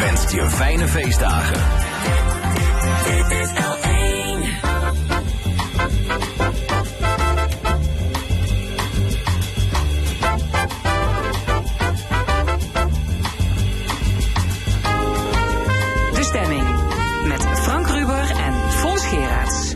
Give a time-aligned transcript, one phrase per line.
[0.00, 1.60] wenst je fijne feestdagen.
[3.04, 4.40] Dit is L1.
[16.14, 16.68] De stemming.
[17.26, 19.74] Met Frank Ruber en Fons Geraerts.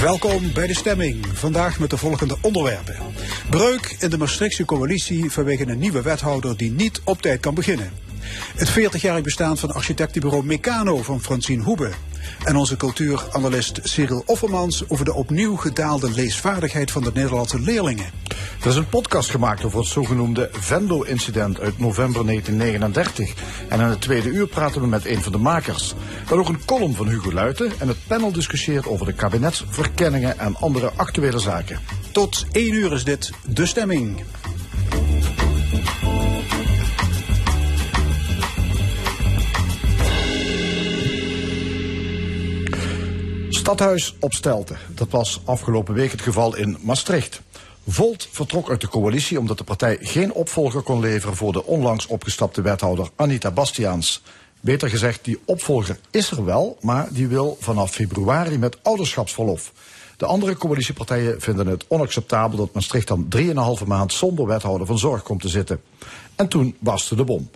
[0.00, 1.26] Welkom bij de stemming.
[1.32, 2.96] Vandaag met de volgende onderwerpen.
[3.50, 7.90] Breuk in de Maastrichtse coalitie vanwege een nieuwe wethouder die niet op tijd kan beginnen.
[8.56, 11.90] Het 40-jarig bestaan van architectenbureau Meccano van Francine Hoebe.
[12.44, 18.10] En onze cultuuranalist Cyril Offermans over de opnieuw gedaalde leesvaardigheid van de Nederlandse leerlingen.
[18.62, 23.34] Er is een podcast gemaakt over het zogenoemde Vendo-incident uit november 1939.
[23.68, 25.94] En in het tweede uur praten we met een van de makers.
[26.28, 30.56] Dan ook een column van Hugo Luiten en het panel discussieert over de kabinetsverkenningen en
[30.56, 31.99] andere actuele zaken.
[32.12, 34.22] Tot 1 uur is dit de stemming.
[43.48, 44.78] Stadhuis op Stelten.
[44.94, 47.40] Dat was afgelopen week het geval in Maastricht.
[47.88, 52.06] Volt vertrok uit de coalitie omdat de partij geen opvolger kon leveren voor de onlangs
[52.06, 54.22] opgestapte wethouder Anita Bastiaans.
[54.60, 59.72] Beter gezegd, die opvolger is er wel, maar die wil vanaf februari met ouderschapsverlof.
[60.20, 63.26] De andere coalitiepartijen vinden het onacceptabel dat Maastricht dan
[63.80, 65.80] 3,5 maand zonder wethouder van zorg komt te zitten.
[66.34, 67.50] En toen barstte de bom.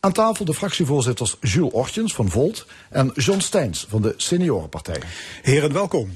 [0.00, 5.02] Aan tafel de fractievoorzitters Jules Ortjens van Volt en John Steins van de Seniorenpartij.
[5.42, 6.10] Heren, welkom.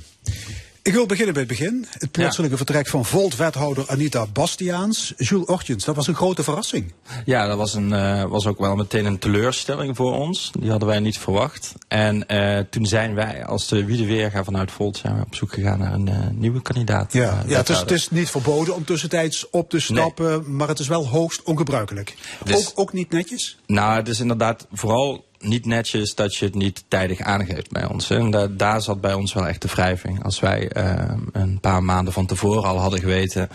[0.82, 1.86] Ik wil beginnen bij het begin.
[1.90, 5.12] Het plotselinge vertrek van Volt-wethouder Anita Bastiaans.
[5.16, 6.92] Jules Ortjens, dat was een grote verrassing.
[7.24, 10.52] Ja, dat was, een, eh, was ook wel meteen een teleurstelling voor ons.
[10.58, 11.74] Die hadden wij niet verwacht.
[11.88, 15.78] En eh, toen zijn wij als de Wiedeweerga vanuit Volt zijn we op zoek gegaan
[15.78, 17.12] naar een eh, nieuwe kandidaat.
[17.12, 17.86] Ja, ja het, is, wethouder.
[17.86, 22.14] het is niet verboden om tussentijds op te stappen, maar het is wel hoogst ongebruikelijk.
[22.44, 23.58] Dus- ook, ook niet netjes?
[23.66, 28.08] Nou, het is inderdaad vooral niet netjes dat je het niet tijdig aangeeft bij ons.
[28.08, 28.16] hè.
[28.18, 30.24] En da- daar zat bij ons wel echt de wrijving.
[30.24, 30.94] Als wij eh,
[31.32, 33.48] een paar maanden van tevoren al hadden geweten...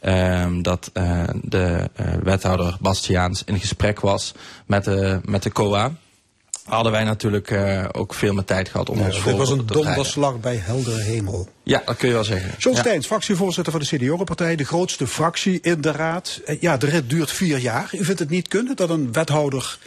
[0.00, 4.34] ehm, dat eh, de eh, wethouder Bastiaans in gesprek was
[4.66, 5.92] met de, met de COA...
[6.64, 9.64] hadden wij natuurlijk eh, ook veel meer tijd gehad om ons voor Dit was een
[9.64, 11.48] te donderslag bij heldere hemel.
[11.62, 12.50] Ja, dat kun je wel zeggen.
[12.58, 12.82] John Ja.
[12.82, 16.40] Steins, fractievoorzitter van de Seniorenpartij, de grootste fractie in de raad.
[16.60, 17.88] Ja, de rit duurt vier jaar.
[17.92, 19.78] U vindt het niet kunnen dat een wethouder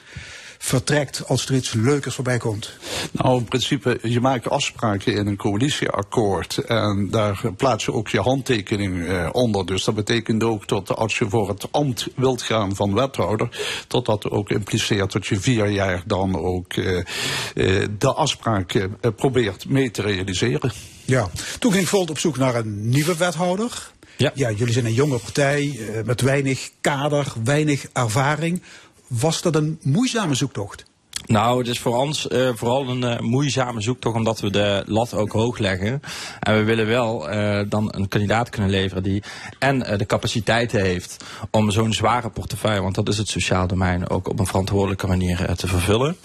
[0.57, 2.77] vertrekt als er iets leukers voorbij komt?
[3.11, 6.57] Nou, in principe, je maakt afspraken in een coalitieakkoord.
[6.57, 9.65] En daar plaats je ook je handtekening eh, onder.
[9.65, 13.49] Dus dat betekent ook dat als je voor het ambt wilt gaan van wethouder,
[13.87, 17.05] dat dat ook impliceert dat je vier jaar dan ook eh, eh,
[17.97, 20.71] de afspraken eh, probeert mee te realiseren.
[21.05, 21.29] Ja.
[21.59, 23.91] Toen ging Volt op zoek naar een nieuwe wethouder.
[24.17, 24.31] Ja.
[24.51, 28.61] jullie zijn een jonge partij eh, met weinig kader, weinig ervaring.
[29.07, 30.85] Was dat een moeizame zoektocht?
[31.27, 35.13] Nou, het is voor ons eh, vooral een eh, moeizame zoektocht omdat we de lat
[35.13, 36.01] ook hoog leggen.
[36.39, 39.23] En we willen wel eh, dan een kandidaat kunnen leveren die
[39.59, 44.29] en de capaciteiten heeft om zo'n zware portefeuille, want dat is het sociaal domein, ook
[44.29, 46.17] op een verantwoordelijke manier te vervullen.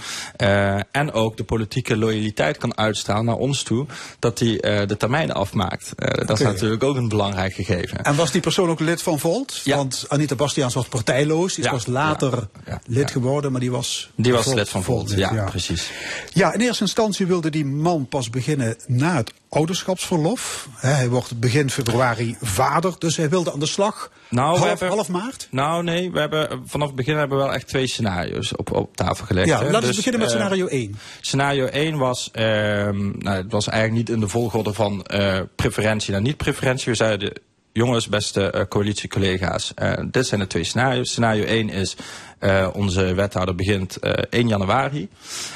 [0.90, 3.86] En ook de politieke loyaliteit kan uitstralen naar ons toe,
[4.18, 5.92] dat hij de termijnen afmaakt.
[6.26, 8.04] Dat is natuurlijk ook een belangrijk gegeven.
[8.04, 9.60] En was die persoon ook lid van Volt?
[9.64, 9.76] Ja.
[9.76, 11.54] Want Anita Bastiaans was partijloos.
[11.54, 11.70] Die Ja.
[11.70, 12.80] pas later Ja.
[12.86, 14.10] Lid geworden, maar die was...
[14.14, 15.90] Die was lid van Volt, ja, precies.
[16.32, 20.68] Ja, in eerste instantie wilde die man pas beginnen na het ouderschapsverlof.
[20.74, 24.10] Hij wordt begin februari vader, dus hij wilde aan de slag.
[24.28, 25.48] Nou, we half, hebben- half maart?
[25.50, 28.96] Nou nee, we hebben, vanaf het begin hebben we wel echt twee scenario's op, op
[28.96, 29.46] tafel gelegd.
[29.48, 30.98] Ja, laten we Dus, beginnen met eh, scenario 1.
[31.20, 36.12] Scenario 1 was, ehm, nou, het was eigenlijk niet in de volgorde van eh, preferentie
[36.12, 36.84] naar niet-preferentie.
[36.90, 37.32] We zeiden,
[37.72, 41.10] jongens, beste eh, coalitiecollega's, eh, dit zijn de twee scenario's.
[41.10, 41.96] Scenario 1 is,
[42.38, 45.08] eh, onze wethouder begint eh 1 januari.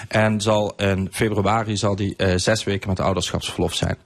[0.09, 3.97] En zal in februari zal die zes weken met ouderschapsverlof zijn.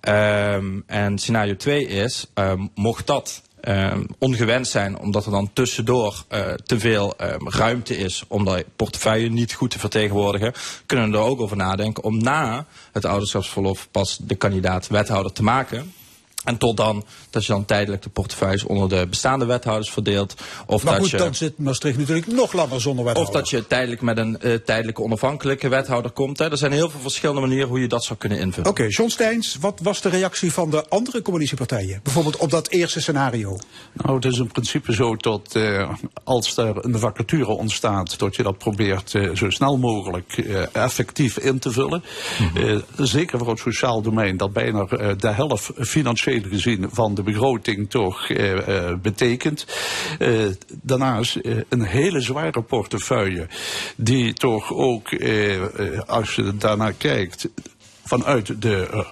[0.00, 6.24] Ehm, en scenario 2 is, ehm, mocht dat ehm, ongewenst zijn, omdat er dan tussendoor
[6.64, 7.14] te veel
[7.44, 10.52] ruimte is om de portefeuille niet goed te vertegenwoordigen,
[10.86, 15.42] kunnen we er ook over nadenken om na het ouderschapsverlof pas de kandidaat wethouder te
[15.42, 15.92] maken.
[16.44, 20.34] En tot dan, dat je dan tijdelijk de portefeuilles onder de bestaande wethouders verdeelt.
[20.66, 23.40] Of Maar dat goed, je, dan zit Maastricht natuurlijk nog langer zonder of wethouder.
[23.40, 26.38] dat je tijdelijk met een eh, tijdelijke onafhankelijke wethouder komt.
[26.38, 26.50] Hè.
[26.50, 28.70] Er zijn heel veel verschillende manieren hoe je dat zou kunnen invullen.
[28.70, 32.00] Oké, John Steins, wat was de reactie van de andere coalitiepartijen?
[32.02, 33.58] Bijvoorbeeld op dat eerste scenario.
[33.92, 35.90] Nou, het is in principe zo dat eh,
[36.24, 41.38] als er een vacature ontstaat, dat je dat probeert eh, zo snel mogelijk eh, effectief
[41.38, 42.02] in te vullen.
[42.54, 47.22] Eh, zeker voor het sociaal domein, dat bijna eh, de helft financieel gezien van de
[47.22, 49.66] begroting toch eh, eh, betekent.
[50.18, 50.30] Eh,
[50.82, 51.38] daarnaast
[51.68, 53.46] een hele zware portefeuille
[53.96, 55.08] die toch ook,
[56.06, 57.48] als je daarnaar kijkt,
[58.04, 59.06] vanuit de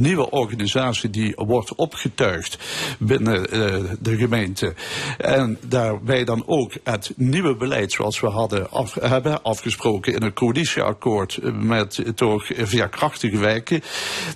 [0.00, 2.58] nieuwe organisatie die wordt opgetuigd
[2.98, 4.74] binnen eh, de gemeente.
[5.18, 10.34] En daarbij dan ook het nieuwe beleid zoals we hadden af, hebben afgesproken in het
[10.34, 13.82] coalitieakkoord eh, met eh, toch via krachtige wijken.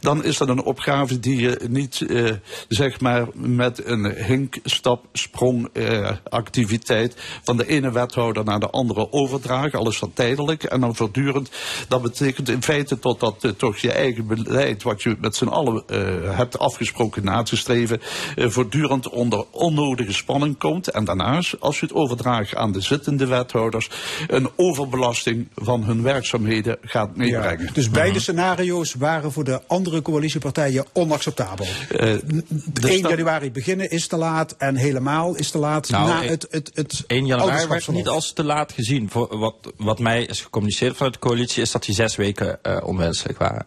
[0.01, 2.31] Dan is dat een opgave die je niet eh,
[2.69, 8.71] zeg maar met een hink, stap, sprong eh, activiteit van de ene wethouder naar de
[8.71, 9.79] andere overdragen.
[9.79, 11.51] Alles wat tijdelijk en dan voortdurend.
[11.89, 16.37] Dat betekent in feite totdat toch je eigen beleid wat je met z'n allen uh,
[16.37, 18.01] hebt afgesproken na te streven,
[18.37, 20.89] uh, voortdurend onder onnodige spanning komt.
[20.89, 23.91] En daarnaast, als je het overdraagt aan de zittende wethouders,
[24.27, 27.71] een overbelasting van hun werkzaamheden gaat meebrengen.
[27.73, 31.67] Dus beide scenario's waren voor de andere coalitiepartijen onacceptabel.
[31.91, 32.15] Uh,
[32.83, 36.47] 1 januari beginnen is te laat en helemaal is te laat Nou, na eh, het,
[36.51, 39.11] het, het 1 januari werd niet als te laat gezien.
[39.11, 42.77] Voor wat, wat mij is gecommuniceerd vanuit de coalitie is dat die zes weken eh,
[42.85, 43.67] onwenselijk waren.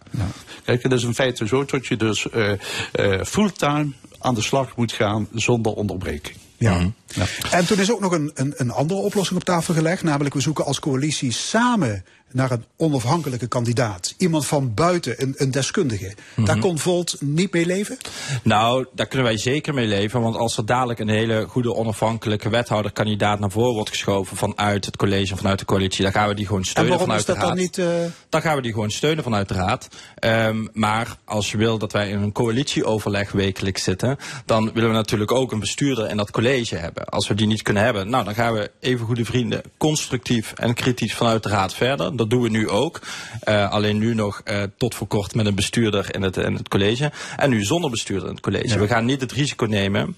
[0.64, 2.52] Kijk, het is in feite zo dat je dus uh,
[3.00, 3.88] uh, fulltime
[4.20, 6.38] aan de slag moet gaan zonder onderbreking.
[6.58, 6.76] Ja.
[6.76, 6.90] Mhm.
[7.08, 7.26] Ja.
[7.52, 10.04] En toen is ook nog een, een, een andere oplossing op tafel gelegd.
[10.04, 12.06] Namelijk, we zoeken als coalitie samen
[12.36, 14.14] naar een onafhankelijke kandidaat.
[14.18, 16.14] Iemand van buiten, een, een deskundige.
[16.36, 16.46] Mhm.
[16.46, 17.98] Daar kon Volt niet mee leven?
[18.44, 20.22] Nou, daar kunnen wij zeker mee leven.
[20.22, 24.98] Want als er dadelijk een hele goede onafhankelijke wethouderkandidaat naar voren wordt geschoven vanuit het
[24.98, 27.34] college of vanuit de coalitie, dan gaan we die gewoon En steunen waarom vanuit is
[27.34, 27.60] dat de dan raad.
[27.60, 27.78] niet...
[27.78, 29.88] eh, Dan gaan we die gewoon steunen vanuit de raad.
[30.20, 34.96] Um, maar als je wil dat wij in een coalitieoverleg wekelijks zitten, dan willen we
[34.96, 37.06] natuurlijk ook een bestuurder in dat college hebben.
[37.06, 40.74] Als we die niet kunnen hebben, nou dan gaan we even goede vrienden constructief en
[40.74, 42.18] kritisch vanuit de raad verder.
[42.30, 43.02] Dat doen we nu ook.
[43.50, 46.68] Uh, alleen nu nog uh, tot voor kort met een bestuurder in het, in het
[46.68, 47.12] college.
[47.38, 48.68] En nu zonder bestuurder in het college.
[48.68, 48.80] Ja.
[48.80, 50.16] We gaan niet het risico nemen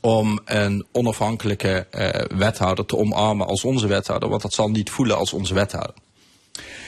[0.00, 4.28] om een onafhankelijke uh, wethouder te omarmen als onze wethouder.
[4.28, 5.94] Want dat zal niet voelen als onze wethouder.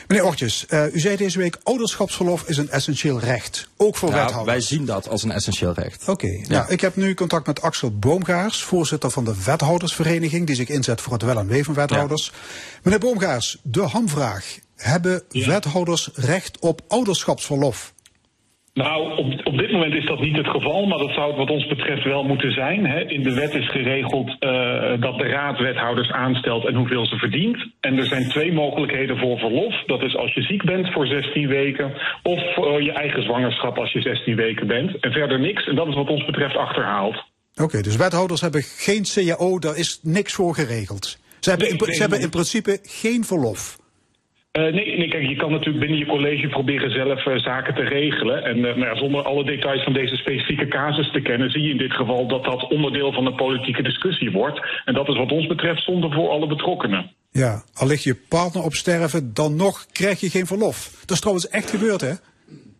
[0.06, 3.68] Meneer Ortjes, uh, u zei deze week ouderschapsverlof is een essentieel recht.
[3.76, 4.56] Ook voor ja, wethouders.
[4.56, 6.02] Wij zien dat als een essentieel recht.
[6.02, 6.10] Oké.
[6.10, 6.44] Okay.
[6.48, 6.48] Ja.
[6.48, 11.00] Nou, ik heb nu contact met Axel Boomgaars, voorzitter van de wethoudersvereniging, die zich inzet
[11.00, 12.24] voor het wel en wee van wethouders.
[12.34, 12.78] Ja.
[12.82, 14.58] Meneer Boomgaars, de hamvraag.
[14.76, 15.46] Hebben ja.
[15.48, 17.93] wethouders recht op ouderschapsverlof?
[18.74, 21.50] Nou, op, op dit moment is dat niet het geval, maar dat zou het wat
[21.50, 22.86] ons betreft wel moeten zijn.
[22.86, 23.00] Hè.
[23.00, 24.36] In de wet is geregeld uh,
[25.00, 27.56] dat de raad wethouders aanstelt en hoeveel ze verdient.
[27.80, 29.74] En er zijn twee mogelijkheden voor verlof.
[29.86, 31.92] Dat is als je ziek bent voor 16 weken
[32.22, 35.00] of voor je eigen zwangerschap als je 16 weken bent.
[35.00, 35.66] En verder niks.
[35.66, 37.14] En dat is wat ons betreft achterhaald.
[37.14, 41.18] Oké, okay, dus wethouders hebben geen CAO, daar is niks voor geregeld.
[41.40, 43.82] Ze hebben, in, ze hebben in principe geen verlof.
[44.58, 47.82] Uh, nee, nee, kijk, je kan natuurlijk binnen je college proberen zelf uh, zaken te
[47.82, 48.44] regelen.
[48.44, 51.76] En uh, nou zonder alle details van deze specifieke casus te kennen, zie je in
[51.78, 54.60] dit geval dat dat onderdeel van de politieke discussie wordt.
[54.84, 57.10] En dat is wat ons betreft zonde voor alle betrokkenen.
[57.30, 60.90] Ja, al ligt je partner op sterven, dan nog krijg je geen verlof.
[61.00, 62.12] Dat is trouwens echt gebeurd, hè?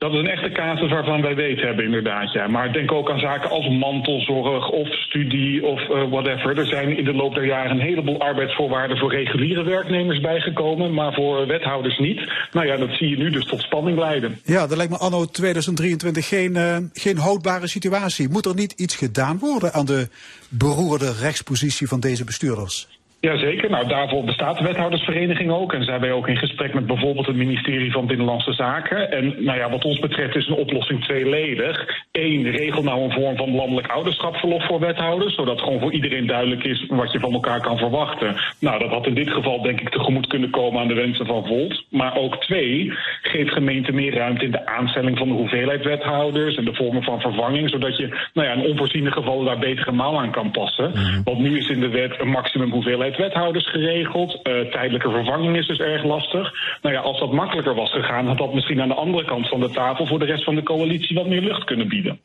[0.04, 2.32] Dat is een echte casus waarvan wij weten hebben, inderdaad.
[2.32, 2.46] Ja.
[2.46, 6.58] Maar denk ook aan zaken als mantelzorg of studie of uh, whatever.
[6.58, 11.12] Er zijn in de loop der jaren een heleboel arbeidsvoorwaarden voor reguliere werknemers bijgekomen, maar
[11.12, 12.32] voor wethouders niet.
[12.52, 14.38] Nou ja, dat zie je nu dus tot spanning leiden.
[14.44, 18.28] Ja, dat lijkt me anno 2023 geen, uh, geen houdbare situatie.
[18.28, 20.08] Moet er niet iets gedaan worden aan de
[20.48, 22.88] beroerde rechtspositie van deze bestuurders?
[23.24, 25.72] Jazeker, nou daarvoor bestaat de wethoudersvereniging ook.
[25.72, 29.10] En zijn wij ook in gesprek met bijvoorbeeld het ministerie van Binnenlandse Zaken.
[29.10, 32.02] En nou ja, wat ons betreft is een oplossing tweeledig.
[32.12, 35.34] Eén, regel nou een vorm van landelijk ouderschapsverlof voor wethouders.
[35.34, 38.36] Zodat gewoon voor iedereen duidelijk is wat je van elkaar kan verwachten.
[38.60, 41.46] Nou, dat had in dit geval denk ik tegemoet kunnen komen aan de wensen van
[41.46, 41.84] Volt.
[41.90, 46.56] Maar ook twee, geef gemeenten meer ruimte in de aanstelling van de hoeveelheid wethouders.
[46.56, 47.70] En de vormen van vervanging.
[47.70, 50.90] Zodat je nou ja, in onvoorziene gevallen daar betere mouw aan kan passen.
[50.94, 51.22] Mm.
[51.24, 54.40] Want nu is in de wet een maximum hoeveelheid wethouders geregeld.
[54.42, 56.52] Uh, tijdelijke vervanging is dus erg lastig.
[56.82, 59.60] Nou ja, als dat makkelijker was gegaan, had dat misschien aan de andere kant van
[59.60, 62.20] de tafel voor de rest van de coalitie wat meer lucht kunnen bieden.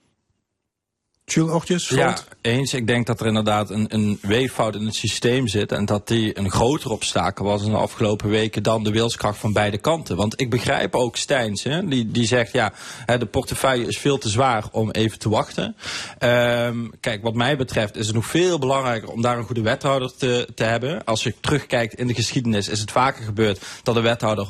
[1.33, 2.74] Jules Ochtjes, Ja, eens.
[2.74, 5.71] Ik denk dat er inderdaad een, een weeffout in het systeem zit.
[5.71, 9.53] En dat die een groter obstakel was in de afgelopen weken dan de wilskracht van
[9.53, 10.15] beide kanten.
[10.15, 12.74] Want ik begrijp ook Stijns, hè, die, die zegt ja,
[13.05, 15.75] hè, de portefeuille is veel te zwaar om even te wachten.
[16.19, 20.15] Um, kijk, wat mij betreft is het nog veel belangrijker om daar een goede wethouder
[20.17, 21.03] te, te hebben.
[21.03, 24.48] Als je terugkijkt in de geschiedenis is het vaker gebeurd dat de wethouder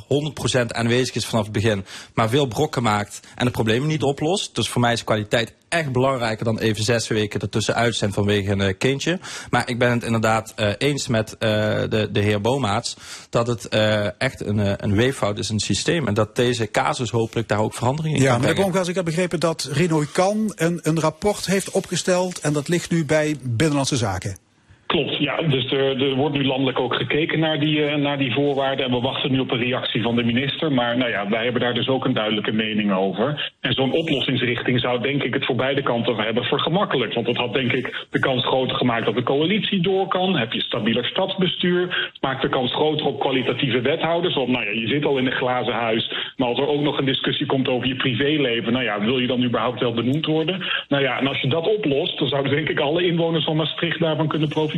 [0.57, 1.85] 100% aanwezig is vanaf het begin.
[2.13, 4.55] Maar veel brokken maakt en de problemen niet oplost.
[4.55, 8.61] Dus voor mij is kwaliteit echt belangrijker dan even zes weken ertussenuit zijn vanwege een
[8.61, 9.19] eh, kindje.
[9.49, 11.39] Maar ik ben het inderdaad eh, eens met eh,
[11.89, 12.95] de, de heer Bomaats
[13.29, 13.67] dat het
[14.17, 16.07] echt een, een weeffout is in het systeem.
[16.07, 18.71] En dat deze casus hopelijk daar ook verandering in Ja, kan meneer brengen.
[18.71, 22.89] Bronkhorst, ik heb begrepen dat Renoy Kan een, een rapport heeft opgesteld en dat ligt
[22.89, 24.48] nu bij Binnenlandse Zaken.
[24.89, 25.41] Klopt, ja.
[25.41, 28.85] Dus er, er wordt nu landelijk ook gekeken naar die, eh, naar die voorwaarden.
[28.85, 30.71] En we wachten nu op een reactie van de minister.
[30.71, 33.51] Maar nou ja, wij hebben daar dus ook een duidelijke mening over.
[33.61, 37.13] En zo'n oplossingsrichting zou denk ik het voor beide kanten hebben vergemakkelijkt.
[37.13, 40.37] Want dat had denk ik de kans groter gemaakt dat de coalitie door kan.
[40.37, 42.11] Heb je stabieler stadsbestuur.
[42.21, 44.35] Maakt de kans groter op kwalitatieve wethouders.
[44.35, 46.33] Want nou ja, je zit al in een glazen huis.
[46.37, 48.73] Maar als er ook nog een discussie komt over je privéleven.
[48.73, 50.65] Nou ja, wil je dan überhaupt wel benoemd worden?
[50.87, 53.99] Nou ja, en als je dat oplost, dan zouden denk ik alle inwoners van Maastricht
[53.99, 54.77] daarvan kunnen profiteren.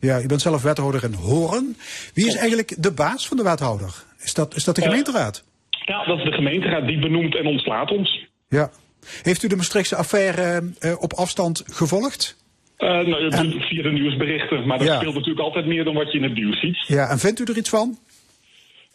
[0.00, 1.76] Ja, u bent zelf wethouder in Hoorn.
[2.14, 4.04] Wie is eigenlijk de baas van de wethouder?
[4.18, 5.44] Is dat, is dat de gemeenteraad?
[5.70, 8.26] Ja, dat is de gemeenteraad die benoemt en ontslaat ons.
[8.48, 8.70] Ja.
[9.22, 12.36] Heeft u de Maastrichtse affaire eh, op afstand gevolgd?
[12.76, 14.66] Eh, nou, En- via de nieuwsberichten.
[14.66, 14.96] Maar dat Ja.
[14.96, 16.84] speelt natuurlijk altijd meer dan wat je in het nieuws ziet.
[16.86, 17.98] Ja, en vindt u er iets van?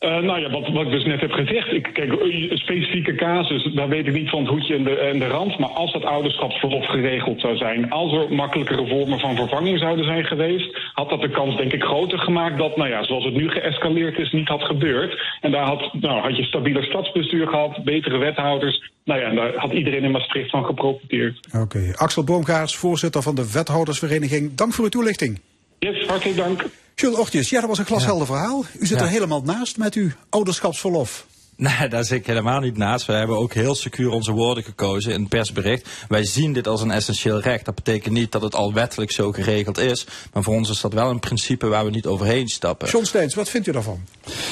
[0.03, 1.71] Eh, nou ja, wat, wat ik dus net heb gezegd.
[1.71, 5.19] Ik, kijk, een specifieke casus, daar weet ik niet van het hoedje en de, en
[5.19, 5.59] de rand.
[5.59, 10.25] Maar als dat ouderschapsverlof geregeld zou zijn, als er makkelijkere vormen van vervanging zouden zijn
[10.25, 13.49] geweest, had dat de kans denk ik groter gemaakt dat, nou ja, zoals het nu
[13.49, 15.21] geëscaleerd is, niet had gebeurd.
[15.41, 18.91] En daar had, nou, had je stabieler stadsbestuur gehad, betere wethouders.
[19.05, 21.47] Nou ja, en daar had iedereen in Maastricht van geprofiteerd.
[21.61, 21.91] Oké.
[21.95, 24.55] Axel Boomgaars, voorzitter van de wethoudersvereniging.
[24.55, 25.41] Dank voor uw toelichting.
[25.79, 26.65] Yes, hartelijk dank.
[26.95, 28.65] Jules Ochtjes, ja, dat was een glashelder verhaal.
[28.79, 29.03] U zit Ja.
[29.05, 31.25] er helemaal naast met uw ouderschapsverlof.
[31.55, 33.05] Nee, daar zit ik helemaal niet naast.
[33.05, 35.89] We hebben ook heel secuur onze woorden gekozen in het persbericht.
[36.07, 37.65] Wij zien dit als een essentieel recht.
[37.65, 40.05] Dat betekent niet dat het al wettelijk zo geregeld is.
[40.33, 42.89] Maar voor ons is dat wel een principe waar we niet overheen stappen.
[42.89, 44.05] John Steins, wat vindt u daarvan?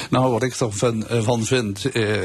[0.10, 2.20] Nou, wat ik ervan eh, van vind, eh,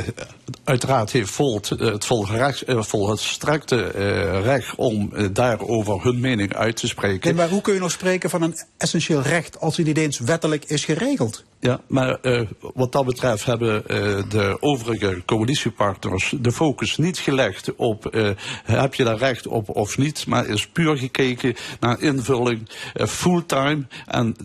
[0.65, 6.77] uiteraard heeft Volt eh, het volgerecht, eh, volstrekte eh, recht om daarover hun mening uit
[6.77, 7.21] te spreken.
[7.29, 10.19] Nee, maar hoe kun je nog spreken van een essentieel recht als het niet eens
[10.19, 11.45] wettelijk is geregeld?
[11.61, 12.41] Ja, maar eh,
[12.75, 13.97] wat dat betreft hebben eh,
[14.29, 18.31] de overige coalitiepartners de focus niet gelegd op eh,
[18.65, 23.87] heb je daar recht op of niet, maar is puur gekeken naar invulling eh, fulltime
[24.07, 24.37] en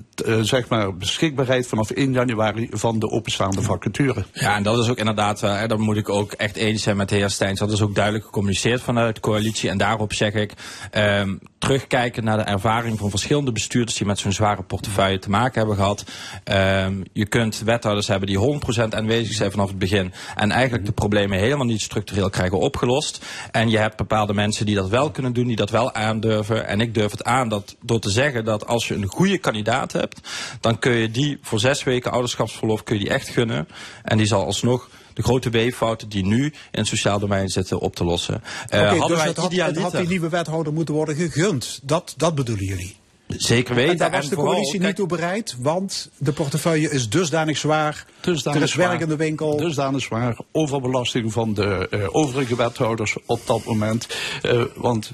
[0.41, 4.25] zeg maar beschikbaarheid vanaf 1 januari van de openstaande vacature.
[4.33, 7.09] Ja, en dat is ook inderdaad, uh, daar moet ik ook echt eens zijn met
[7.09, 7.59] de heer Steins.
[7.59, 9.69] Dat is ook duidelijk gecommuniceerd vanuit de coalitie.
[9.69, 10.53] En daarop zeg ik,
[10.93, 15.59] um, terugkijken naar de ervaring van verschillende bestuurders die met zo'n zware portefeuille te maken
[15.59, 16.03] hebben gehad.
[16.43, 20.13] Um, je kunt wethouders hebben die 100% aanwezig zijn vanaf het begin.
[20.35, 23.25] En eigenlijk de problemen helemaal niet structureel krijgen opgelost.
[23.51, 26.67] En je hebt bepaalde mensen die dat wel kunnen doen, die dat wel aandurven.
[26.67, 29.91] En ik durf het aan dat, door te zeggen dat als je een goede kandidaat
[29.91, 30.29] hebt,
[30.59, 33.67] dan kun je die voor zes weken ouderschapsverlof kun je die echt gunnen.
[34.03, 37.95] En die zal alsnog de grote weeffouten die nu in het sociaal domein zitten op
[37.95, 38.43] te lossen.
[38.43, 41.79] Uh, okay, hadden dus wij het had, het had die nieuwe wethouder moeten worden gegund.
[41.83, 42.99] Dat, dat bedoelen jullie?
[43.37, 43.91] Zeker weten.
[43.91, 47.09] En daar was en de vooral, coalitie kijk, niet toe bereid, want de portefeuille is
[47.09, 48.05] dusdanig zwaar.
[48.21, 48.87] Dusdanig er is zwaar.
[48.87, 49.57] werk in de winkel.
[49.57, 50.37] Dusdanig zwaar.
[50.51, 54.07] Overbelasting van de uh, overige wethouders op dat moment.
[54.43, 55.13] Uh, want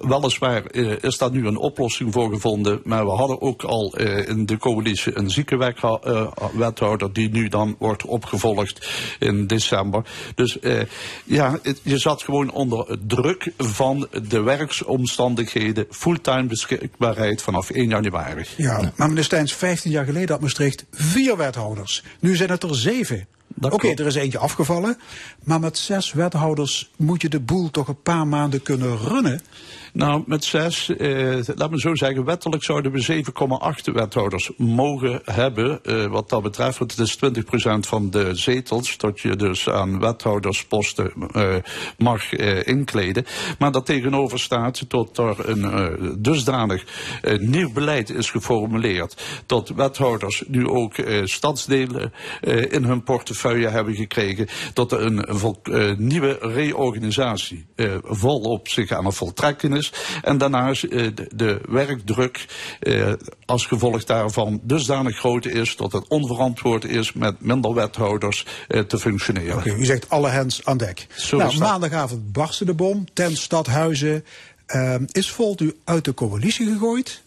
[0.00, 2.80] weliswaar uh, is daar nu een oplossing voor gevonden.
[2.84, 8.04] Maar we hadden ook al uh, in de coalitie een ziekenwethouder die nu dan wordt
[8.04, 10.04] opgevolgd in december.
[10.34, 10.58] Dus
[11.24, 18.44] ja, je zat gewoon onder druk van de werksomstandigheden, fulltime beschikbaarheid vanaf 1 januari.
[18.56, 22.02] Ja, maar meneer Steins, 15 jaar geleden had Maastricht vier wethouders.
[22.20, 23.26] Nu zijn het er zeven.
[23.60, 24.98] Oké, okay, er is eentje afgevallen.
[25.44, 29.40] Maar met zes wethouders moet je de boel toch een paar maanden kunnen runnen?
[29.96, 35.84] Nou, met zes, eh, laat me zo zeggen, wettelijk zouden we 7,8 wethouders mogen hebben.
[35.84, 40.00] Eh, wat dat betreft, want het is 20% van de zetels dat je dus aan
[40.00, 41.54] wethoudersposten eh,
[41.98, 43.24] mag eh, inkleden.
[43.58, 46.84] Maar dat tegenover staat tot er een uh, dusdanig
[47.22, 49.42] uh, nieuw beleid is geformuleerd.
[49.46, 52.12] Dat wethouders nu ook stadsdelen
[52.70, 54.48] in hun portefeuille hebben gekregen.
[54.72, 57.66] Dat er een nieuwe reorganisatie
[58.02, 59.85] volop zich aan het voltrekken is.
[60.22, 62.46] En daarnaast uh, de, de, werkdruk
[62.80, 63.12] uh,
[63.44, 68.98] als gevolg daarvan dusdanig groot is dat het onverantwoord is met minder wethouders uh, te
[68.98, 69.56] functioneren.
[69.56, 71.06] Oké, okay, u zegt alle hands aan dek.
[71.16, 74.24] Zo nou, maandagavond barstte de bom ten stadhuizen.
[75.12, 77.22] is Volt u uit de coalitie gegooid?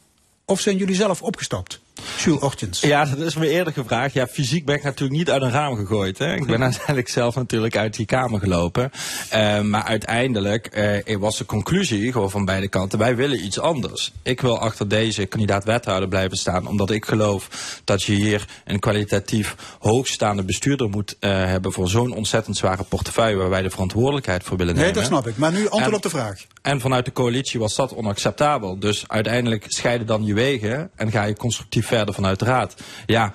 [0.46, 1.80] Of zijn jullie zelf opgestapt?
[2.24, 2.82] Jules Ochtjens.
[2.82, 4.13] Ja, dat is me eerder gevraagd.
[4.13, 6.18] Ja, fysiek ben ik natuurlijk niet uit een raam gegooid.
[6.18, 6.36] Hè.
[6.36, 8.91] Ik ben uiteindelijk zelf natuurlijk uit die kamer gelopen.
[9.34, 10.77] Uh, maar uiteindelijk
[11.08, 13.00] uh, was de conclusie gewoon van beide kanten.
[13.00, 14.12] Wij willen iets anders.
[14.24, 16.68] Ik wil achter deze kandidaat wethouder blijven staan.
[16.68, 17.50] Omdat ik geloof
[17.84, 23.38] dat je hier een kwalitatief hoogstaande bestuurder moet uh, hebben voor zo'n ontzettend zware portefeuille
[23.38, 24.91] waar wij de verantwoordelijkheid voor willen nemen.
[24.91, 25.38] Nee, dat snap ik.
[25.38, 26.41] Maar nu antwoord En- op de vraag.
[26.62, 28.79] En vanuit de coalitie was dat onacceptabel.
[28.79, 32.75] Dus uiteindelijk scheiden dan je wegen en ga je constructief verder vanuit de raad.
[33.05, 33.31] Ja,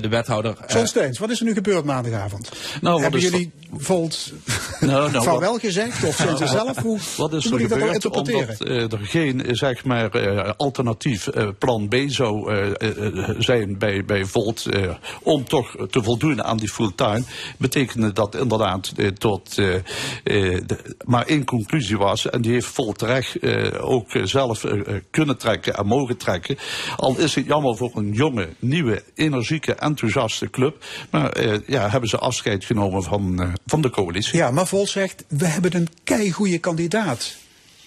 [0.00, 0.56] de wethouder.
[0.66, 2.50] eh, John Steens, wat is er nu gebeurd maandagavond?
[2.80, 4.32] Nou, Hebben jullie Volt
[4.80, 6.04] Nou, nou, vaarwel wat- gezegd?
[6.04, 6.76] Of zijn ze zelf?
[6.78, 8.06] Hoe, Wat is er gebeurd?
[8.06, 13.06] Omdat eh, er geen eh, zeg maar, eh, alternatief eh, plan B zou eh, eh,
[13.28, 14.90] eh, zijn bij, bij Volt eh,
[15.22, 17.22] om toch te voldoen aan die fulltime,
[17.58, 19.82] betekende dat inderdaad eh, tot eh, eh,
[20.66, 22.30] de- maar één conclusie was.
[22.30, 26.16] En die heeft Volt terecht eh, ook eh, zelf eh, eh, kunnen trekken en mogen
[26.16, 26.56] trekken.
[26.96, 30.84] Al is het jammer voor een jonge, nieuwe, energieke, enthousiaste club.
[31.10, 34.38] Maar eh, ja, hebben ze afscheid genomen van, eh, van de coalitie.
[34.38, 37.36] Ja, maar Volt zegt, we hebben een keigoede kandidaat.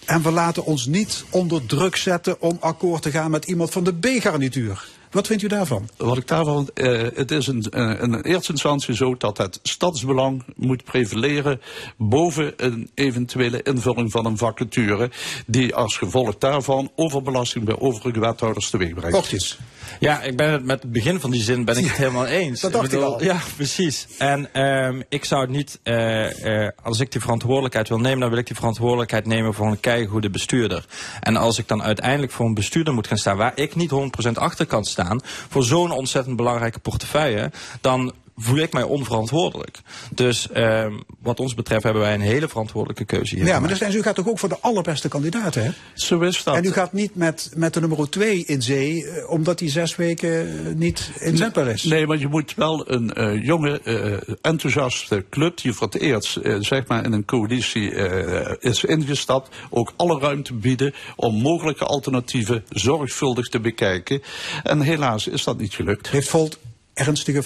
[0.04, 3.84] En we laten ons niet onder druk zetten om akkoord te gaan met iemand van
[3.84, 4.88] de B-garnituur.
[5.10, 5.88] Wat vindt u daarvan?
[5.96, 10.44] Wat ik daarvan, eh, het is in, eh, in eerste instantie zo dat het stadsbelang
[10.56, 11.60] moet prevaleren
[11.96, 15.10] boven een eventuele invulling van een vacature,
[15.46, 19.16] die als gevolg daarvan overbelasting bij overige wethouders teweeg brengt.
[19.16, 19.58] Ochtjes.
[19.98, 22.60] Ja, ik ben het met het begin van die zin ben ik het helemaal eens.
[22.60, 23.22] dat dacht ik al.
[23.22, 24.06] Ja, precies.
[24.18, 28.30] En ehm, ik zou het niet, eh, eh, als ik die verantwoordelijkheid wil nemen, dan
[28.30, 30.84] wil ik die verantwoordelijkheid nemen voor een keigoede bestuurder.
[31.20, 34.38] En als ik dan uiteindelijk voor een bestuurder moet gaan staan, waar ik niet 100%
[34.38, 39.80] achter kan staan, voor zo'n ontzettend belangrijke portefeuille, dan voel ik mij onverantwoordelijk.
[40.14, 43.46] Dus ehm, wat ons betreft hebben wij een hele verantwoordelijke keuze hier.
[43.46, 45.70] Ja, maar dus, en u gaat toch ook voor de allerbeste kandidaten, hè?
[45.94, 46.56] Zo is dat.
[46.56, 49.96] En u gaat niet met, met de nummer 2 in zee, eh, omdat die zes
[49.96, 51.82] weken eh, niet inzetbaar is.
[51.82, 56.38] Nee, maar je moet wel een eh, jonge, eh, enthousiaste club die voor het eerst
[56.58, 62.64] zeg maar in een coalitie eh, is ingestapt, ook alle ruimte bieden om mogelijke alternatieven
[62.68, 64.22] zorgvuldig te bekijken.
[64.62, 66.10] En helaas is dat niet gelukt.
[66.10, 66.58] Heeft Volt
[66.94, 67.42] ernstige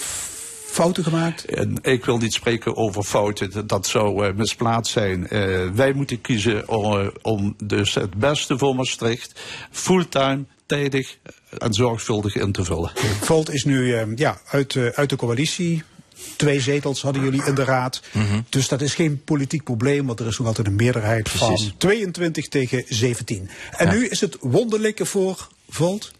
[0.75, 1.45] fouten gemaakt?
[1.45, 5.29] En ik wil niet spreken over fouten, dat- zou eh, misplaatst zijn.
[5.29, 9.41] Eh, wij moeten kiezen om, eh, om dus het beste voor Maastricht
[9.71, 11.19] fulltime, tijdig
[11.59, 12.93] en zorgvuldig in te vullen.
[13.21, 15.83] Volt is nu eh, ja, uit, eh, uit de coalitie.
[16.37, 18.03] Twee zetels hadden jullie in de raad.
[18.49, 21.39] Dus dat is geen politiek probleem, want er is nog altijd een meerderheid Precies.
[21.67, 23.49] van 22 tegen 17.
[23.71, 23.93] En Ja.
[23.93, 26.13] nu is het wonderlijke voor Volt.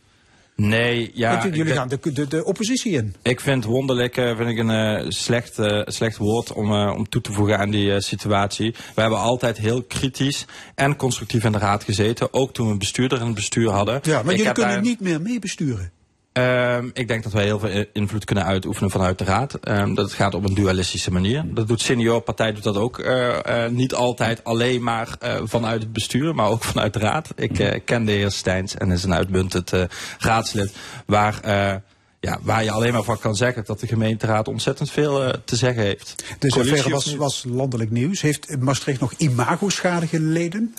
[0.57, 1.31] Nee, ja.
[1.31, 3.15] Want jullie ik gaan de, de, de oppositie in.
[3.23, 7.21] Ik vind wonderlijk eh, vind ik een eh, slecht, eh, slecht woord om, om toe
[7.21, 8.75] te voegen aan die situatie.
[8.95, 12.33] We hebben altijd heel kritisch en constructief in de raad gezeten.
[12.33, 14.01] Ook toen we een bestuurder in het bestuur hadden.
[14.03, 15.93] Ja, maar Ik jullie kunnen daar- niet meer meebesturen.
[16.35, 19.55] Ehm, ik denk dat wij heel veel invloed kunnen uitoefenen vanuit de raad.
[19.55, 21.45] Ehm, dat het gaat op een dualistische manier.
[21.47, 25.83] Dat doet senior partij doet dat ook eh, eh, niet altijd alleen maar eh, vanuit
[25.83, 27.33] het bestuur, maar ook vanuit de raad.
[27.37, 29.73] Ik ken de heer Steins en is een uitmuntend
[30.19, 30.75] raadslid
[31.07, 31.41] waar,
[32.25, 35.57] ja, waar je alleen maar van kan zeggen dat de gemeenteraad ontzettend veel eh, te
[35.57, 36.25] zeggen heeft.
[36.39, 38.21] Dus affaire of was, was landelijk nieuws.
[38.21, 40.75] Heeft Maastricht nog imago-schade geleden?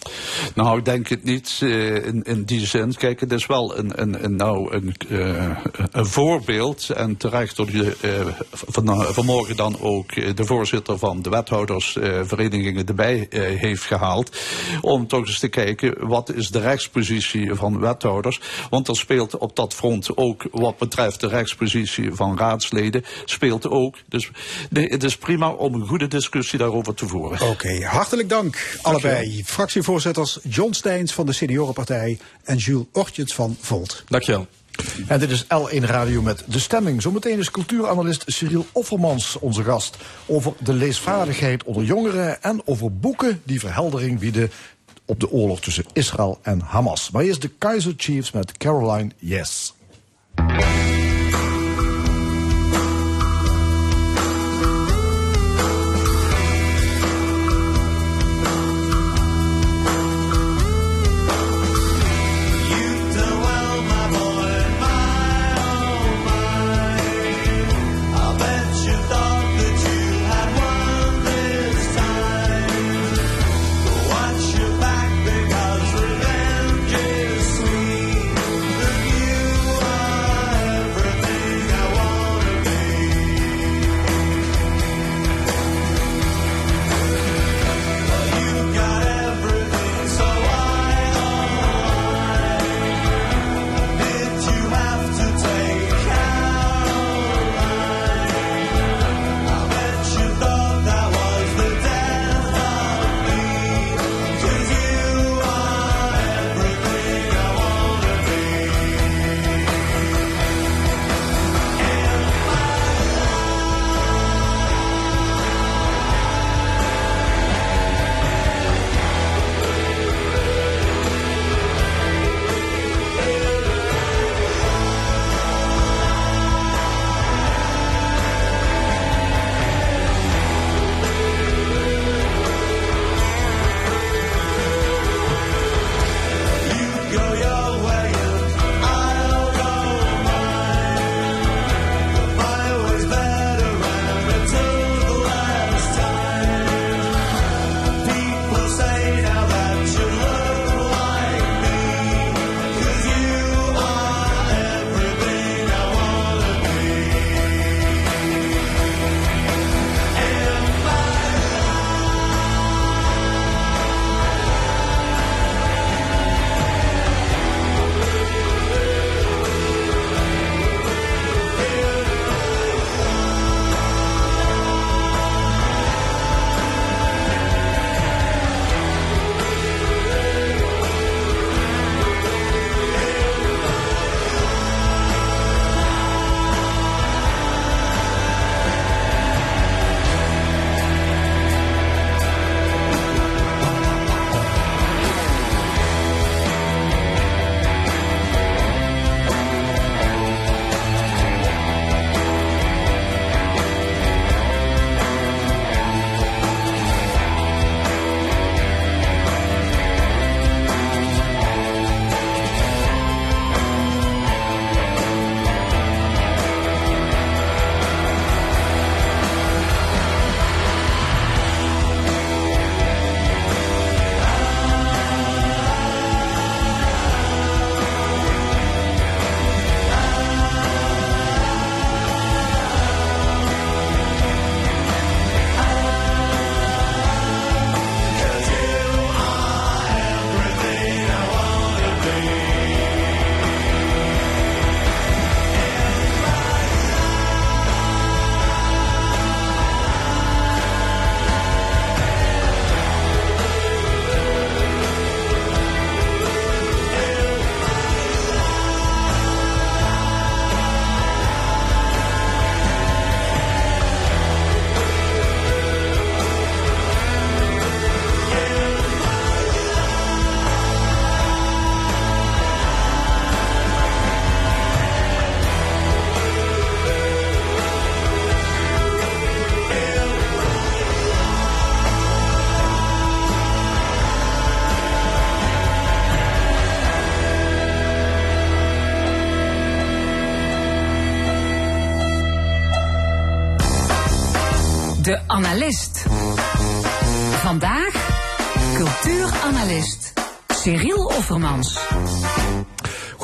[0.55, 2.95] Nou, ik denk het niet eh, in, in die zin.
[2.95, 5.57] Kijk, het is wel een, een, een, nou, een, eh,
[5.91, 6.89] een voorbeeld.
[6.89, 13.27] En terecht door je eh, van, vanmorgen dan ook de voorzitter van de wethoudersverenigingen erbij
[13.29, 14.37] eh, heeft gehaald.
[14.81, 18.39] Om toch eens te kijken, wat is de rechtspositie van wethouders?
[18.69, 23.95] Want er speelt op dat front ook wat betreft de rechtspositie van raadsleden, speelt ook.
[24.07, 24.31] Dus
[24.69, 27.49] nee, het is prima om een goede discussie daarover te voeren.
[27.49, 29.43] Oké, hartelijk dank allebei.
[29.45, 34.03] Fractievoorzitters John Steins van de Seniorenpartij en Jules Ortjens van Volt.
[34.07, 34.47] Dankjewel.
[35.07, 37.01] En dit is L1 Radio met De Stemming.
[37.01, 39.97] Zometeen is cultuuranalist Cyril Offermans onze gast.
[40.25, 44.51] Over de leesvaardigheid onder jongeren en over boeken die verheldering bieden
[45.05, 47.11] op de oorlog tussen Israël en Hamas.
[47.11, 49.73] Maar eerst de Kaiser Chiefs met Caroline Yes.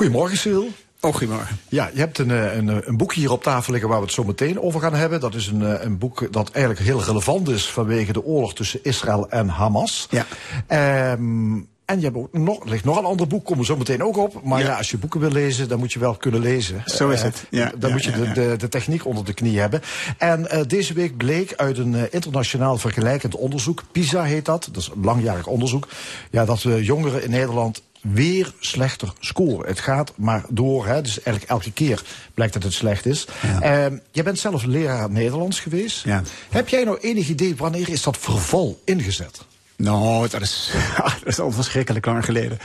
[0.01, 0.67] Goedemorgen, Cyril.
[1.01, 1.59] Oh, goedemorgen.
[1.69, 4.13] Ja, je hebt een, eh, een, een boekje hier op tafel liggen waar we het
[4.13, 5.19] zo meteen over gaan hebben.
[5.19, 8.79] Dat is een, eh, een boek dat eigenlijk heel relevant is vanwege de oorlog tussen
[8.83, 10.07] Israël en Hamas.
[10.09, 10.25] Ja.
[10.67, 11.59] Ehm,
[11.91, 14.17] en je hebt ook nog, ligt nog een ander boek, komen we zo meteen ook
[14.17, 14.43] op.
[14.43, 14.65] Maar ja.
[14.65, 14.77] Ja.
[14.77, 16.81] als je boeken wil lezen, dan moet je wel kunnen lezen.
[16.85, 17.45] Zo is Eh, het.
[17.49, 19.81] Ja, dan ja, moet je de, de, de techniek onder de knie hebben.
[20.17, 24.81] En eh, deze week bleek uit een eh, internationaal vergelijkend onderzoek, PISA heet dat, dat
[24.81, 25.87] is een langjarig onderzoek,
[26.31, 29.67] ja, dat we jongeren in Nederland weer slechter scoren.
[29.67, 32.01] Het gaat maar door, hè, dus eigenlijk elke keer
[32.33, 33.27] blijkt dat het slecht is.
[33.59, 36.03] Ehm, jij bent zelf leraar Nederlands geweest.
[36.03, 36.23] Ja.
[36.49, 39.41] Heb jij nou enig idee wanneer is dat verval ingezet?
[39.75, 42.59] Nou, dat is, dat is al verschrikkelijk lang geleden.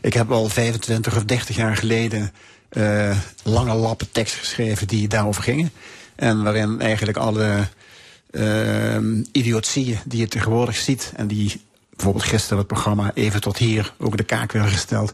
[0.00, 2.32] Ik heb al 25 of 30 jaar geleden
[2.68, 5.70] eh, lange lappen tekst geschreven die daarover gingen.
[6.14, 7.68] En waarin eigenlijk alle
[8.30, 8.96] eh
[9.32, 11.12] idiotieën die je tegenwoordig ziet...
[11.16, 11.60] en die
[11.96, 15.12] bijvoorbeeld gisteren het programma Even tot hier ook de kaak werden gesteld...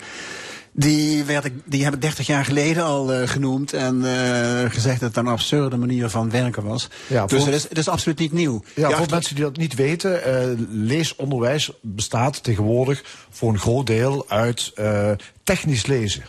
[0.72, 5.00] Die, werd ik, die heb ik 30 jaar geleden al eh, genoemd en eh, gezegd
[5.00, 6.88] dat het een absurde manier van werken was.
[7.06, 8.62] Ja, dus het is, het is absoluut niet nieuw.
[8.74, 14.24] Ja, voor mensen die dat niet weten, eh, leesonderwijs bestaat tegenwoordig voor een groot deel
[14.28, 14.72] uit
[15.44, 16.22] technisch lezen.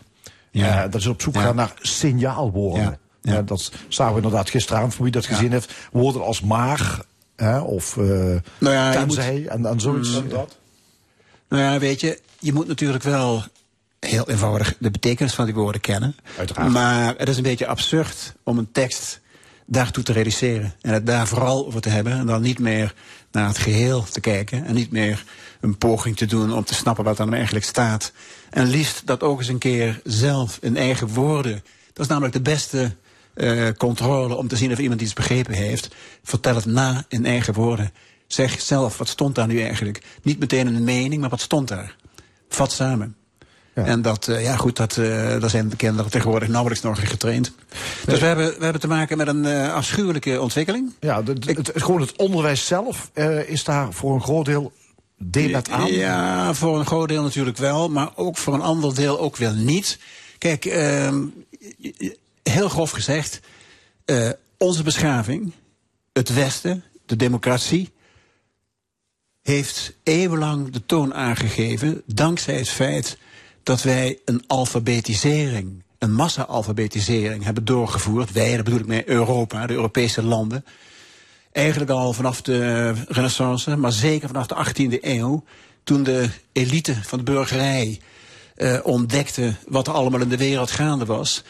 [0.52, 0.88] Ja.
[0.88, 1.42] Dat is op zoek Ja.
[1.42, 2.82] gaan naar signaalwoorden.
[2.82, 2.98] Ja.
[3.34, 3.42] Ja.
[3.42, 5.74] Dat zagen we inderdaad gisteravond, voor wie dat gezien heeft.
[5.92, 7.02] Woorden als maar
[7.42, 8.06] hè, of eh
[8.58, 10.22] Nou ja, tenzij en, en zoiets.
[11.50, 13.44] Nou ja, weet je, je moet natuurlijk wel
[14.00, 16.16] heel eenvoudig de betekenis van die woorden kennen.
[16.38, 16.72] Uiteraard.
[16.72, 19.20] Maar het is een beetje absurd om een tekst
[19.66, 20.74] daartoe te reduceren.
[20.82, 22.14] En het daar vooral over te hebben.
[22.14, 22.94] En dan niet meer
[23.32, 24.66] naar het geheel te kijken.
[24.66, 25.24] En niet meer
[25.60, 28.12] een poging te doen om te snappen wat er nou eigenlijk staat.
[28.50, 31.64] En liefst dat ook eens een keer zelf in eigen woorden.
[31.94, 32.92] Dat is namelijk de beste
[33.34, 35.88] eh, controle om te zien of iemand iets begrepen heeft.
[36.24, 37.92] Vertel het na in eigen woorden.
[38.28, 40.02] Zeg zelf, wat stond daar nu eigenlijk?
[40.24, 41.96] Niet meteen een mening, maar wat stond daar?
[42.50, 43.16] Vat samen.
[43.76, 43.86] Ja.
[43.86, 45.06] En dat, eh, ja goed, dat, eh,
[45.40, 47.52] daar zijn de kinderen tegenwoordig nauwelijks nog in getraind.
[48.06, 50.92] Dus we hebben, we hebben te maken met een afschuwelijke ontwikkeling.
[51.00, 53.12] Ja, de- de- het, gewoon het onderwijs zelf
[53.46, 54.72] is daar voor een groot deel
[55.18, 55.92] debat aan.
[55.94, 59.54] Ja, voor een groot deel natuurlijk wel, maar ook voor een ander deel ook wel
[59.54, 60.00] niet.
[60.38, 61.24] Kijk, ehm,
[62.44, 63.40] heel grof gezegd,
[64.06, 65.54] eh, onze beschaving,
[66.14, 67.94] het Westen, de democratie,
[69.42, 73.18] heeft eeuwenlang de toon aangegeven, dankzij het feit
[73.64, 78.32] dat wij een alfabetisering, een massa-alfabetisering hebben doorgevoerd.
[78.32, 80.66] Wij, dat bedoel ik met Europa, de Europese landen.
[81.52, 85.44] Eigenlijk al vanaf de Renaissance, maar zeker vanaf de 18e eeuw,
[85.84, 88.00] toen de elite van de burgerij
[88.56, 91.44] eh, ontdekte wat er allemaal in de wereld gaande was.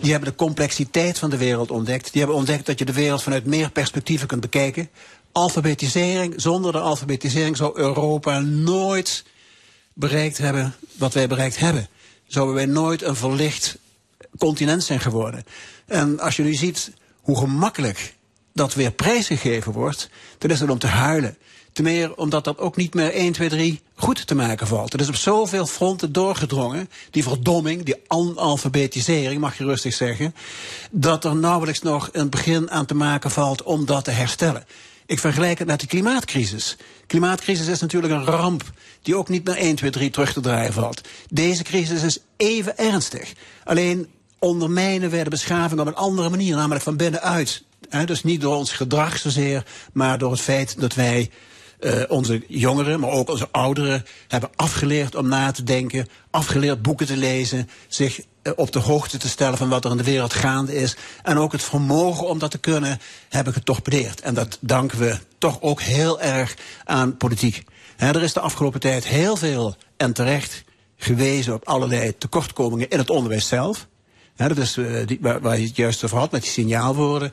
[0.00, 2.12] Die hebben de complexiteit van de wereld ontdekt.
[2.12, 4.88] Die hebben ontdekt dat je de wereld vanuit meer perspectieven kunt bekijken.
[5.32, 9.24] Alfabetisering, zonder de alfabetisering zou Europa nooit
[9.92, 11.88] bereikt hebben wat wij bereikt hebben.
[12.26, 13.78] Zouden wij nooit een verlicht
[14.38, 15.44] continent zijn geworden.
[15.86, 18.14] En als je nu ziet hoe gemakkelijk
[18.52, 21.36] dat weer prijsgegeven wordt, dan is het om te huilen.
[21.74, 24.92] Ten meer omdat dat ook niet meer 1, 2, 3 goed te maken valt.
[24.92, 30.34] Het is op zoveel fronten doorgedrongen, die verdomming, die analfabetisering, mag je rustig zeggen,
[30.90, 34.64] dat er nauwelijks nog een begin aan te maken valt om dat te herstellen.
[35.06, 36.76] Ik vergelijk het met de klimaatcrisis.
[37.06, 38.62] Klimaatcrisis is natuurlijk een ramp
[39.02, 41.00] die ook niet naar 1, 2, 3 terug te draaien valt.
[41.30, 43.32] Deze crisis is even ernstig.
[43.64, 44.08] Alleen
[44.38, 47.62] ondermijnen wij de beschaving op een andere manier, namelijk van binnenuit.
[48.04, 51.30] Dus niet door ons gedrag zozeer, maar door het feit dat wij
[51.84, 57.06] eh, onze jongeren, maar ook onze ouderen, hebben afgeleerd om na te denken, afgeleerd boeken
[57.06, 60.32] te lezen, zich eh, op de hoogte te stellen van wat er in de wereld
[60.32, 60.96] gaande is.
[61.22, 64.20] En ook het vermogen om dat te kunnen, hebben getorpedeerd.
[64.20, 67.62] En dat danken we toch ook heel erg aan politiek.
[67.96, 70.64] Er is de afgelopen tijd heel veel en terecht
[70.96, 73.86] gewezen op allerlei tekortkomingen in het onderwijs zelf.
[74.36, 77.32] Dat is die, waar, waar je het juist over had met die signaalwoorden.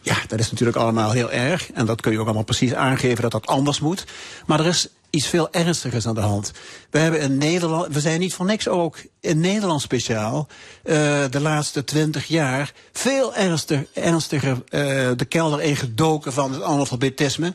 [0.00, 1.72] Ja, dat is natuurlijk allemaal heel erg.
[1.72, 4.04] En dat kun je ook allemaal precies aangeven dat dat anders moet.
[4.46, 6.52] Maar er is iets veel ernstigers aan de hand.
[6.90, 10.48] We hebben in Nederland, we zijn niet voor niks ook in Nederland speciaal,
[10.82, 10.94] eh,
[11.30, 14.80] de laatste twintig jaar veel ernstig, ernstiger eh,
[15.16, 17.54] de kelder ingedoken van het analfabetisme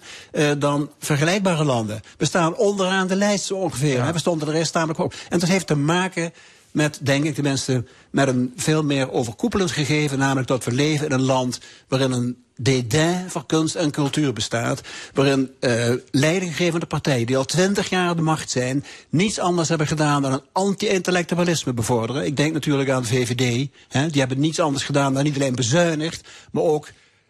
[0.58, 2.02] dan vergelijkbare landen.
[2.18, 4.04] We staan onderaan de lijst zo ongeveer.
[4.04, 4.12] Hè?
[4.12, 5.14] We stonden er eerst tamelijk hoog.
[5.30, 6.34] En dat heeft te maken
[6.76, 11.12] met, denk ik tenminste, met een veel meer overkoepelend gegeven, namelijk dat we leven in
[11.12, 14.82] een land waarin een dédain voor kunst en cultuur bestaat,
[15.14, 20.22] waarin eh, leidinggevende partijen die al twintig jaar de macht zijn, niets anders hebben gedaan
[20.22, 22.26] dan een anti-intellectualisme bevorderen.
[22.26, 25.56] Ik denk natuurlijk aan de VVD, hè, die hebben niets anders gedaan dan niet alleen
[25.56, 26.90] bezuinigd, maar ook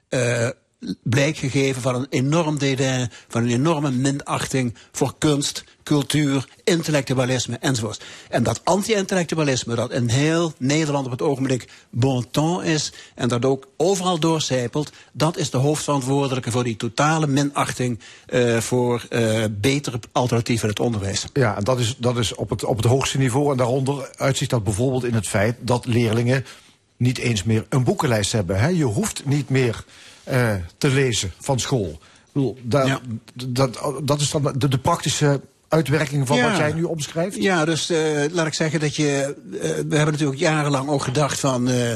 [0.10, 0.50] eh,
[1.04, 8.04] blijk gegeven van een enorm dédain, van een enorme minachting voor kunst, cultuur, intellectualisme enzovoort.
[8.30, 13.46] En dat anti-intellectualisme, dat in heel Nederland op het ogenblik bon ton is en dat
[13.46, 20.00] ook overal doorcijpelt, dat is de hoofdverantwoordelijke voor die totale minachting uh, voor uh, betere
[20.12, 21.26] alternatieven in het onderwijs.
[21.34, 24.50] Ja, en dat is, dat is op, het, op het hoogste niveau en daaronder uitzicht
[24.50, 26.46] dat bijvoorbeeld in het feit dat leerlingen
[26.98, 28.60] niet eens meer een boekenlijst hebben.
[28.60, 28.68] Hè?
[28.68, 29.86] Je hoeft niet meer
[30.78, 31.90] te lezen van school.
[31.90, 33.00] Ik bedoel, daar, ja.
[33.48, 35.42] dat, dat is dan de, de praktische
[35.76, 36.48] uitwerking van Ja.
[36.50, 37.36] wat jij nu omschrijft?
[37.36, 39.36] Ja, dus eh, laat ik zeggen dat je.
[39.54, 41.70] eh, we hebben natuurlijk jarenlang ook gedacht van.
[41.70, 41.92] eh,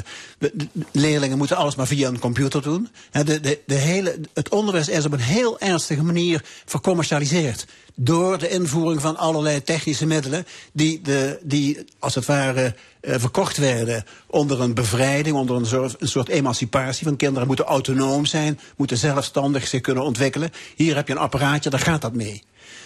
[0.92, 2.90] leerlingen moeten alles maar via een computer doen.
[3.12, 7.66] De, de, de hele, het onderwijs is op een heel ernstige manier vercommercialiseerd.
[7.96, 10.46] Door de invoering van allerlei technische middelen.
[10.72, 12.76] die, de, die als het ware.
[13.02, 18.26] verkocht werden onder een bevrijding, onder een soort, een soort emancipatie van kinderen moeten autonoom
[18.26, 20.50] zijn, moeten zelfstandig zich kunnen ontwikkelen.
[20.76, 22.44] Hier heb je een apparaatje, daar gaat dat mee.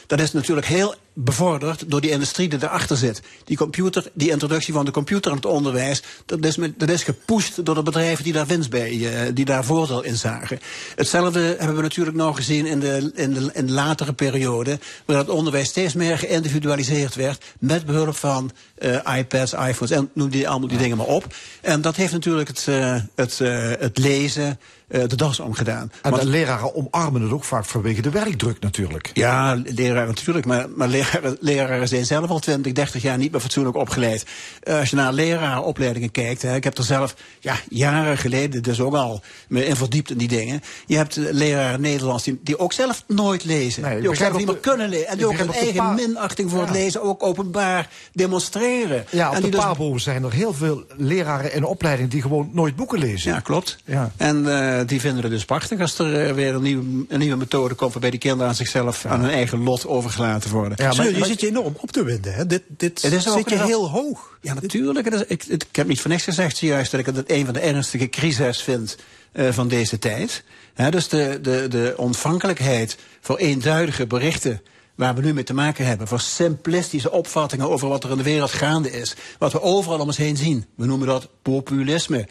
[0.08, 3.22] Dat is natuurlijk heel bevorderd door die industrie die erachter zit.
[3.44, 7.04] Die computer, die introductie van de computer in het onderwijs, dat is, met, dat is
[7.04, 10.60] gepusht door de bedrijven die daar winst bij, eh, die daar voordeel in zagen.
[10.96, 15.18] Hetzelfde hebben we natuurlijk nog gezien in de, in de, in de latere periode, waar
[15.18, 20.50] het onderwijs steeds meer geïndividualiseerd werd, met behulp van eh, iPads, iPhones en noem die
[20.50, 21.36] allemaal die dingen maar op.
[21.62, 23.38] En dat heeft natuurlijk het, eh, het,
[23.80, 25.92] het lezen de das omgedaan.
[26.02, 29.10] En Want- de leraren omarmen het ook vaak vanwege de werkdruk natuurlijk.
[29.14, 33.42] ja, leraren natuurlijk, maar, maar leraren, leraren zijn zelf al 20, 30 jaar niet meer
[33.42, 34.26] fatsoenlijk opgeleid.
[34.64, 38.80] Eh, als je naar lerarenopleidingen kijkt, hè, ik heb er zelf ja, jaren geleden dus
[38.80, 40.62] ook al me in verdiept in die dingen.
[40.86, 43.82] Je hebt eh, leraren Nederlands die, die ook zelf nooit lezen.
[43.84, 45.08] Nee, die ook zelf niet meer de- kunnen lezen.
[45.08, 49.06] En die ook hun de eigen minachting voor het lezen ook openbaar demonstreren.
[49.10, 52.10] Ja, op en de die dus- Pabo zijn er heel veel leraren in de opleiding
[52.10, 53.32] die gewoon nooit boeken lezen.
[53.32, 53.78] Ja, klopt.
[53.86, 54.12] Ja.
[54.18, 57.36] En eh, die vinden het dus prachtig als er eh, weer een nieuwe, een nieuwe
[57.38, 60.74] methode komt waarbij die kinderen aan zichzelf, aan hun eigen lot overgelaten worden.
[60.78, 62.34] Ja, maar- je maar- zit je enorm op te winden.
[62.34, 62.46] Hè?
[62.46, 64.38] Dit, dit Het is zit je heel hoog.
[64.42, 65.06] Ja, natuurlijk.
[65.06, 67.46] Het is- ik, het- ik heb niet voor niks gezegd zojuist dat ik het een
[67.46, 68.98] van de ernstige crises vind
[69.32, 70.44] eh, van deze tijd.
[70.74, 74.62] Hè, dus de, de, de ontvankelijkheid voor eenduidige berichten
[74.96, 78.24] waar we nu mee te maken hebben, voor simplistische opvattingen over wat er in de
[78.24, 80.66] wereld gaande is, wat we overal om ons heen zien.
[80.76, 82.28] We noemen dat populisme.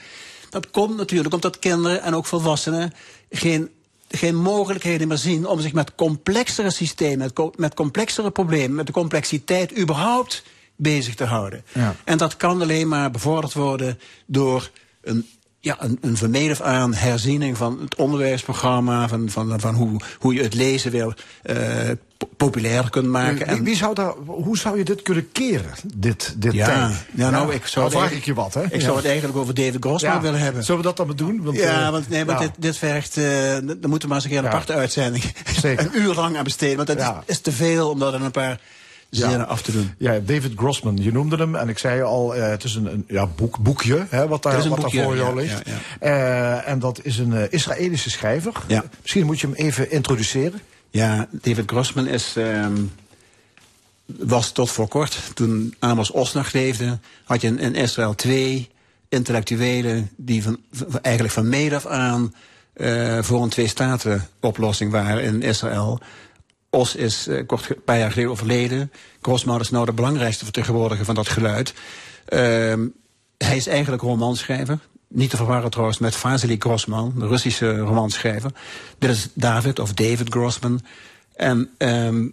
[0.53, 2.93] Dat komt natuurlijk omdat kinderen en ook volwassenen
[3.31, 3.71] geen
[4.09, 8.87] geen mogelijkheden meer zien om zich met complexere systemen, met, co- met complexere problemen, met
[8.87, 10.43] de complexiteit überhaupt
[10.77, 11.65] bezig te houden.
[11.73, 11.97] Ja.
[12.05, 15.29] En dat kan alleen maar bevorderd worden door een,
[15.65, 20.43] ja, een, een af aan herziening van het onderwijsprogramma, van, van, van hoe, hoe je
[20.43, 21.15] het lezen weer
[22.19, 23.47] po- populair kunt maken.
[23.47, 27.53] En- wie zou daar, hoe zou je dit kunnen keren, dit, dit ja, ja, nou,
[27.55, 28.63] ik zou, Dan vraag ik je wat, hè?
[28.65, 28.81] Ik Ja.
[28.81, 30.65] zou het eigenlijk over David Grossman willen hebben.
[30.65, 31.43] Zullen we dat dan maar doen?
[31.43, 33.17] Want, Ja, eh, want, nee, want nou, dit, dit vergt.
[33.17, 35.25] eh, dan moeten we maar eens een keer een aparte uitzending.
[35.61, 35.85] Zeker.
[35.95, 36.77] een uur lang aan besteden.
[36.77, 38.61] Want dat is, is te veel om dat in een paar
[39.21, 39.91] Zinnen af te doen.
[39.99, 41.55] Ja, David Grossman, je noemde hem.
[41.55, 44.69] En ik zei al, eh, het is een, een ja, boek, boekje, hè, wat, daar,
[44.69, 45.63] wat boekje, daar voor jou ligt.
[46.01, 48.53] Eh, en dat is een eh, Israëlische schrijver.
[48.67, 48.85] Ja.
[49.01, 50.61] Misschien moet je hem even introduceren.
[50.91, 52.77] Ja, David Grossman is, ehm,
[54.07, 58.71] was tot voor kort, toen Amos nog leefde, had je in, Israël twee
[59.09, 60.59] intellectuelen die van,
[61.03, 62.35] eigenlijk van meet af aan
[63.21, 66.01] voor een twee-staten-oplossing waren in Israël.
[66.75, 68.93] Os is eh, kort, een paar jaar geleden overleden.
[69.23, 71.75] Grossman is nou de belangrijkste vertegenwoordiger van dat geluid.
[72.25, 72.87] Ehm,
[73.39, 74.79] hij is eigenlijk romanschrijver.
[75.09, 78.51] Niet te verwarren trouwens met Vasily Grossman, de Russische romanschrijver.
[78.99, 80.81] Dit is David of David Grossman.
[81.35, 82.29] En ehm,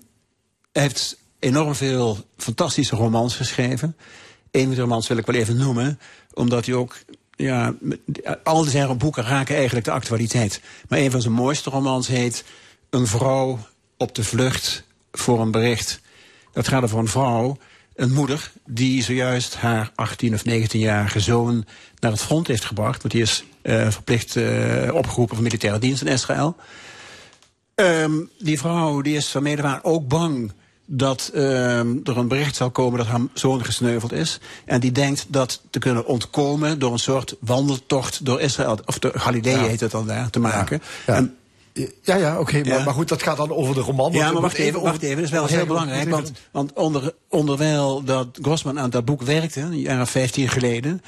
[0.72, 3.96] hij heeft enorm veel fantastische romans geschreven.
[4.52, 6.00] Een van die romans wil ik wel even noemen,
[6.34, 6.98] omdat hij ook.
[7.36, 7.74] Ja,
[8.44, 10.62] al zijn boeken raken eigenlijk de actualiteit.
[10.88, 12.44] Maar een van zijn mooiste romans heet
[12.90, 13.60] Een vrouw
[14.00, 16.00] op de vlucht voor een bericht.
[16.54, 17.58] Dat gaat over een vrouw,
[17.96, 21.66] een moeder, die zojuist haar 18 of 19-jarige zoon
[22.00, 23.02] naar het front heeft gebracht.
[23.02, 26.56] Want die is eh, verplicht eh, opgeroepen voor militaire dienst in Israël.
[27.76, 30.52] Ehm, die vrouw die is van mede ook bang
[30.92, 34.40] dat ehm, er een bericht zal komen dat haar zoon gesneuveld is.
[34.66, 39.12] En die denkt dat te kunnen ontkomen door een soort wandeltocht door Israël, of de
[39.14, 39.68] Galilei Ja.
[39.68, 40.82] heet het dan daar, te maken.
[41.08, 41.16] Ja.
[41.16, 41.38] En,
[42.04, 42.64] Ja, ja, oké.
[42.64, 44.12] Maar, maar goed, dat gaat dan over de roman.
[44.12, 46.10] ja, maar wacht even, wacht even, dat is wel heel belangrijk.
[46.10, 51.02] Want, want onder, onderwijl dat Grossman aan dat boek werkte, een jaar of 15 geleden,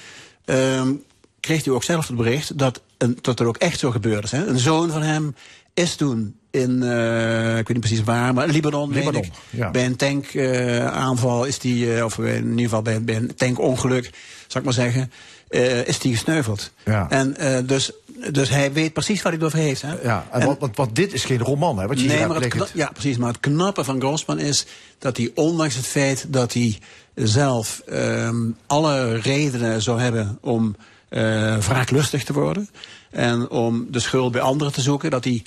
[0.45, 0.91] ehm,
[1.39, 4.31] kreeg hij ook zelf het bericht dat, een, dat er ook echt zo gebeurd is.
[4.31, 4.45] Hè.
[4.45, 5.35] Een zoon van hem
[5.73, 9.31] is toen in, eh, ik weet niet precies waar, maar Libanon, Libanon, ik.
[9.49, 9.71] ja.
[9.71, 14.09] Bij een tankaanval is die, eh, of in ieder geval bij, bij een tankongeluk,
[14.47, 15.11] zal ik maar zeggen,
[15.51, 16.71] eh, is die gesneuveld.
[16.85, 17.09] Ja.
[17.09, 17.91] En eh, dus,
[18.31, 19.81] dus hij weet precies waar hij het over heeft.
[19.81, 19.93] Hè?
[20.03, 21.87] Ja, en, wat, wat, wat dit is geen roman, hè?
[21.87, 23.17] Wat je Nee, maar het, ja, precies.
[23.17, 24.65] Maar het knappe van Grossman is
[24.99, 26.79] dat hij, ondanks het feit dat hij
[27.15, 30.75] zelf ehm, alle redenen zou hebben om
[31.09, 32.69] eh wraaklustig te worden
[33.09, 35.43] en om de schuld bij anderen te zoeken, dat hij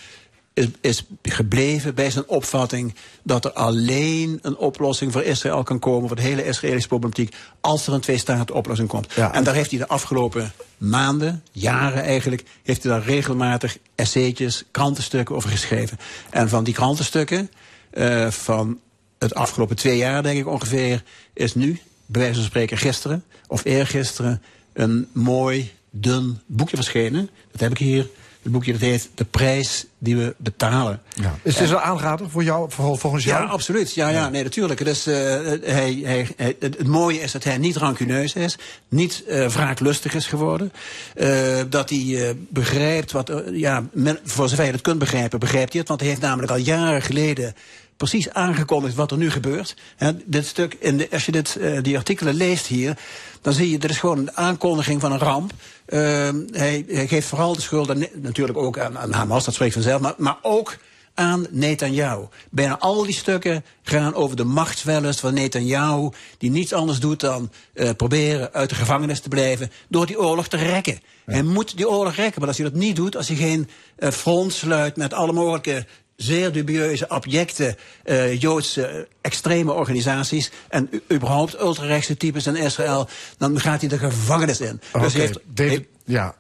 [0.55, 6.07] is, is gebleven bij zijn opvatting dat er alleen een oplossing voor Israël kan komen,
[6.09, 9.13] voor de hele Israëlische problematiek, als er een twee-staten oplossing komt.
[9.15, 9.33] Ja.
[9.33, 15.35] En daar heeft hij de afgelopen maanden, jaren eigenlijk, heeft hij daar regelmatig essaytjes, krantenstukken
[15.35, 15.99] over geschreven.
[16.31, 17.51] En van die krantenstukken,
[17.91, 18.79] eh, van
[19.19, 23.65] het afgelopen twee jaar denk ik ongeveer, is nu, bij wijze van spreken gisteren of
[23.65, 27.31] eergisteren, een mooi, dun boekje verschenen.
[27.53, 28.07] Dat heb ik hier.
[28.45, 31.01] Het boekje dat heet De prijs die we betalen.
[31.15, 31.35] Ja.
[31.43, 33.43] Is dit een aanrader voor jou, voor, volgens jou?
[33.45, 33.95] Ja, absoluut.
[33.95, 34.85] Ja, ja, nee, natuurlijk.
[34.85, 38.57] Dus, eh, hij, hij, hij- het, het mooie is dat hij niet rancuneus is,
[38.89, 40.73] niet eh wraaklustig is geworden.
[41.15, 45.39] eh, dat hij eh, begrijpt wat, er- ja, men- voor zover je het kunt begrijpen,
[45.39, 45.89] begrijpt hij het.
[45.89, 47.55] Want hij heeft namelijk al jaren geleden
[47.97, 49.77] precies aangekondigd wat er nu gebeurt.
[49.97, 52.97] Hè, dit stuk, in de, als je dit, eh, die artikelen leest hier,
[53.43, 55.53] dan zie je, dit is gewoon een aankondiging van een ramp.
[55.87, 59.73] Ehm, hij, hij geeft vooral de schuld aan, natuurlijk ook aan, aan Hamas, dat spreekt
[59.73, 60.77] vanzelf, maar, maar ook
[61.15, 62.27] aan Netanyahu.
[62.51, 66.11] Bijna al die stukken gaan over de machtswellust van Netanyahu...
[66.39, 69.71] die niets anders doet dan eh, proberen uit de gevangenis te blijven...
[69.89, 71.01] door die oorlog te rekken.
[71.25, 73.17] Hij moet die oorlog rekken, maar als hij dat niet doet...
[73.17, 79.73] als hij geen eh, front sluit met alle mogelijke zeer dubieuze, abjecte eh, Joodse extreme
[79.73, 80.51] organisaties...
[80.69, 83.09] en überhaupt ultrarechtse types in Israël...
[83.39, 84.81] dan gaat hij de gevangenis in.
[85.01, 86.35] Dus heeft, David, ja.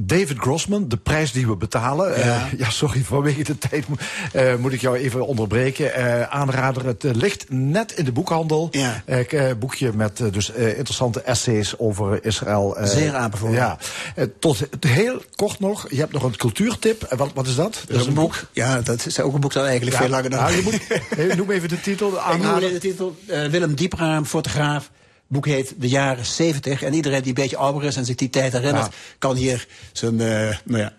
[0.00, 2.18] David Grossman, de prijs die we betalen.
[2.18, 3.84] Ja, ja sorry, vanwege de tijd
[4.32, 5.94] eh, moet ik jou even onderbreken.
[5.94, 8.68] Eh, aanrader, het eh, ligt net in de boekhandel.
[8.70, 9.02] Ja.
[9.06, 12.76] Eh, eh, boekje met eh, dus eh, interessante essays over Israël.
[12.76, 13.54] eh, Zeer aanbevolen.
[13.54, 13.78] Ja.
[14.14, 17.14] Eh, tot heel kort nog, je hebt nog een cultuurtip.
[17.16, 17.84] Wat, wat is dat?
[17.88, 18.34] dat is een boek.
[18.52, 20.38] Ja, dat is ook een boek dat eigenlijk veel langer dan...
[20.40, 20.80] Nou, je moet,
[21.28, 22.08] eh, noem even de titel.
[22.12, 22.70] Ik noem Aanrader.
[22.70, 23.16] de titel.
[23.26, 24.90] eh, Willem Diepraam, fotograaf.
[25.30, 26.82] Boek heet De jaren 70.
[26.82, 28.86] En iedereen die een beetje ouder is en zich die tijd herinnert...
[28.86, 28.92] Ja.
[29.18, 30.92] kan hier zijn, eh nou ja...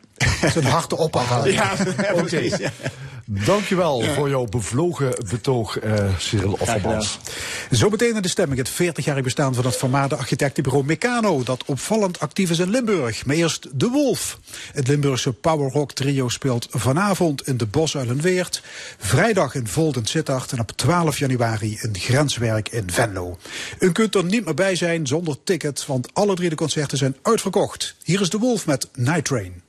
[0.51, 1.51] Zijn harte ophalen.
[1.53, 1.75] Ja,
[2.15, 2.71] precies, ja.
[3.34, 7.19] Dankjewel voor jouw bevlogen betoog, eh Cyril Offermans.
[7.69, 12.49] Zometeen in de stemming het 40-jarig bestaan van het vermaarde architectenbureau Meccano, dat opvallend actief
[12.49, 13.25] is in Limburg.
[13.25, 14.39] Maar eerst De Wolf.
[14.73, 18.63] Het Limburgse powerrock trio speelt vanavond in de Bosuilenweert,
[18.97, 23.38] vrijdag in Volden Sittard en op 12 januari in Grenswerk in Venlo.
[23.79, 27.15] U kunt er niet meer bij zijn zonder ticket, want alle drie de concerten zijn
[27.21, 27.95] uitverkocht.
[28.03, 29.61] Hier is De Wolf met Night Train.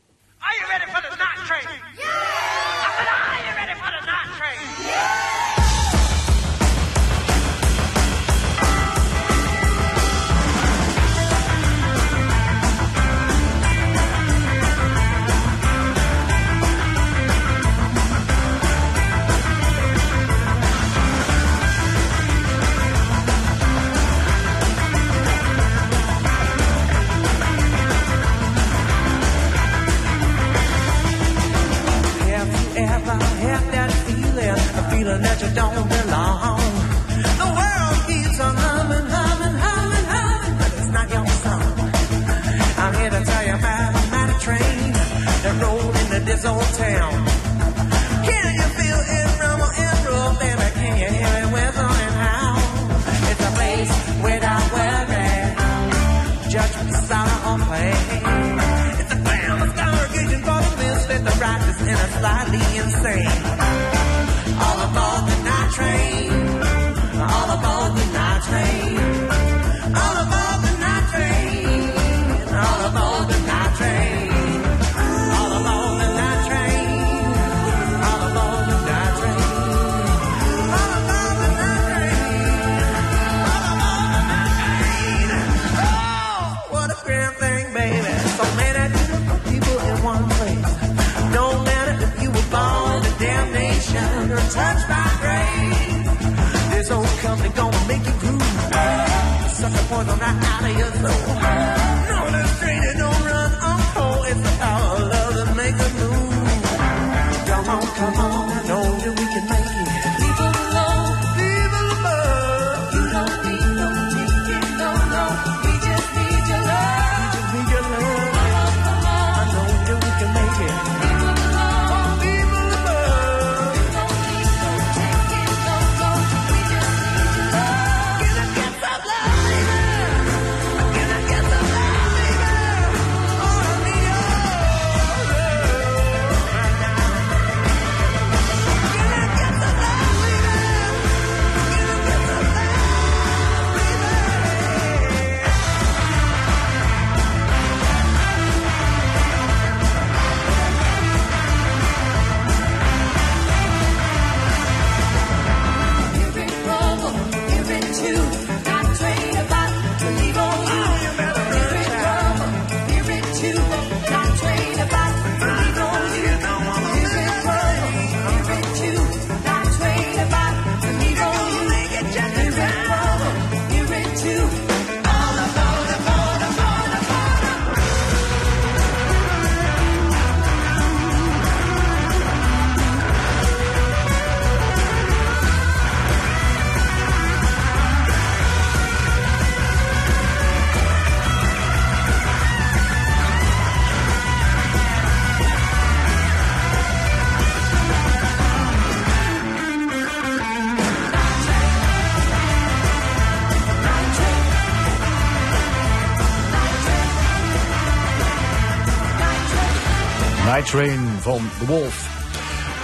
[210.73, 212.20] Train van The Wolf.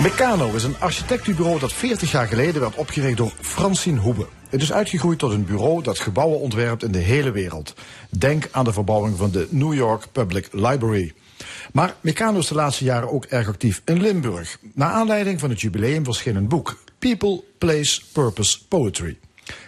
[0.02, 4.26] Meccano is een architectenbureau dat 40 jaar geleden werd opgericht door Francine Hoebe.
[4.48, 7.74] Het is uitgegroeid tot een bureau dat gebouwen ontwerpt in de hele wereld.
[8.10, 11.12] Denk aan de verbouwing van de New York Public Library.
[11.72, 14.58] Maar Meccano is de laatste jaren ook erg actief in Limburg.
[14.74, 19.18] Naar aanleiding van het jubileum verscheen een boek People, Place, Purpose, Poetry.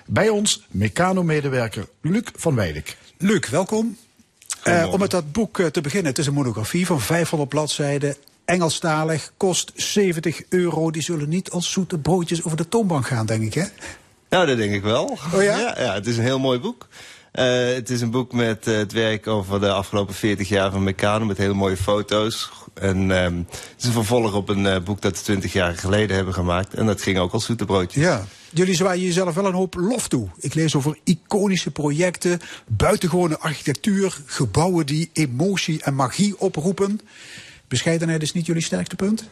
[0.06, 2.96] Bij ons Meccano-medewerker Luc van Weidik.
[3.18, 3.96] Luc, welkom.
[4.62, 8.16] Eh, om met dat boek eh, te beginnen, het is een monografie van 500 bladzijden.
[8.44, 10.90] Engelstalig, kost 70 euro.
[10.90, 13.64] Die zullen niet als zoete broodjes over de toonbank gaan, denk ik, hè?
[14.28, 15.18] Nou, dat denk ik wel.
[15.34, 15.58] Oh ja?
[15.82, 15.94] ja?
[15.94, 16.88] het is een heel mooi boek.
[17.32, 21.24] Eh, het is een boek met het werk over de afgelopen 40 jaar van Meccano...
[21.24, 22.50] met hele mooie foto's.
[22.74, 26.34] En ehm, het is een vervolg op een boek dat we 20 jaar geleden hebben
[26.34, 26.74] gemaakt.
[26.74, 28.02] En dat ging ook als zoete broodjes.
[28.02, 28.24] Ja.
[28.52, 30.28] Jullie zwaaien jezelf wel een hoop lof toe.
[30.38, 37.00] Ik lees over iconische projecten, buitengewone architectuur, gebouwen die emotie en magie oproepen.
[37.68, 39.24] Bescheidenheid is niet jullie sterkste punt?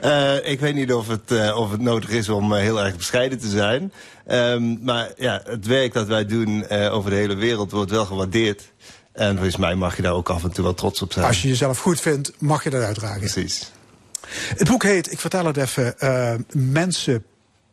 [0.00, 2.96] Eh, ik weet niet of het, eh, of het nodig is om eh, heel erg
[2.96, 3.92] bescheiden te zijn.
[4.26, 8.72] Ehm, maar ja, het werk dat wij doen over de hele wereld wordt wel gewaardeerd.
[9.12, 11.26] En volgens mij mag je daar ook af en toe wel trots op zijn.
[11.26, 13.20] Als je jezelf goed vindt, mag je dat uitdragen.
[13.20, 13.72] Precies.
[14.56, 15.94] Het boek heet, ik vertel het even,
[16.52, 17.24] Mensen,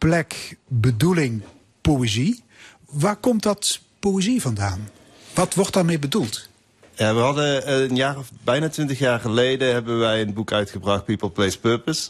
[0.10, 1.42] Plek, Bedoeling,
[1.82, 2.44] Poëzie.
[2.90, 4.90] Waar komt dat poëzie vandaan?
[5.34, 6.50] Wat wordt daarmee bedoeld?
[6.94, 10.52] Ja, we hadden eh, een jaar of bijna twintig jaar geleden hebben wij een boek
[10.52, 12.10] uitgebracht, People, Place, Purpose.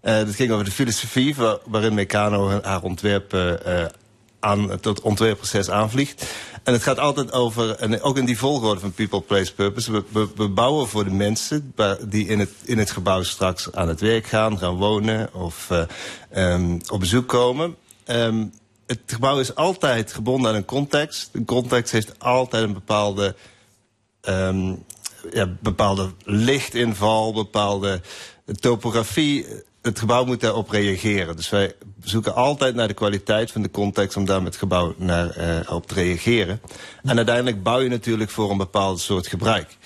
[0.00, 3.84] Eh, dat ging over de filosofie wa- waarin Meccano haar ontwerpen eh,
[4.44, 6.24] aan het ontwerpproces aanvliegt.
[6.62, 9.92] En het gaat altijd over, en ook in die volgorde van People, Place, Purpose.
[9.92, 11.74] We, we, we bouwen voor de mensen
[12.08, 15.82] die in het, in het gebouw straks aan het werk gaan, gaan wonen of eh,
[16.30, 17.76] ehm, op bezoek komen.
[18.04, 18.46] Ehm,
[18.86, 21.30] het gebouw is altijd gebonden aan een context.
[21.32, 23.34] Een context heeft altijd een bepaalde
[24.20, 24.74] ehm,
[25.32, 28.00] ja, bepaalde lichtinval, bepaalde
[28.60, 29.46] topografie.
[29.84, 31.36] Het gebouw moet daarop reageren.
[31.36, 34.94] Dus wij zoeken altijd naar de kwaliteit van de context om daar met het gebouw
[34.96, 36.60] naar, eh, op te reageren.
[37.02, 39.76] En uiteindelijk bouw je natuurlijk voor een bepaald soort gebruik.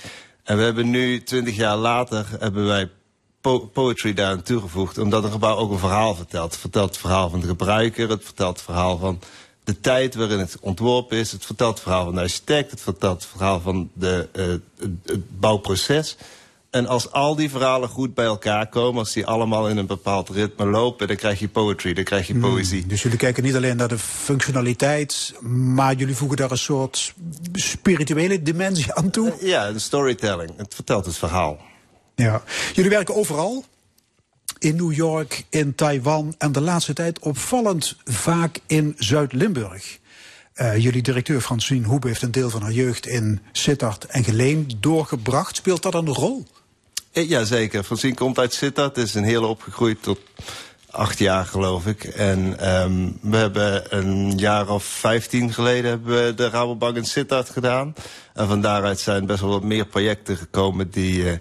[0.44, 2.90] En we hebben nu, twintig jaar later, hebben wij
[3.40, 4.98] po- poetry daar aan toegevoegd.
[4.98, 6.50] Omdat een gebouw ook een verhaal vertelt.
[6.50, 8.08] Het vertelt het verhaal van de gebruiker.
[8.08, 9.20] Het vertelt het verhaal van
[9.64, 11.32] de tijd waarin het ontworpen is.
[11.32, 12.70] Het vertelt het verhaal van de architect.
[12.70, 14.44] Het vertelt het verhaal van de, eh,
[15.04, 16.16] het bouwproces.
[16.70, 20.28] En als al die verhalen goed bij elkaar komen, als die allemaal in een bepaald
[20.28, 22.86] ritme lopen, dan krijg je poetry, dan krijg je poëzie.
[22.86, 27.14] Dus jullie kijken niet alleen naar de functionaliteit, maar jullie voegen daar een soort
[27.52, 29.34] spirituele dimensie aan toe.
[29.40, 30.50] Ja, de storytelling.
[30.56, 31.58] Het vertelt het verhaal.
[32.14, 32.42] Ja.
[32.74, 33.64] Jullie werken overal.
[34.58, 39.98] In New York, in Taiwan en de laatste tijd opvallend vaak in Zuid-Limburg.
[40.52, 44.70] Eh, jullie directeur Francine Hoebe heeft een deel van haar jeugd in Sittard en Geleen
[44.80, 45.56] doorgebracht.
[45.56, 46.46] Speelt dat een rol?
[47.12, 47.82] Eh, Ja, zeker.
[47.84, 48.96] Francine komt uit Sittard.
[48.96, 50.18] Is een heel opgegroeid tot
[50.90, 52.04] acht jaar, geloof ik.
[52.04, 57.50] En ehm, we hebben een jaar of vijftien geleden hebben we de Rabobank in Sittard
[57.50, 57.94] gedaan.
[58.34, 61.36] En van daaruit zijn best wel wat meer projecten gekomen die, eh,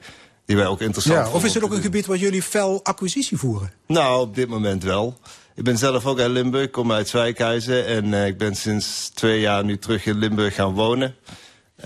[0.45, 2.80] die wij ook interessant Ja, of is het om ook een gebied waar jullie fel
[2.84, 3.72] acquisitie voeren?
[3.88, 5.18] Nou, op dit moment wel.
[5.55, 7.86] Ik ben zelf ook uit Limburg, kom uit Zwijkhuizen.
[7.86, 11.15] En eh, ik ben sinds twee jaar nu terug in Limburg gaan wonen.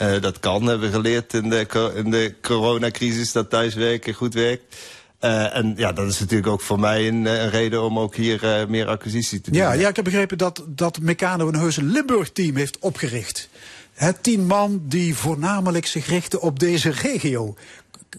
[0.01, 4.75] Eh, dat kan, hebben we geleerd in de, in de coronacrisis, dat thuiswerken goed werkt.
[5.19, 8.15] Eh, en ja, dat is natuurlijk ook voor mij een, eh, een reden om ook
[8.15, 9.59] hier meer acquisitie te doen.
[9.59, 13.49] Ja, ja, ik heb begrepen dat, dat Meccano een heuse Limburg-team heeft opgericht.
[13.93, 17.55] Het tien man die voornamelijk zich richten op deze regio.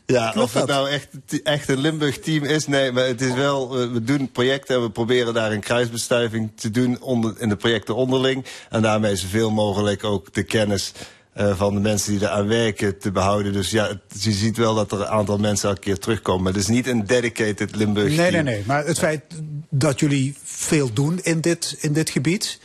[0.06, 0.76] Ja, Klopt of het dat?
[0.76, 1.08] nou echt,
[1.42, 5.34] echt een Limburg-team is, nee, maar het is wel, we doen projecten en we proberen
[5.34, 8.44] daar een kruisbestuiving te doen onder, in de projecten onderling.
[8.70, 10.92] En daarmee zoveel mogelijk ook de kennis
[11.32, 13.52] eh, van de mensen die eraan werken te behouden.
[13.52, 16.42] Dus ja, het- je ziet wel dat er een aantal mensen elke keer terugkomen.
[16.42, 18.44] Maar het is niet een dedicated Limburg Nee, team.
[18.44, 18.64] nee, nee.
[18.66, 19.22] Maar het feit
[19.70, 22.60] dat jullie veel doen in dit, in dit gebied.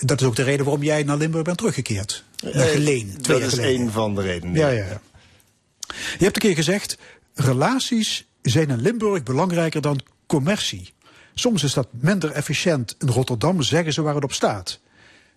[0.00, 2.24] Dat is ook de reden waarom jij naar Limburg bent teruggekeerd.
[2.42, 4.54] Naar Eh, Geleen, Dat is één van de redenen.
[4.54, 5.00] Ja, ja, ja.
[6.18, 6.98] Je hebt een keer gezegd,
[7.34, 10.92] relaties zijn in Limburg belangrijker dan commercie.
[11.34, 12.94] Soms is dat minder efficiënt.
[12.98, 14.80] In Rotterdam zeggen ze waar het op staat.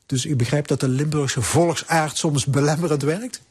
[0.06, 3.42] Dus ik begrijp dat de Limburgse volksaard soms belemmerend werkt?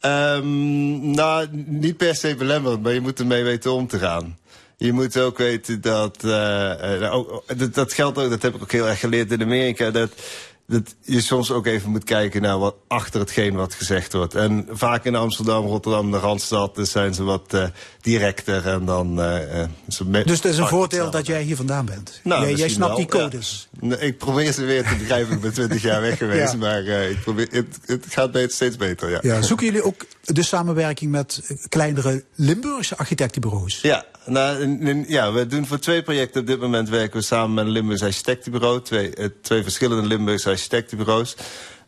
[0.00, 4.38] Ehm, nou, niet per se belemmerend, maar je moet ermee weten om te gaan.
[4.76, 8.62] Je moet ook weten dat, eh, eh, ook, dat, dat geldt ook, dat heb ik
[8.62, 10.12] ook heel erg geleerd in Amerika, dat,
[10.66, 14.34] dat je soms ook even moet kijken naar wat achter hetgeen wat gezegd wordt.
[14.34, 17.64] En vaak in Amsterdam, Rotterdam, de Randstad, dus zijn ze wat eh,
[18.00, 19.20] directer en dan...
[19.20, 22.20] eh, eh, ze Dus het is een vaak voordeel dat jij hier vandaan bent.
[22.24, 23.68] Nou, jij, snapt wel, die codes.
[23.80, 25.34] Nee, Ik probeer ze weer te begrijpen.
[25.34, 26.58] Ik ben twintig jaar weg geweest, Ja.
[26.58, 29.18] maar ik probeer, het, het gaat steeds beter, ja.
[29.22, 33.80] Ja, zoeken jullie ook de samenwerking met kleinere Limburgse architectenbureaus.
[33.80, 37.64] Ja, nou, ja, we doen voor twee projecten op dit moment werken we samen met
[37.64, 38.82] een Limburgs architectenbureau.
[38.82, 41.36] Twee, eh, twee verschillende Limburgse architectenbureaus.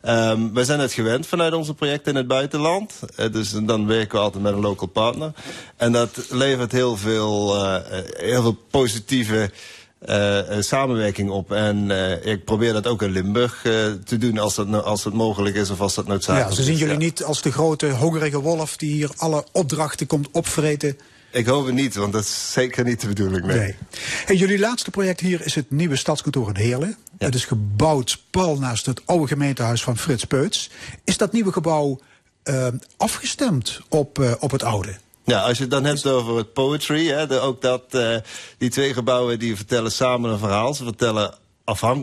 [0.01, 2.99] Ehm wij zijn het gewend vanuit onze projecten in het buitenland.
[3.15, 5.31] Eh, dus dan werken we altijd met een local partner.
[5.75, 9.51] En dat levert heel veel, eh, heel veel positieve
[9.99, 11.51] eh, samenwerking op.
[11.51, 15.55] En eh, ik probeer dat ook in Limburg eh, te doen als dat, als mogelijk
[15.55, 16.57] is of als dat noodzakelijk Ja, is.
[16.57, 16.99] ze zien jullie ja.
[16.99, 20.97] niet als de grote hongerige wolf die hier alle opdrachten komt opvreten.
[21.31, 23.45] Ik hoop het niet, want dat is zeker niet de bedoeling.
[23.45, 23.57] Nee.
[23.57, 23.75] Nee.
[24.25, 26.95] En jullie laatste project hier is het nieuwe stadskantoor in Heerlen.
[27.17, 30.69] Het is gebouwd pal naast het oude gemeentehuis van Frits Peuts.
[31.03, 31.99] Is dat nieuwe gebouw
[32.97, 34.95] afgestemd op, op het oude?
[35.27, 38.15] Ja, als je het dan hebt over het poetry, hè, ook dat, eh,
[38.57, 40.73] die twee gebouwen die vertellen samen een verhaal.
[40.73, 41.33] Ze vertellen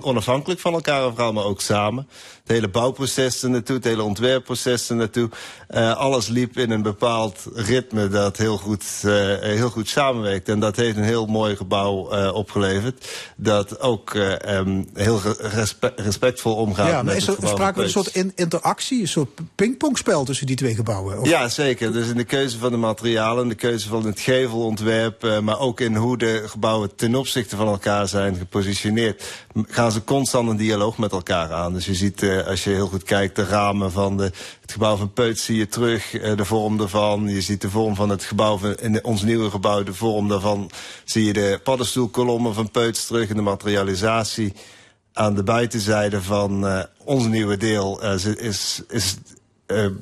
[0.00, 2.08] onafhankelijk van elkaar een verhaal, maar ook samen.
[2.44, 5.30] Het hele bouwproces er naartoe, het hele ontwerpproces er naartoe.
[5.68, 10.48] Eh, alles liep in een bepaald ritme dat heel goed, eh, heel goed samenwerkt.
[10.48, 13.06] En dat heeft een heel mooi gebouw eh, opgeleverd.
[13.36, 17.74] Dat ook eh, em, heel respe- respectvol omgaat ja, met maar is het er sprake
[17.74, 21.20] van een soort in- interactie, een soort pingpongspel tussen die twee gebouwen?
[21.20, 21.92] Of- Ja, zeker.
[21.92, 25.94] Dus in de keuze van de materialen, de keuze van het gevelontwerp, maar ook in
[25.96, 29.24] hoe de gebouwen ten opzichte van elkaar zijn gepositioneerd,
[29.68, 31.72] gaan ze constant een dialoog met elkaar aan.
[31.72, 34.22] Dus je ziet, eh, als je heel goed kijkt, de ramen van de,
[34.60, 37.28] het gebouw van Peuts zie je terug, eh, de vorm daarvan.
[37.28, 40.70] Je ziet de vorm van het gebouw, van, in ons nieuwe gebouw, de vorm daarvan.
[41.04, 44.52] Zie je de paddenstoelkolommen van Peuts terug in de materialisatie
[45.12, 48.24] aan de buitenzijde van eh, ons nieuwe deel is,
[48.88, 49.16] is,
[49.66, 49.92] eh, eh,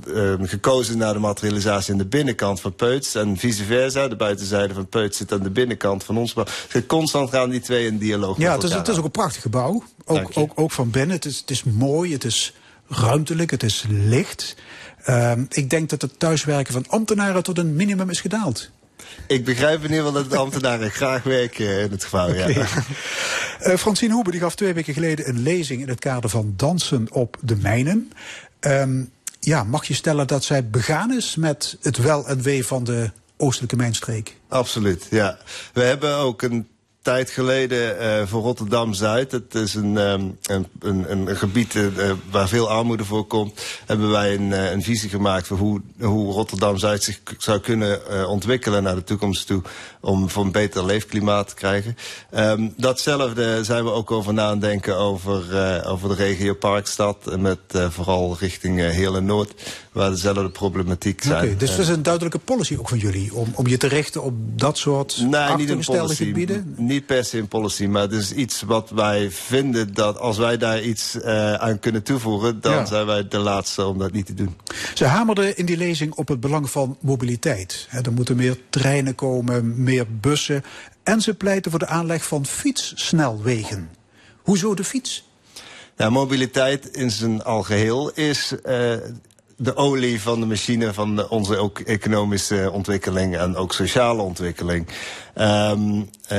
[0.42, 3.14] gekozen naar de materialisatie aan de binnenkant van Peuts.
[3.14, 6.34] En vice versa, de buitenzijde van Peuts zit aan de binnenkant van ons.
[6.34, 9.42] Dus constant gaan die twee in dialoog Ja, het is, het is ook een prachtig
[9.42, 9.82] gebouw.
[10.04, 11.16] Ook, ook, ook van binnen.
[11.16, 12.54] Het is, het is mooi, het is
[12.88, 14.56] ruimtelijk, het is licht.
[15.04, 18.70] Ehm, ik denk dat het thuiswerken van ambtenaren tot een minimum is gedaald.
[19.26, 22.34] Ik begrijp in ieder geval dat de ambtenaren graag werken in het gebouw.
[22.34, 22.48] Ja.
[23.58, 27.06] Eh, Francine Hoebe die gaf twee weken geleden een lezing in het kader van dansen
[27.10, 28.12] op de mijnen.
[28.60, 29.02] Ehm,
[29.44, 33.10] ja, mag je stellen dat zij begaan is met het wel en wee van de
[33.36, 34.36] oostelijke mijnstreek?
[34.48, 35.38] Absoluut, ja.
[35.72, 36.68] We hebben ook een
[37.02, 42.16] tijd geleden eh, voor Rotterdam-Zuid, het is een, ehm, een, een, een gebied eh, eh,
[42.30, 47.20] waar veel armoede voorkomt, hebben wij een, een visie gemaakt voor hoe, hoe Rotterdam-Zuid zich
[47.38, 49.62] zou kunnen ontwikkelen naar de toekomst toe,
[50.00, 51.96] om voor een beter leefklimaat te krijgen.
[52.30, 55.42] Ehm, datzelfde zijn we ook over na aan denken over,
[55.86, 59.52] over de regio Parkstad, en met vooral richting uh, Heerlen-Noord,
[59.92, 61.58] waar dezelfde problematiek Oké, zijn.
[61.58, 63.34] dus En- dat is een duidelijke policy ook van jullie.
[63.34, 66.24] Om, om je te richten op dat soort Nee, niet een achtergestelde policy.
[66.24, 66.74] gebieden.
[66.92, 70.56] Niet per se een policy, maar het is iets wat wij vinden dat als wij
[70.58, 72.84] daar iets eh, aan kunnen toevoegen, dan Ja.
[72.86, 74.56] zijn wij de laatste om dat niet te doen.
[74.94, 77.88] Ze hamerden in die lezing op het belang van mobiliteit.
[78.02, 80.64] Er moeten meer treinen komen, meer bussen.
[81.02, 83.90] En ze pleiten voor de aanleg van fietssnelwegen.
[84.42, 85.28] Hoezo de fiets?
[85.96, 88.92] Ja, mobiliteit in zijn algeheel is eh,
[89.62, 94.88] de olie van de machine van onze ook economische ontwikkeling en ook sociale ontwikkeling.
[95.34, 96.38] Ehm, eh,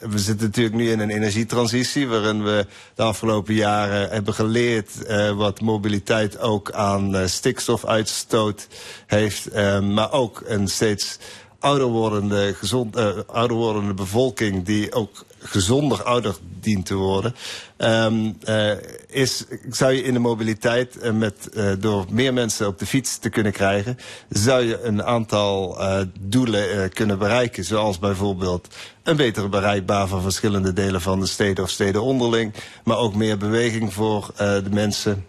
[0.00, 5.30] we zitten natuurlijk nu in een energietransitie waarin we de afgelopen jaren hebben geleerd eh,
[5.30, 8.68] wat mobiliteit ook aan eh, stikstofuitstoot
[9.06, 11.18] heeft, eh, maar ook een steeds
[11.58, 12.96] ouder wordende, gezond,
[13.26, 17.34] ouder wordende bevolking die ook gezonder ouder dient te worden.
[17.76, 18.70] Ehm, eh,
[19.10, 23.18] is, zou je in de mobiliteit eh, met, eh, door meer mensen op de fiets
[23.18, 23.98] te kunnen krijgen,
[24.28, 27.64] zou je een aantal eh, doelen kunnen bereiken.
[27.64, 28.68] Zoals bijvoorbeeld
[29.02, 32.54] een betere bereikbaar van verschillende delen van de steden of steden onderling.
[32.84, 35.24] Maar ook meer beweging voor de mensen.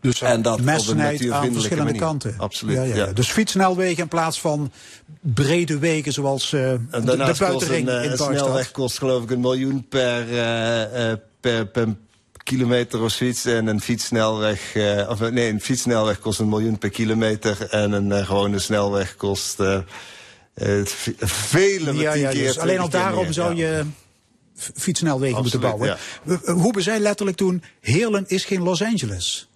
[0.00, 2.00] Dus en dat messenheid aan verschillende manier.
[2.00, 2.34] kanten.
[2.38, 2.76] Absoluut.
[2.76, 3.06] Ja, ja.
[3.06, 4.72] Dus fietssnelwegen in plaats van
[5.20, 9.40] brede wegen zoals eh, En de, buitenring een, in een snelweg kost geloof ik een
[9.40, 10.24] miljoen per,
[11.40, 11.96] per, per
[12.48, 13.44] kilometer of zoiets.
[13.44, 17.66] En een fietssnelweg, eh, of nee, een fietssnelweg kost een miljoen per kilometer.
[17.70, 19.54] En een eh, gewone snelweg kost
[20.84, 22.46] v- vele Ja, ja, keer.
[22.46, 23.66] dus alleen al 20 keer daarom meer, zou ja.
[23.76, 23.84] je
[24.74, 25.96] fietssnelwegen moeten bouwen.
[26.22, 29.48] We- we- Hoe zei letterlijk toen, Heerlen is geen Los Angeles.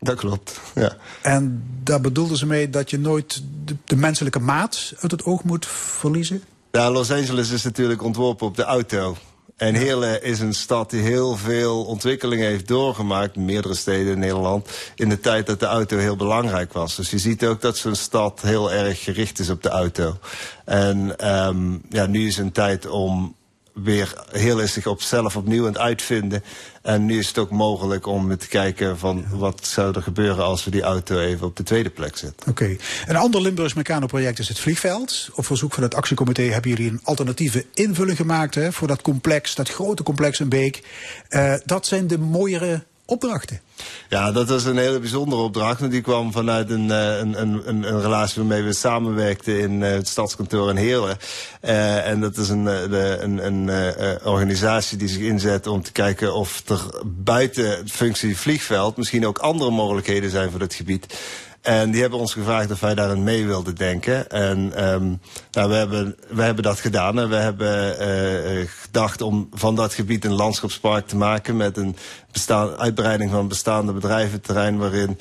[0.00, 0.96] Dat klopt, ja.
[1.22, 5.44] En daar bedoelden ze mee dat je nooit de, de menselijke maat uit het oog
[5.44, 6.42] moet verliezen?
[6.72, 9.16] Ja, Los Angeles is natuurlijk ontworpen op de auto.
[9.58, 14.68] En Heerlen is een stad die heel veel ontwikkelingen heeft doorgemaakt, meerdere steden in Nederland,
[14.94, 16.96] in de tijd dat de auto heel belangrijk was.
[16.96, 20.18] Dus je ziet ook dat zo'n stad heel erg gericht is op de auto.
[20.64, 23.36] En ehm, ja, nu is een tijd om
[23.82, 26.44] weer heel is zich op zelf opnieuw aan het uitvinden.
[26.82, 30.64] En nu is het ook mogelijk om te kijken van wat zou er gebeuren als
[30.64, 32.50] we die auto even op de tweede plek zetten.
[32.50, 32.76] Oké.
[33.06, 35.28] Een ander Limburgs Meccano-project is het vliegveld.
[35.34, 39.54] Op verzoek van het actiecomité hebben jullie een alternatieve invulling gemaakt hè, voor dat complex,
[39.54, 40.82] dat grote complex in Beek.
[41.28, 43.60] Eh, dat zijn de mooiere opdrachten.
[44.08, 45.80] Ja, dat was een hele bijzondere opdracht.
[45.80, 49.82] Want die kwam vanuit een, eh, een, een, een, een relatie waarmee we samenwerkten in
[49.82, 51.16] eh, het stadskantoor in Heerlen.
[51.60, 56.34] Eh, en dat is een, een, een eh, organisatie die zich inzet om te kijken
[56.34, 61.14] of er buiten functie vliegveld misschien ook andere mogelijkheden zijn voor het gebied.
[61.60, 64.30] En die hebben ons gevraagd of wij daarin mee wilden denken.
[64.30, 65.06] En ehm
[65.50, 67.18] nou, we, hebben, we hebben dat gedaan.
[67.18, 71.56] En we hebben eh, gedacht om van dat gebied een landschapspark te maken...
[71.56, 71.96] met een
[72.32, 74.78] bestaan, uitbreiding van bestaande bedrijventerrein...
[74.78, 75.18] waarin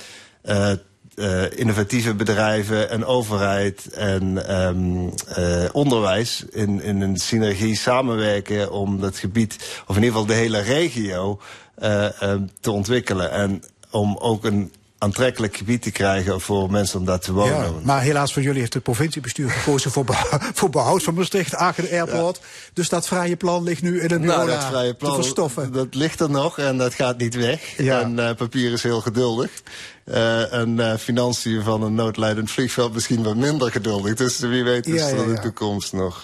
[1.17, 9.17] eh, innovatieve bedrijven en overheid en eh, onderwijs in, in een synergie samenwerken om dat
[9.17, 11.39] gebied, of in ieder geval de hele regio,
[11.75, 12.05] eh,
[12.59, 13.31] te ontwikkelen.
[13.31, 17.55] En om ook een aantrekkelijk gebied te krijgen voor mensen om daar te wonen.
[17.55, 21.55] Ja, maar helaas voor jullie heeft het provinciebestuur gekozen voor, beho- voor behoud van Maastricht,
[21.55, 22.39] Aachen Airport.
[22.73, 25.71] Dus dat vrije plan ligt nu in een Nou, dat vrije te plan, verstoffen.
[25.71, 27.77] dat ligt er nog en dat gaat niet weg.
[27.77, 28.01] Ja.
[28.01, 29.51] En eh, papier is heel geduldig.
[30.03, 34.13] Eh, en eh, financiën van een noodlijdend vliegveld misschien wat minder geduldig.
[34.15, 36.23] Dus wie weet is er in de toekomst nog...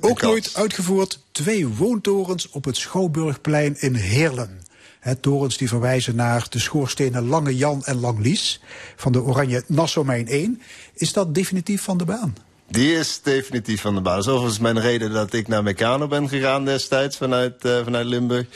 [0.00, 4.60] Ook nooit uitgevoerd twee woontorens op het Schouwburgplein in Heerlen.
[5.00, 8.60] Hè, torens die verwijzen naar de schoorstenen Lange Jan en Lang Lies
[8.96, 10.62] van de Oranje Nassau-mijn 1.
[10.94, 12.36] Is dat definitief van de baan?
[12.68, 14.14] Die is definitief van de baan.
[14.14, 18.06] Dat is overigens mijn reden dat ik naar Meccano ben gegaan destijds vanuit, eh, vanuit
[18.06, 18.46] Limburg.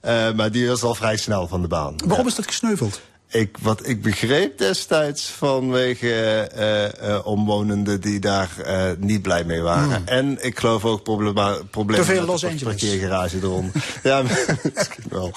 [0.00, 1.94] Eh, maar die was al vrij snel van de baan.
[2.06, 3.00] Waarom is dat gesneuveld?
[3.28, 9.60] Ik, wat ik begreep destijds vanwege eh, eh, omwonenden die daar eh, niet blij mee
[9.60, 10.06] waren.
[10.06, 12.80] En ik geloof ook problema- problemen Te veel met Los de Angeles.
[12.80, 13.84] parkeergarage eronder.
[14.02, 14.22] ja,
[14.74, 15.32] misschien wel.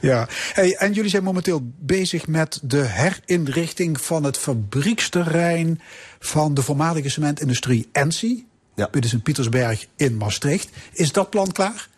[0.00, 0.28] Ja.
[0.52, 5.80] Hey, en jullie zijn momenteel bezig met de herinrichting van het fabrieksterrein
[6.18, 8.46] van de voormalige cementindustrie Ensi.
[8.74, 8.88] Ja.
[8.90, 10.68] Bij de Sint-Pietersberg in Maastricht.
[10.92, 11.88] Is dat plan klaar?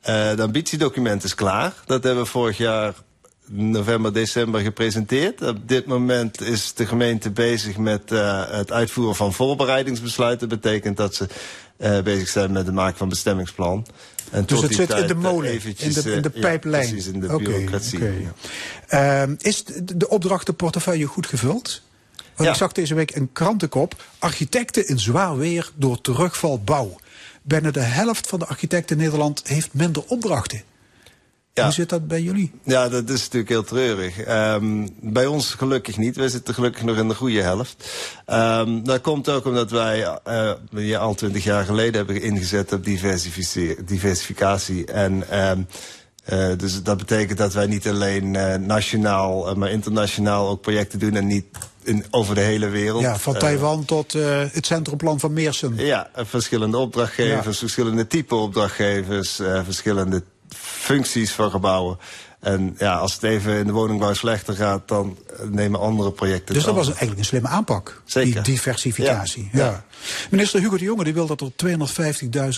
[0.00, 1.72] Eh, het ambitiedocument is klaar.
[1.86, 2.94] Dat hebben we vorig jaar
[3.50, 5.42] november, december gepresenteerd.
[5.42, 10.48] Op dit moment is de gemeente bezig met eh, het uitvoeren van voorbereidingsbesluiten.
[10.48, 11.26] Dat betekent dat ze
[11.76, 13.86] eh, bezig zijn met het maken van bestemmingsplan.
[14.30, 16.82] En Dus het zit in de eh, molen, in eventjes, de, in de pijplijn.
[16.86, 17.98] Ja, precies, in de bureaucratie.
[18.02, 18.32] ja.
[18.86, 21.82] Ehm, is de, de opdrachtenportefeuille goed gevuld?
[22.16, 22.50] Want Ja.
[22.50, 24.02] ik zag deze week een krantenkop.
[24.18, 26.96] Architecten in zwaar weer door terugval bouw.
[27.42, 30.62] Bijna de helft van de architecten in Nederland heeft minder opdrachten.
[31.58, 31.64] Ja.
[31.64, 32.52] Hoe zit dat bij jullie?
[32.62, 34.20] Ja, dat is natuurlijk heel treurig.
[34.20, 36.16] Ehm, bij ons gelukkig niet.
[36.16, 37.90] Wij zitten gelukkig nog in de goede helft.
[38.26, 42.84] Ehm, dat komt ook omdat wij eh, ja, al twintig jaar geleden hebben ingezet op
[43.84, 44.84] diversificatie.
[44.86, 45.60] En ehm,
[46.24, 51.16] eh, dus dat betekent dat wij niet alleen eh, nationaal, maar internationaal ook projecten doen
[51.16, 51.44] en niet
[51.82, 53.02] in, over de hele wereld.
[53.02, 54.12] Ja, van Taiwan tot
[54.52, 55.76] het centrumplan van Meersen.
[55.76, 60.22] ja, en verschillende opdrachtgevers, verschillende type opdrachtgevers, verschillende
[60.56, 61.98] functies van gebouwen.
[62.40, 65.18] En ja, als het even in de woningbouw slechter gaat, dan
[65.50, 68.02] nemen andere projecten Dus dat was eigenlijk een slimme aanpak.
[68.04, 68.32] Zeker.
[68.32, 69.48] Die diversificatie.
[69.52, 69.64] Ja.
[69.64, 69.84] Ja.
[70.30, 71.50] Minister Hugo de Jonge die wil dat er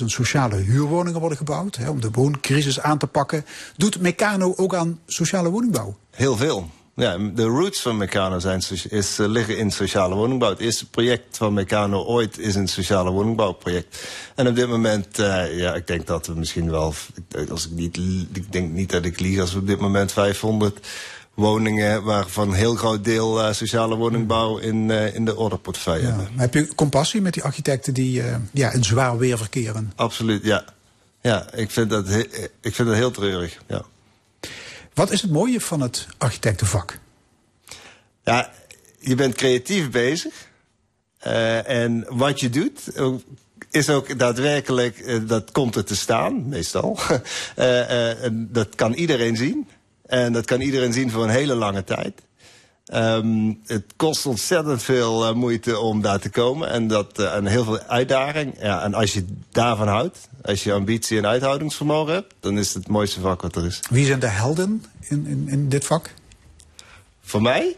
[0.01, 1.77] 250.000 sociale huurwoningen worden gebouwd.
[1.77, 3.45] Hè, om de wooncrisis aan te pakken.
[3.77, 5.97] Doet Meccano ook aan sociale woningbouw?
[6.11, 6.71] Heel veel.
[6.95, 10.51] Ja, de roots van Meccano zijn, is, eh, liggen in sociale woningbouw.
[10.51, 14.09] Het eerste project van Meccano ooit is een sociale woningbouwproject.
[14.35, 16.95] En op dit moment, eh, ja, ik denk dat we misschien wel,
[17.35, 17.97] ik- als ik, niet,
[18.33, 20.87] ik denk niet dat ik lieg, als we op dit moment 500
[21.35, 26.09] woningen, waarvan een heel groot deel eh, sociale woningbouw in, eh, in de orderportefeuille Ja.
[26.09, 26.29] hebben.
[26.35, 29.93] Maar Heb je compassie met die architecten die eh, ja, in zwaar weer verkeren?
[29.97, 30.65] Absoluut, ja.
[31.21, 32.09] Ja, ik vind dat,
[32.61, 33.83] ik vind dat heel treurig, ja.
[34.95, 36.99] Wat is het mooie van het architectenvak?
[38.25, 38.51] Ja,
[38.99, 40.49] je bent creatief bezig.
[41.19, 42.81] Eh, en wat je doet,
[43.71, 46.99] is ook daadwerkelijk, eh, dat komt er te staan, meestal.
[47.57, 49.69] En dat kan iedereen zien.
[50.07, 52.23] En dat kan iedereen zien voor een hele lange tijd.
[52.91, 56.71] Ehm, het kost ontzettend veel eh, moeite om daar te komen.
[56.71, 58.55] En, dat, eh, en heel veel uitdaging.
[58.61, 62.77] Ja, en als je daarvan houdt, als je ambitie en uithoudingsvermogen hebt, dan is het
[62.77, 63.81] het mooiste vak wat er is.
[63.91, 66.11] Wie zijn de helden in, in, in dit vak?
[67.23, 67.77] Voor mij?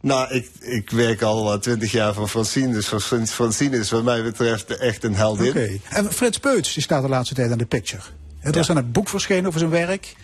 [0.00, 2.72] Nou, ik, ik werk al twintig jaar voor Francine.
[2.72, 5.48] Dus Fran- Francine is wat mij betreft echt een heldin.
[5.48, 5.78] Oké.
[5.88, 8.02] En Frits Peuts die staat de laatste tijd aan de picture.
[8.40, 8.60] Er Ja.
[8.60, 10.14] is aan het boek verschenen over zijn werk.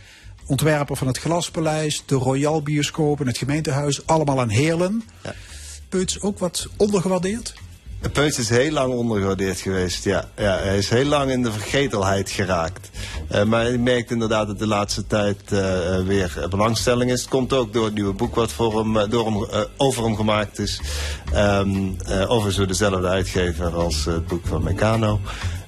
[0.49, 4.07] Ontwerper van het Glaspaleis, de Royal Bioscoop en het gemeentehuis.
[4.07, 5.03] Allemaal aan Heerlen.
[5.23, 5.35] Ja.
[5.89, 7.55] Peuts ook wat ondergewaardeerd?
[8.13, 10.05] Peuts is heel lang ondergewaardeerd geweest.
[10.05, 12.91] Ja, ja, hij is heel lang in de vergetelheid geraakt.
[13.29, 17.21] Eh, maar je merkt inderdaad dat de laatste tijd eh, eh, weer belangstelling is.
[17.21, 20.59] Het komt ook door het nieuwe boek wat voor hem, door hem, over hem gemaakt
[20.59, 20.81] is.
[21.33, 21.69] Ehm
[22.07, 25.21] eh, overigens door dezelfde uitgever als het boek van Meccano.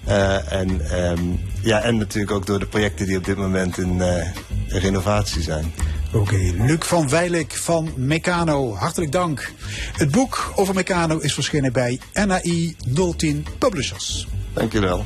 [0.05, 1.21] Eh, en, ehm,
[1.63, 4.27] ja, en natuurlijk ook door de projecten die op dit moment in, eh,
[4.69, 5.73] in renovatie zijn.
[6.13, 9.53] Oké, Luc van Weilik van Meccano, hartelijk dank.
[9.97, 12.77] Het boek over Meccano is verschenen bij NAI
[13.17, 14.27] 010 Publishers.
[14.53, 15.05] Dank jullie wel.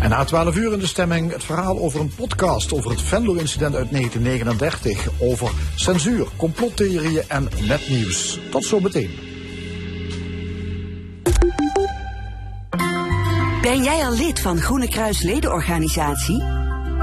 [0.00, 3.74] En na 12 uur in de stemming het verhaal over een podcast over het Venlo-incident
[3.74, 5.08] uit 1939.
[5.18, 8.38] Over censuur, complottheorieën en netnieuws.
[8.50, 9.33] Tot zometeen.
[13.64, 16.42] Ben jij al lid van Groene Kruis ledenorganisatie?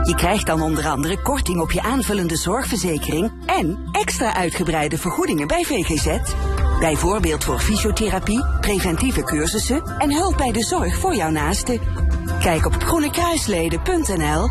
[0.03, 5.64] Je krijgt dan onder andere korting op je aanvullende zorgverzekering en extra uitgebreide vergoedingen bij
[5.64, 6.34] VGZ.
[6.80, 11.80] Bijvoorbeeld voor fysiotherapie, preventieve cursussen en hulp bij de zorg voor jouw naasten.
[12.39, 14.49] Kijk op groenekruisleden.nl.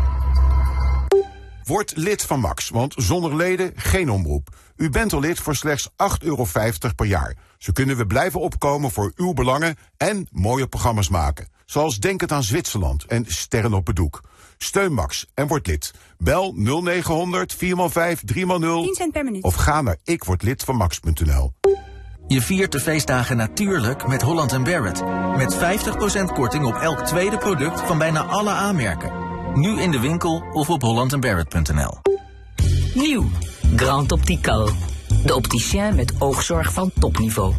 [1.63, 4.49] Word lid van Max, want zonder leden geen omroep.
[4.75, 6.45] U bent al lid voor slechts 8,50 euro
[6.95, 7.35] per jaar.
[7.57, 11.47] Zo kunnen we blijven opkomen voor uw belangen en mooie programma's maken.
[11.71, 14.21] Zoals Denk het aan Zwitserland en Sterren op het Doek.
[14.57, 15.93] Steun Max en word lid.
[16.17, 17.59] Bel 0900 4x5
[18.33, 19.43] 3x0 cent per minuut.
[19.43, 21.53] of ga naar ikwordlidvanmax.nl.
[22.27, 25.03] Je viert de feestdagen natuurlijk met Holland Barrett.
[25.37, 29.11] Met 50% korting op elk tweede product van bijna alle aanmerken.
[29.59, 31.97] Nu in de winkel of op hollandandbarrett.nl.
[32.93, 33.29] Nieuw.
[33.75, 34.90] Grand Optical.
[35.25, 37.53] De opticien met oogzorg van topniveau.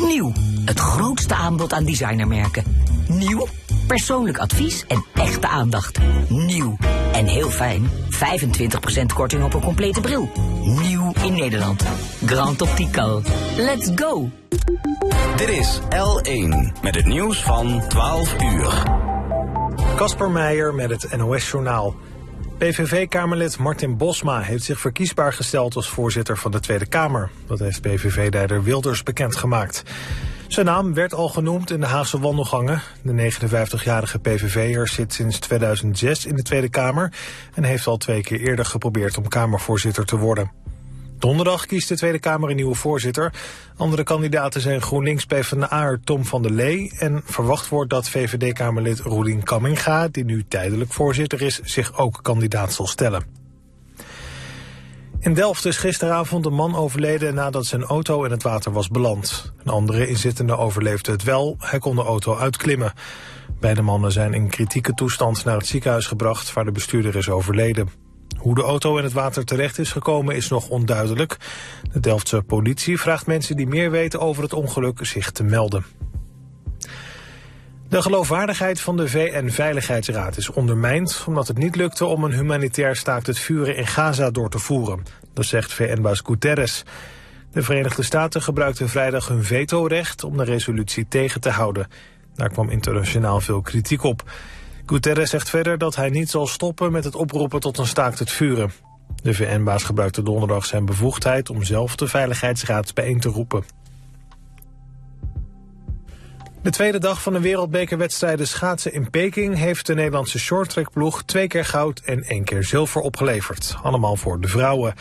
[0.00, 0.32] Nieuw.
[0.64, 2.64] Het grootste aanbod aan designermerken.
[3.08, 3.46] Nieuw.
[3.86, 5.98] Persoonlijk advies en echte aandacht.
[6.28, 6.76] Nieuw.
[7.12, 7.90] En heel fijn.
[7.90, 10.30] 25% korting op een complete bril.
[10.62, 11.84] Nieuw in Nederland.
[12.26, 13.22] Grand Optical.
[13.56, 14.30] Let's go.
[15.36, 18.82] Dit is L1 met het nieuws van 12 uur.
[19.96, 21.94] Kasper Meijer met het NOS-journaal.
[22.58, 27.30] PVV-kamerlid Martin Bosma heeft zich verkiesbaar gesteld als voorzitter van de Tweede Kamer.
[27.46, 29.82] Dat heeft PVV-leider Wilders bekendgemaakt.
[30.48, 32.82] Zijn naam werd al genoemd in de Haagse wandelgangen.
[33.02, 37.12] De 59-jarige PVV'er zit sinds 2006 in de Tweede Kamer...
[37.54, 40.50] en heeft al twee keer eerder geprobeerd om Kamervoorzitter te worden.
[41.18, 43.32] Donderdag kiest de Tweede Kamer een nieuwe voorzitter.
[43.76, 46.92] Andere kandidaten zijn GroenLinks PvdA'er Tom van der Lee...
[46.98, 50.08] en verwacht wordt dat VVD-Kamerlid Roelien Kamminga...
[50.08, 53.24] die nu tijdelijk voorzitter is, zich ook kandidaat zal stellen.
[55.20, 59.52] In Delft is gisteravond een man overleden nadat zijn auto in het water was beland.
[59.64, 62.92] Een andere inzittende overleefde het wel, hij kon de auto uitklimmen.
[63.60, 66.52] Beide mannen zijn in kritieke toestand naar het ziekenhuis gebracht...
[66.52, 68.05] waar de bestuurder is overleden.
[68.38, 71.36] Hoe de auto in het water terecht is gekomen is nog onduidelijk.
[71.92, 75.84] De Delftse politie vraagt mensen die meer weten over het ongeluk zich te melden.
[77.88, 81.24] De geloofwaardigheid van de VN-veiligheidsraad is ondermijnd...
[81.26, 85.02] omdat het niet lukte om een humanitair staakt het vuren in Gaza door te voeren.
[85.32, 86.84] Dat zegt VN-baas Guterres.
[87.52, 91.88] De Verenigde Staten gebruikten vrijdag hun vetorecht om de resolutie tegen te houden.
[92.34, 94.22] Daar kwam internationaal veel kritiek op.
[94.86, 98.30] Guterres zegt verder dat hij niet zal stoppen met het oproepen tot een staakt het
[98.30, 98.72] vuren.
[99.22, 103.64] De VN-baas gebruikte donderdag zijn bevoegdheid om zelf de Veiligheidsraad bijeen te roepen.
[106.62, 109.56] De tweede dag van de wereldbekerwedstrijden schaatsen in Peking...
[109.56, 113.76] heeft de Nederlandse shorttrackploeg twee keer goud en één keer zilver opgeleverd.
[113.82, 114.94] Allemaal voor de vrouwen.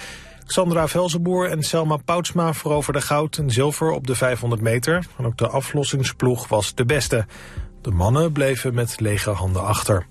[0.46, 5.06] Sandra Velzenboer en Selma Poutsma veroverden goud en zilver op de 500 meter.
[5.18, 7.26] En ook de aflossingsploeg was de beste.
[7.86, 10.06] De mannen bleven met lege handen achter.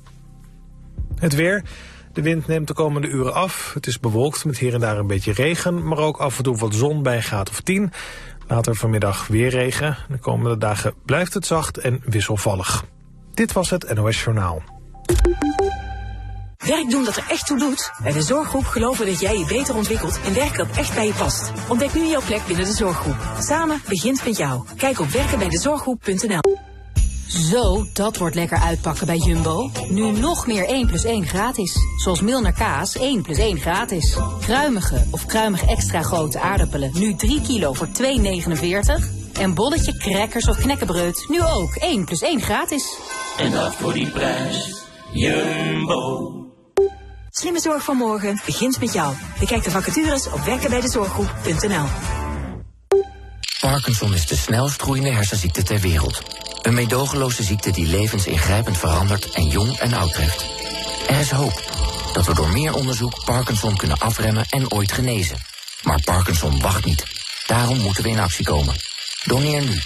[1.18, 1.64] Het weer.
[2.12, 3.70] De wind neemt de komende uren af.
[3.74, 5.88] Het is bewolkt met hier en daar een beetje regen...
[5.88, 7.92] maar ook af en toe wat zon bij een graad of 10...
[8.46, 9.96] Later vanmiddag weer regen.
[10.08, 12.84] De komende dagen blijft het zacht en wisselvallig.
[13.32, 14.62] Dit was het NOS Journaal.
[16.56, 17.90] Werk doen dat er echt toe doet?
[18.02, 21.12] Bij de Zorggroep geloven dat jij je beter ontwikkelt en werk dat echt bij je
[21.12, 21.52] past.
[21.68, 23.16] Ontdek nu jouw plek binnen de Zorggroep.
[23.38, 24.64] Samen begint met jou.
[24.76, 26.73] Kijk op werkenbijdezorggroep.nl
[27.38, 29.70] Zo, dat wordt lekker uitpakken bij Jumbo.
[29.88, 31.76] Nu nog meer 1 plus 1 gratis.
[31.96, 34.16] Zoals Milner kaas 1 plus 1 gratis.
[34.40, 36.90] Kruimige of kruimig extra grote aardappelen.
[36.94, 37.92] Nu 3 kilo voor 2,49.
[39.40, 41.24] En bolletje, crackers of knekkenbreud.
[41.28, 42.98] Nu ook 1 plus 1 gratis.
[43.38, 44.84] En dat voor die prijs.
[45.12, 46.32] Jumbo.
[47.30, 49.14] Slimme zorg van morgen begint met jou.
[49.38, 52.23] Bekijk de vacatures op werkenbijdezorggroep.nl
[53.60, 56.22] Parkinson is de snelst groeiende hersenziekte ter wereld.
[56.62, 60.44] Een meedogenloze ziekte die levens ingrijpend verandert en jong en oud treft.
[61.08, 61.62] Er is hoop
[62.12, 65.36] dat we door meer onderzoek Parkinson kunnen afremmen en ooit genezen.
[65.82, 67.04] Maar Parkinson wacht niet.
[67.46, 68.74] Daarom moeten we in actie komen.
[69.24, 69.80] Doneer nu.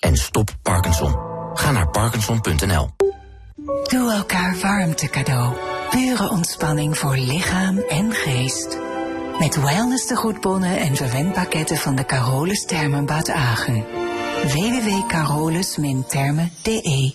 [0.00, 1.16] En stop Parkinson.
[1.54, 2.90] Ga naar parkinson.nl.
[3.82, 5.56] Doe elkaar warmte cadeau.
[5.90, 8.89] Pure ontspanning voor lichaam en geest.
[9.40, 13.84] Met wellness tegoedbonnen en verwendpakketten van de Carolus Thermenbad Agen.
[14.42, 17.14] www.carolus-thermen.de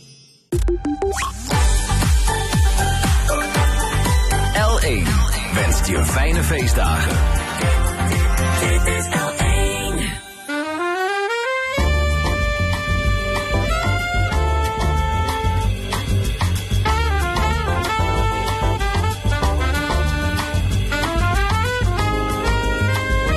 [4.53, 5.07] L1
[5.53, 7.17] wenst je fijne feestdagen.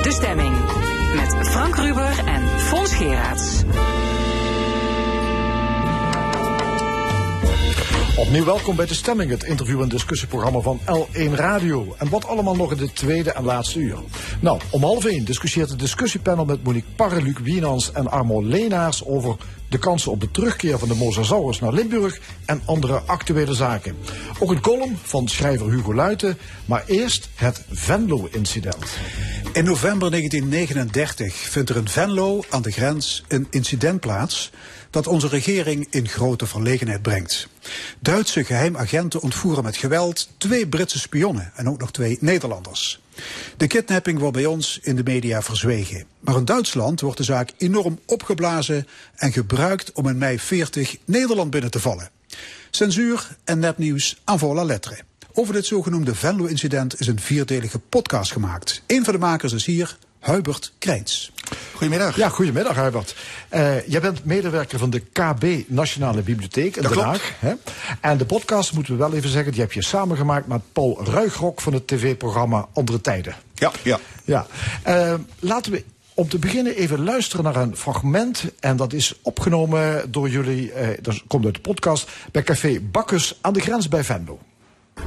[0.09, 0.55] De stemming.
[1.15, 3.63] Met Frank Ruber en Fons Geraerts.
[8.19, 11.95] Opnieuw welkom bij De Stemming, het interview- en discussieprogramma van L1 Radio.
[11.97, 13.97] En wat allemaal nog in de tweede en laatste uur.
[14.39, 19.05] Nou, om half één discussieert het discussiepanel met Monique Parre, Luc Wienans en Armo Leenaars
[19.05, 19.35] over
[19.69, 23.95] de kansen op de terugkeer van de mosasaurus naar Limburg en andere actuele zaken.
[24.39, 28.85] Ook een column van schrijver Hugo Luiten, maar eerst het Venlo-incident.
[29.53, 34.51] In november 1939 vindt er in Venlo aan de grens een incident plaats
[34.89, 37.47] dat onze regering in grote verlegenheid brengt.
[37.99, 43.01] Duitse geheimagenten ontvoeren met geweld twee Britse spionnen en ook nog twee Nederlanders.
[43.57, 46.05] De kidnapping wordt bij ons in de media verzwegen.
[46.19, 51.51] Maar in Duitsland wordt de zaak enorm opgeblazen en gebruikt om in mei 40 Nederland
[51.51, 52.09] binnen te vallen.
[52.69, 54.99] Censuur en nepnieuws aan volle lettre.
[55.33, 58.81] Over dit zogenoemde Venlo-incident is een vierdelige podcast gemaakt.
[58.87, 61.31] Een van de makers is hier, Hubert Krijns.
[61.79, 62.15] Goedemiddag.
[62.15, 63.15] Ja, goedemiddag Hubert.
[63.49, 67.03] Eh, jij bent medewerker van de KB Nationale Bibliotheek in Dat Den.
[67.03, 67.31] Haag.
[67.39, 67.53] Hè?
[68.01, 71.61] En de podcast, moeten we wel even zeggen, die heb je samengemaakt met Paul Ruigrok
[71.61, 73.35] van het tv-programma Andere Tijden.
[73.53, 73.99] Ja, ja.
[74.23, 74.45] Ja.
[74.83, 78.43] Eh, laten we om te beginnen even luisteren naar een fragment.
[78.59, 83.37] En dat is opgenomen door jullie, eh, dat komt uit de podcast, bij Café Bakkes
[83.41, 84.39] aan de grens bij Venlo.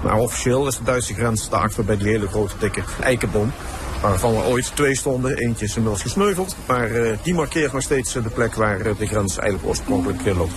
[0.03, 3.53] Maar officieel is de Duitse grens daarachter bij die hele grote dikke eikenboom.
[4.03, 5.36] Waarvan er ooit twee stonden.
[5.36, 6.57] Eentje is inmiddels gesneuveld.
[6.66, 10.36] Maar eh, die markeert nog steeds eh, de plek waar eh, de grens eigenlijk oorspronkelijk
[10.36, 10.55] loopt.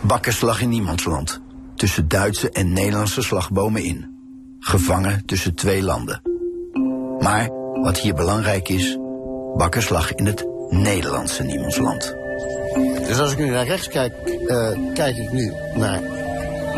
[0.00, 1.40] Bakkers lag in niemandsland.
[1.74, 4.18] Tussen Duitse en Nederlandse slagbomen in.
[4.58, 6.22] Gevangen tussen twee landen.
[7.18, 7.48] Maar
[7.82, 8.98] wat hier belangrijk is,
[9.56, 12.14] Bakkers lag in het Nederlandse niemandsland.
[13.06, 14.12] Dus als ik nu naar rechts kijk,
[14.46, 16.00] eh, kijk ik nu naar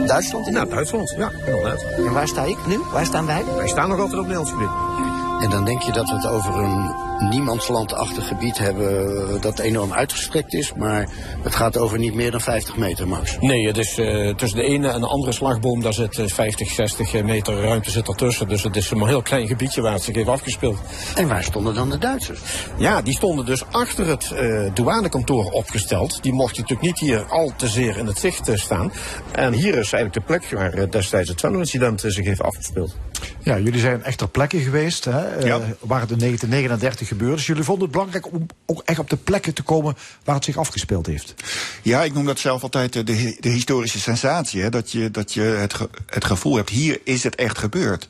[0.06, 0.50] Duitsland?
[0.50, 1.82] Nou, Duitsland, ja, inderdaad.
[1.96, 2.78] En waar sta ik nu?
[2.92, 3.44] Waar staan wij?
[3.56, 5.11] Wij staan nog altijd op Nederlands gebied.
[5.42, 6.94] En dan denk je dat het over een
[7.30, 11.08] niemandslandachtig gebied hebben dat enorm uitgestrekt is, maar
[11.42, 13.36] het gaat over niet meer dan 50 meter max.
[13.40, 16.70] Nee, het is eh, tussen de ene en de andere slagboom, daar zit eh, 50,
[16.70, 18.48] 60 meter ruimte zit ertussen.
[18.48, 20.78] Dus het is een heel klein gebiedje waar het zich heeft afgespeeld.
[21.14, 22.40] En waar stonden dan de Duitsers?
[22.78, 26.22] Ja, die stonden dus achter het eh, douanekantoor opgesteld.
[26.22, 28.92] Die mochten natuurlijk niet hier al te zeer in het zicht eh, staan.
[29.32, 32.96] En hier is eigenlijk de plek waar eh, destijds het Venlo-incident eh, zich heeft afgespeeld.
[33.38, 37.36] Ja, jullie zijn echt ter plekke geweest, hè, eh, waar het in 1939 gebeurde.
[37.36, 40.44] Dus jullie vonden het belangrijk om ook echt op de plekken te komen waar het
[40.44, 41.34] zich afgespeeld heeft.
[41.82, 44.62] Ja, ik noem dat zelf altijd eh, de, de historische sensatie.
[44.62, 44.68] Hè?
[44.70, 48.08] Dat je, dat je het, ge- het gevoel hebt, hier is het echt gebeurd.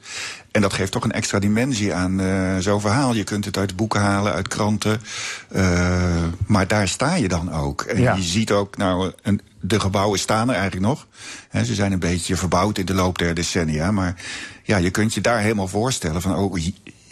[0.50, 3.14] En dat geeft toch een extra dimensie aan eh, zo'n verhaal.
[3.14, 5.00] Je kunt het uit boeken halen, uit kranten.
[5.48, 7.82] eh, maar daar sta je dan ook.
[7.82, 8.14] En Ja.
[8.14, 11.06] je ziet ook, nou, een, de gebouwen staan er eigenlijk nog.
[11.64, 13.90] Ze zijn een beetje verbouwd in de loop der decennia.
[13.90, 14.14] Maar
[14.64, 16.36] ja, je kunt je daar helemaal voorstellen van...
[16.36, 16.58] Oh,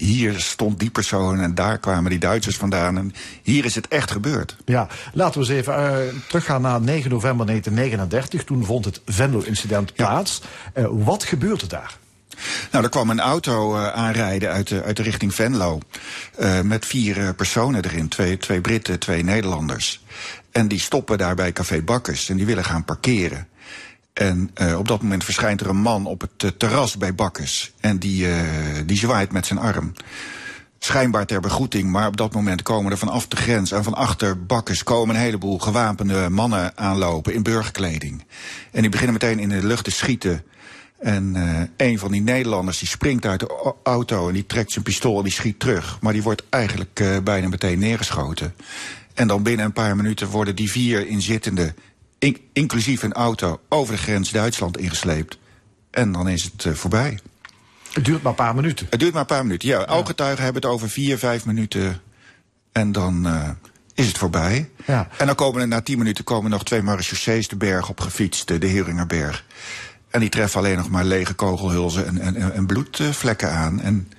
[0.00, 2.96] hier stond die persoon en daar kwamen die Duitsers vandaan.
[2.96, 4.56] En hier is het echt gebeurd.
[4.64, 8.44] Ja, laten we eens even eh, teruggaan naar 9 november 1939.
[8.44, 10.42] Toen vond het Venlo-incident plaats.
[10.74, 11.98] Eh, wat gebeurde daar?
[12.70, 15.78] Nou, er kwam een auto eh, aanrijden uit de, uit de richting Venlo.
[16.64, 18.08] met vier personen erin.
[18.08, 20.04] Twee, twee Britten, twee Nederlanders.
[20.52, 22.28] En die stoppen daar bij Café Bakkers.
[22.28, 23.48] En die willen gaan parkeren.
[24.20, 27.72] En eh, op dat moment verschijnt er een man op het eh, terras bij Bakkers.
[27.80, 28.38] En die, eh,
[28.86, 29.92] die zwaait met zijn arm.
[30.78, 34.46] Schijnbaar ter begroeting, maar op dat moment komen er vanaf de grens en van achter
[34.46, 38.24] Bakkers komen een heleboel gewapende mannen aanlopen in burgerkleding.
[38.70, 40.42] En die beginnen meteen in de lucht te schieten.
[40.98, 41.36] En
[41.76, 45.24] een van die Nederlanders die springt uit de auto en die trekt zijn pistool en
[45.24, 45.98] die schiet terug.
[46.00, 48.54] Maar die wordt eigenlijk bijna meteen neergeschoten.
[49.14, 51.74] En dan binnen een paar minuten worden die vier inzittenden,
[52.20, 55.38] in- inclusief een auto, over de grens Duitsland ingesleept.
[55.90, 57.18] En dan is het eh, voorbij.
[57.92, 58.86] Het duurt maar een paar minuten.
[58.90, 59.68] Het duurt maar een paar minuten.
[59.68, 62.00] Ja, ooggetuigen hebben het over vier, vijf minuten.
[62.72, 63.48] En dan eh,
[63.94, 64.70] is het voorbij.
[64.86, 65.08] Ja.
[65.18, 68.50] En dan komen er na tien minuten komen nog twee marechaussees de berg op gefietst,
[68.50, 69.44] eh, de Heringerberg.
[70.10, 73.80] En die treffen alleen nog maar lege kogelhulzen en, en, en bloedvlekken aan.
[73.80, 74.12] En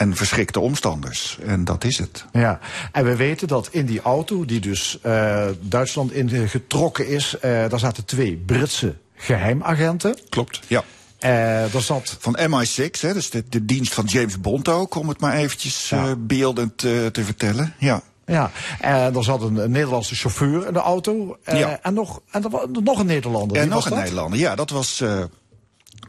[0.00, 1.38] en verschrikte omstanders.
[1.44, 2.24] En dat is het.
[2.32, 2.58] Ja,
[2.92, 7.40] en we weten dat in die auto, die dus uh, Duitsland in getrokken is, uh,
[7.42, 10.16] daar zaten twee Britse geheimagenten.
[10.28, 10.84] Klopt, ja.
[11.20, 11.30] Uh,
[11.72, 12.16] daar zat...
[12.18, 15.88] Van MI6, hè, dus de, de, dienst van James Bond ook, om het maar eventjes
[15.88, 16.16] ja.
[16.16, 17.74] beeldend te vertellen.
[17.78, 18.02] Ja.
[18.26, 21.38] Ja, en er zat een, een, Nederlandse chauffeur in de auto.
[21.44, 21.78] ja.
[21.82, 23.56] En, nog, en er was nog een Nederlander.
[23.56, 24.54] En nog een Nederlander, ja.
[24.54, 25.02] Dat was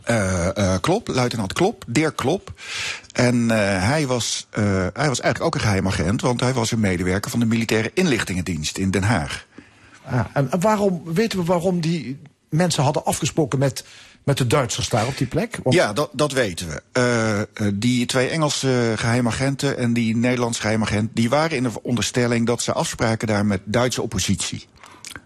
[0.10, 2.54] uh, uh, Klop, luitenant Klop, Dirk Klop.
[3.12, 3.50] En uh,
[3.88, 7.46] hij, was, hij was eigenlijk ook een geheimagent, want hij was een medewerker van de
[7.46, 9.46] militaire inlichtingendienst in Den Haag.
[10.10, 13.86] Ja, en waarom, weten we waarom die mensen hadden afgesproken met,
[14.24, 15.60] met de Duitsers daar op die plek?
[15.70, 17.48] Ja, dat, dat weten we.
[17.74, 21.10] die twee Engelse geheimagenten en die Nederlandse geheimagent...
[21.14, 24.68] die waren in de onderstelling dat ze afspraken daar met Duitse oppositie.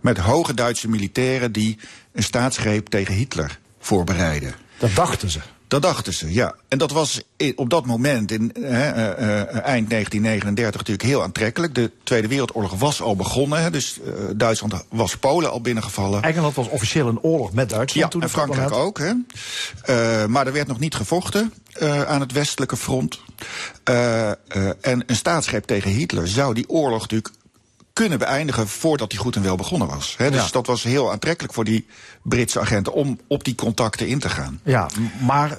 [0.02, 1.78] Met hoge Duitse militairen die
[2.12, 4.54] een staatsgreep tegen Hitler voorbereiden.
[4.78, 5.40] Dat dachten ze.
[5.68, 6.56] Dat dachten ze, ja.
[6.68, 7.22] En dat was
[7.56, 8.80] op dat moment, in uh, uh,
[9.48, 11.76] eind 1939, natuurlijk heel aantrekkelijk.
[11.76, 13.72] De Tweede Wereldoorlog was al begonnen.
[13.72, 16.22] Dus uh, Duitsland was Polen al binnengevallen.
[16.22, 18.22] Engeland was officieel een oorlog met Duitsland ja, toen.
[18.22, 19.00] en Frankrijk ook.
[19.00, 19.14] Hè.
[20.28, 21.54] maar er werd nog niet gevochten
[22.08, 23.20] aan het westelijke front.
[24.82, 27.34] en een staatsgreep tegen Hitler zou die oorlog natuurlijk
[27.96, 30.16] kunnen beëindigen voordat hij goed en wel begonnen was.
[30.18, 30.52] He, dus ja.
[30.52, 31.86] dat was heel aantrekkelijk voor die
[32.24, 34.60] Britse agenten om op die contacten in te gaan.
[34.64, 34.90] Ja,
[35.22, 35.58] maar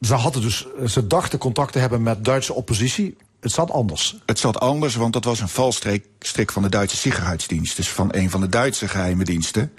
[0.00, 3.16] ze hadden dus, ze dachten contact te hebben met Duitse oppositie.
[3.40, 4.16] Het zat anders.
[4.26, 7.76] Het zat anders, want dat was een valstrik van de Duitse Sicherheidsdienst.
[7.76, 9.72] Dus van een van de Duitse geheime diensten.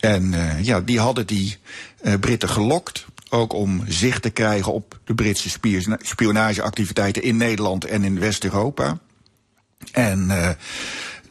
[0.00, 1.56] En uh, ja, die hadden die
[2.02, 3.04] uh, Britten gelokt.
[3.28, 5.58] Ook om zicht te krijgen op de Britse
[6.00, 8.98] spionageactiviteiten in Nederland en in West-Europa.
[9.92, 10.48] En uh,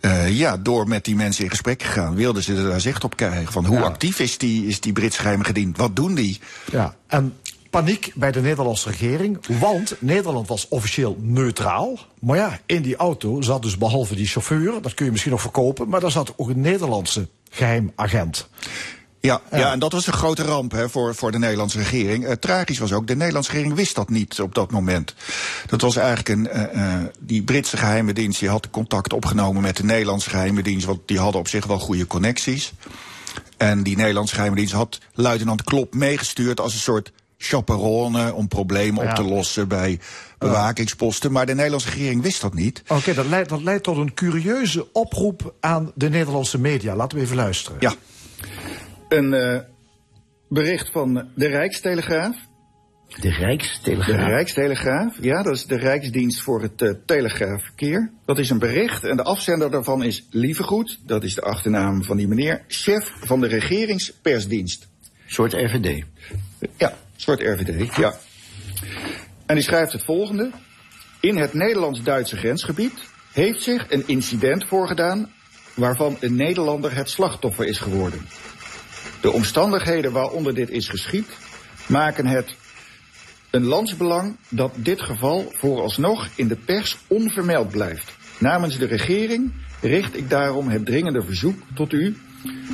[0.02, 3.04] uh, ja, door met die mensen in gesprek te gaan, wilden ze er daar zicht
[3.04, 3.52] op krijgen.
[3.52, 3.84] Van hoe ja.
[3.84, 5.78] actief is die, is die Brits geheime gediend?
[5.78, 6.40] Wat doen die?
[6.72, 7.34] Ja, en
[7.70, 9.40] paniek bij de Nederlandse regering.
[9.60, 12.00] Want Nederland was officieel neutraal.
[12.20, 15.42] Maar ja, in die auto zat dus behalve die chauffeur, dat kun je misschien nog
[15.42, 18.48] verkopen, maar daar zat ook een Nederlandse geheimagent.
[19.26, 19.72] Ja, ja.
[19.72, 22.26] en dat was een grote ramp hè, voor, voor de Nederlandse regering.
[22.26, 25.14] Uh, tragisch was ook, de Nederlandse regering wist dat niet op dat moment.
[25.68, 26.50] Dat was eigenlijk een.
[26.56, 30.86] Uh, uh, die Britse geheime dienst die had contact opgenomen met de Nederlandse geheime dienst,
[30.86, 32.74] want die hadden op zich wel goede connecties.
[33.58, 39.04] En die Nederlandse geheime dienst had luitenant Klop meegestuurd als een soort chaperone om problemen
[39.04, 39.10] ja.
[39.10, 40.00] op te lossen bij
[40.38, 41.32] bewakingsposten.
[41.32, 42.82] Maar de Nederlandse regering wist dat niet.
[42.84, 46.96] Oké, okay, dat, leidt, dat leidt tot een curieuze oproep aan de Nederlandse media.
[46.96, 47.78] Laten we even luisteren.
[47.80, 47.94] Ja.
[49.10, 49.60] Een uh,
[50.50, 52.36] bericht van de Rijkstelegraaf.
[53.22, 54.18] De Rijkstelegraaf?
[54.18, 58.12] De Rijkstelegraaf, ja, dat is de Rijksdienst voor het uh, telegraafverkeer.
[58.26, 62.18] Dat is een bericht en de afzender daarvan is Lievegoed, dat is de achternaam van
[62.18, 64.88] die meneer, chef van de regeringspersdienst.
[65.26, 66.04] Soort RVD?
[66.78, 68.14] Ja, soort RVD, ja.
[69.46, 70.52] En die schrijft het volgende.
[71.20, 72.94] In het Nederlands-Duitse grensgebied
[73.34, 75.32] heeft zich een incident voorgedaan
[75.76, 78.28] waarvan een Nederlander het slachtoffer is geworden.
[79.26, 81.28] De omstandigheden waaronder dit is geschied
[81.88, 82.56] maken het
[83.50, 88.12] een landsbelang dat dit geval vooralsnog in de pers onvermeld blijft.
[88.38, 92.18] Namens de regering richt ik daarom het dringende verzoek tot u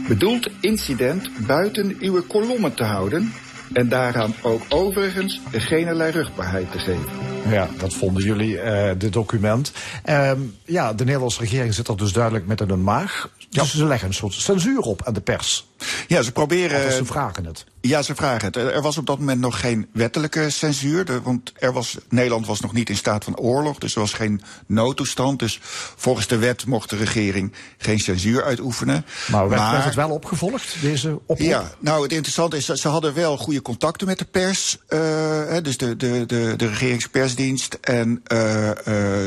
[0.08, 3.34] bedoeld incident buiten uw kolommen te houden
[3.74, 7.10] en daaraan ook overigens geenerlei rugbaarheid te geven.
[7.50, 9.72] Ja, dat vonden jullie, uh, dit document.
[10.06, 10.32] Uh,
[10.66, 13.30] ja, de Nederlandse regering zit er dus duidelijk met een maag.
[13.54, 13.62] Ja.
[13.62, 15.68] Dus ze leggen een soort censuur op aan de pers.
[16.08, 16.86] Ja, ze proberen.
[16.86, 17.66] Of ze vragen het.
[17.82, 18.56] Ja, ze vragen het.
[18.56, 21.22] Er was op dat moment nog geen wettelijke censuur.
[21.24, 23.78] Want er was, Nederland was nog niet in staat van oorlog.
[23.78, 25.40] Dus er was geen noodtoestand.
[25.40, 25.60] Dus
[25.96, 29.06] volgens de wet mocht de regering geen censuur uitoefenen.
[29.28, 31.48] Maar werd, maar, werd het wel opgevolgd, deze oproep?
[31.48, 34.78] Ja, nou het interessante is, ze hadden wel goede contacten met de pers.
[34.90, 37.78] Uh, dus de, de, de, de regeringspersdienst.
[37.82, 38.74] En uh, uh,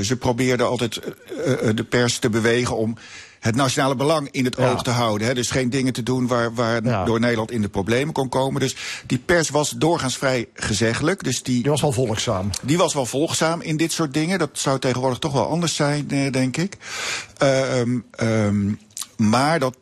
[0.03, 1.01] ze probeerden altijd
[1.75, 2.97] de pers te bewegen om
[3.45, 4.71] het nationale belang in het ja.
[4.71, 5.27] oog te houden.
[5.27, 5.35] Hè.
[5.35, 7.05] Dus geen dingen te doen waar, waar ja.
[7.05, 8.61] door Nederland in de problemen kon komen.
[8.61, 8.77] Dus
[9.07, 11.25] die pers was doorgaans vrij gezeggelijk.
[11.25, 12.51] Dus die, die was wel volgzaam.
[12.63, 14.39] Die was wel volgzaam in dit soort dingen.
[14.39, 16.77] Dat zou tegenwoordig toch wel anders zijn, eh, denk ik.
[17.43, 18.79] Uh, um, um,
[19.17, 19.77] maar dat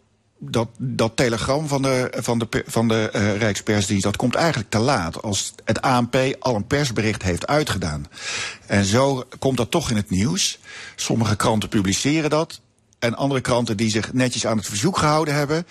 [0.45, 4.79] dat, dat telegram van de, van de, van de uh, Rijkspersdienst, dat komt eigenlijk te
[4.79, 5.23] laat.
[5.23, 8.07] Als het ANP al een persbericht heeft uitgedaan.
[8.67, 10.59] En zo komt dat toch in het nieuws.
[10.97, 12.61] Sommige kranten publiceren dat.
[13.03, 15.67] En andere kranten die zich netjes aan het verzoek gehouden hebben,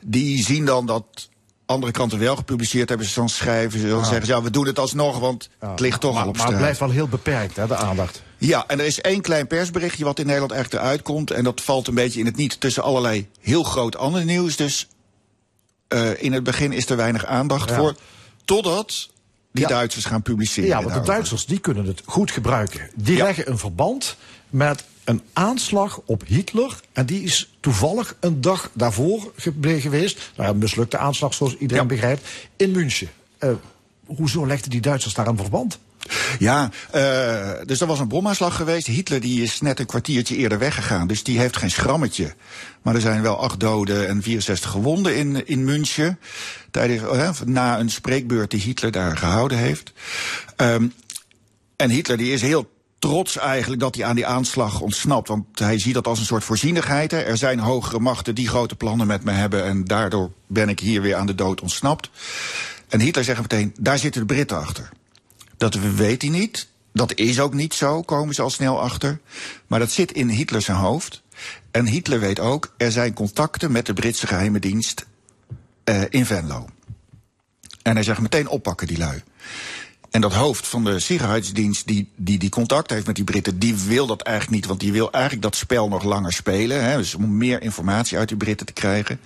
[0.00, 1.28] die zien dan dat
[1.66, 3.06] andere kranten wel gepubliceerd hebben.
[3.06, 4.04] Ze dan schrijven, ze dan ja.
[4.04, 5.70] zeggen ze, ja, we doen het alsnog, want ja.
[5.70, 6.52] het ligt toch maar, al op maar straat.
[6.52, 8.22] het blijft wel heel beperkt, hè, de aandacht.
[8.36, 11.30] Ja, en er is één klein persberichtje wat in Nederland echt eruit komt.
[11.30, 14.56] En dat valt een beetje in het niet tussen allerlei heel groot ander nieuws.
[14.56, 14.88] Dus
[15.88, 17.76] uh, in het begin is er weinig aandacht ja.
[17.76, 17.94] voor.
[18.44, 19.08] Totdat
[19.52, 19.66] die.
[19.66, 20.68] Duitsers gaan publiceren.
[20.68, 21.00] Ja, want de.
[21.00, 22.90] Duitsers die kunnen het goed gebruiken.
[22.94, 24.16] Die leggen een verband
[24.48, 26.80] met een aanslag op Hitler.
[26.92, 30.30] En die is toevallig een dag daarvoor ge- geweest.
[30.36, 32.28] Nou, een mislukte aanslag, zoals iedereen begrijpt.
[32.56, 33.08] In München.
[33.38, 33.50] Eh,
[34.06, 35.78] hoezo legden die Duitsers daar een verband?
[36.38, 38.86] Ja, eh, dus er was een bomaanslag geweest.
[38.86, 41.06] Hitler die is net een kwartiertje eerder weggegaan.
[41.06, 42.34] Dus die heeft geen schrammetje.
[42.82, 46.18] Maar er zijn wel acht doden en 64 gewonden in, in München.
[46.70, 49.92] Tijdens, eh, na een spreekbeurt die Hitler daar gehouden heeft.
[50.56, 50.86] Ehm,
[51.76, 55.28] en Hitler die is heel trots eigenlijk dat hij aan die aanslag ontsnapt.
[55.28, 57.12] Want hij ziet dat als een soort voorzienigheid.
[57.12, 59.64] Er zijn hogere machten die grote plannen met me hebben...
[59.64, 62.10] en daardoor ben ik hier weer aan de dood ontsnapt.
[62.88, 64.88] En Hitler zegt meteen, daar zitten de Britten achter.
[65.56, 66.68] Dat weet hij niet.
[66.92, 69.20] Dat is ook niet zo, komen ze al snel achter.
[69.66, 71.22] Maar dat zit in Hitler zijn hoofd.
[71.70, 75.06] En Hitler weet ook, er zijn contacten met de Britse geheime dienst
[75.84, 76.66] eh, in Venlo.
[77.82, 79.22] En hij zegt meteen oppakken die lui.
[80.10, 83.74] En dat hoofd van de Sicherheidsdienst die, die die contact heeft met die Britten, die
[83.76, 86.84] wil dat eigenlijk niet, want die wil eigenlijk dat spel nog langer spelen.
[86.84, 89.20] Hè, dus om meer informatie uit die Britten te krijgen.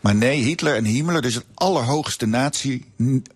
[0.00, 2.84] Maar nee, Hitler en Himmler, dus het allerhoogste nazi,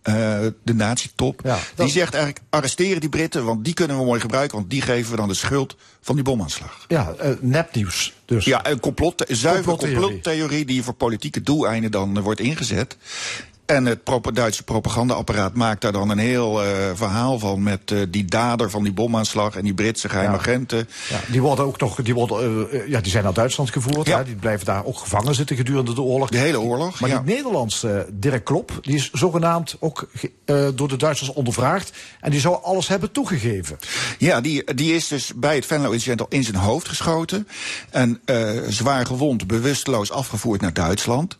[0.03, 0.15] eh,
[0.62, 1.43] de nazi-top,
[1.77, 5.11] die zegt eigenlijk arresteren die Britten, want die kunnen we mooi gebruiken, want die geven
[5.11, 6.85] we dan de schuld van die bomaanslag.
[6.89, 8.12] Ja, eh, nepnieuws.
[8.25, 8.45] Dus.
[8.45, 9.97] Ja, een complot, Complottheorie.
[9.97, 12.97] complottheorie die voor politieke doeleinden dan eh, wordt ingezet.
[13.69, 14.01] En het
[14.32, 18.82] Duitse propagandaapparaat maakt daar dan een heel eh, verhaal van met eh, die dader van
[18.82, 20.89] die bomaanslag en die Britse geheime agenten.
[21.09, 24.07] Ja, die worden ook nog, die, worden, eh, ja, die zijn naar Duitsland gevoerd.
[24.07, 26.31] Hè, die blijven daar ook gevangen zitten gedurende de oorlog.
[26.31, 27.01] De hele oorlog.
[27.01, 27.20] Maar ja.
[27.20, 30.09] die Nederlandse Dirk Klop, die is zogenaamd ook
[30.74, 31.93] door de Duitsers ondervraagd.
[32.20, 33.78] En die zou alles hebben toegegeven.
[34.19, 37.49] Ja, die, die is dus bij het Venlo-incident al in zijn hoofd geschoten.
[37.90, 38.20] En
[38.69, 41.39] zwaar gewond, bewusteloos afgevoerd naar Duitsland.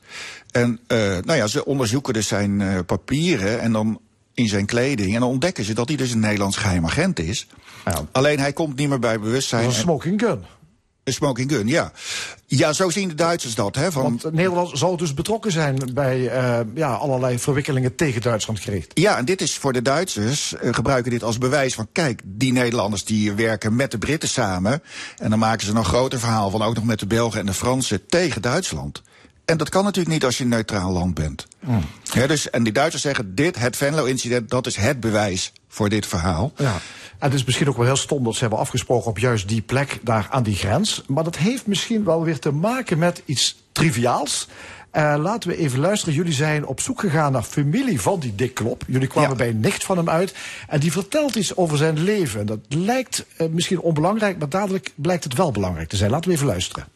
[0.51, 4.01] En eh, nou ja, ze onderzoeken dus zijn eh, papieren en dan
[4.35, 5.15] in zijn kleding.
[5.15, 7.47] En dan ontdekken ze dat hij dus een Nederlands geheim agent is.
[8.13, 9.63] Alleen hij komt niet meer bij bewustzijn.
[9.63, 10.45] Dat is een En- smoking gun.
[11.05, 11.93] Een smoking gun, ja.
[12.47, 13.75] Ja, zo zien de Duitsers dat.
[13.75, 18.61] Hè, van, Want Nederland zou dus betrokken zijn bij eh, ja, allerlei verwikkelingen tegen Duitsland
[18.61, 18.91] gericht.
[18.95, 21.89] Ja, en dit is voor de Duitsers, gebruiken dit als bewijs van...
[21.93, 24.83] kijk, die Nederlanders die werken met de Britten samen...
[25.19, 27.47] en dan maken ze een nog groter verhaal van ook nog met de Belgen en
[27.47, 29.03] de Fransen tegen Duitsland.
[29.51, 31.47] En dat kan natuurlijk niet als je een neutraal land bent.
[32.13, 36.07] Hè, dus, en die Duitsers zeggen, dit, het Venlo-incident, dat is het bewijs voor dit
[36.07, 36.53] verhaal.
[36.57, 36.73] Ja.
[37.19, 39.63] En het is misschien ook wel heel stom dat ze hebben afgesproken op juist die
[39.63, 41.03] plek daar aan die grens.
[41.07, 44.49] Maar dat heeft misschien wel weer te maken met iets triviaals.
[44.91, 46.15] Eh, laten we even luisteren.
[46.15, 48.85] Jullie zijn op zoek gegaan naar familie van die Dick Klop.
[48.87, 50.35] Jullie kwamen bij een nicht van hem uit.
[50.69, 52.47] En die vertelt iets over zijn leven.
[52.47, 56.11] Dat lijkt eh, misschien onbelangrijk, maar dadelijk blijkt het wel belangrijk te zijn.
[56.11, 56.87] Laten we even luisteren.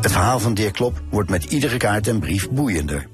[0.00, 3.06] Het verhaal van Dirk Klop wordt met iedere kaart en brief boeiender.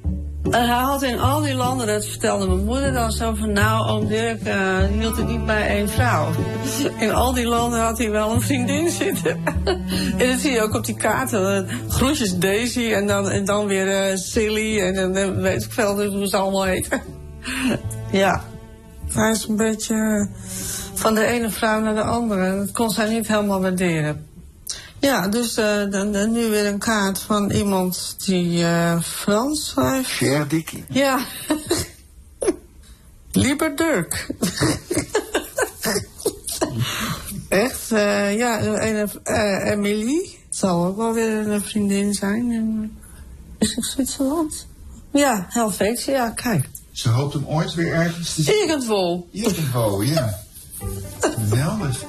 [0.51, 3.53] En hij had in al die landen, dat vertelde mijn moeder dan zo van...
[3.53, 6.31] nou, oom Dirk eh, hield het niet bij één vrouw.
[6.99, 9.41] In al die landen had hij wel een vriendin zitten.
[10.19, 11.69] en dat zie je ook op die kaarten.
[11.89, 16.13] Groetjes Daisy en dan, en dan weer eh, Silly en eh, weet ik veel dus
[16.13, 17.03] hoe ze allemaal heten.
[18.13, 18.43] ja,
[19.13, 20.37] hij is een beetje eh,
[20.95, 22.57] van de ene vrouw naar de andere.
[22.57, 24.34] Dat kon zij niet helemaal waarderen.
[25.05, 30.11] Ja, dus eh, dan, dan nu weer een kaart van iemand die eh, Frans schrijft.
[30.11, 30.85] Cher Dickie.
[30.89, 31.27] Ja.
[33.33, 34.27] Lieber Dirk.
[37.49, 40.39] Echt, eh, ja, een eh Emily.
[40.47, 42.53] Het zal ook wel weer een vriendin zijn.
[42.53, 42.97] in
[43.59, 44.67] is het Zwitserland?
[45.13, 46.69] Ja, Helvetia, kijk.
[46.93, 48.55] Ze hoopt hem ooit weer ergens te zien.
[48.55, 49.27] Irgendwo.
[49.31, 50.39] Irgendwo, ja.
[51.21, 52.05] Geweldig.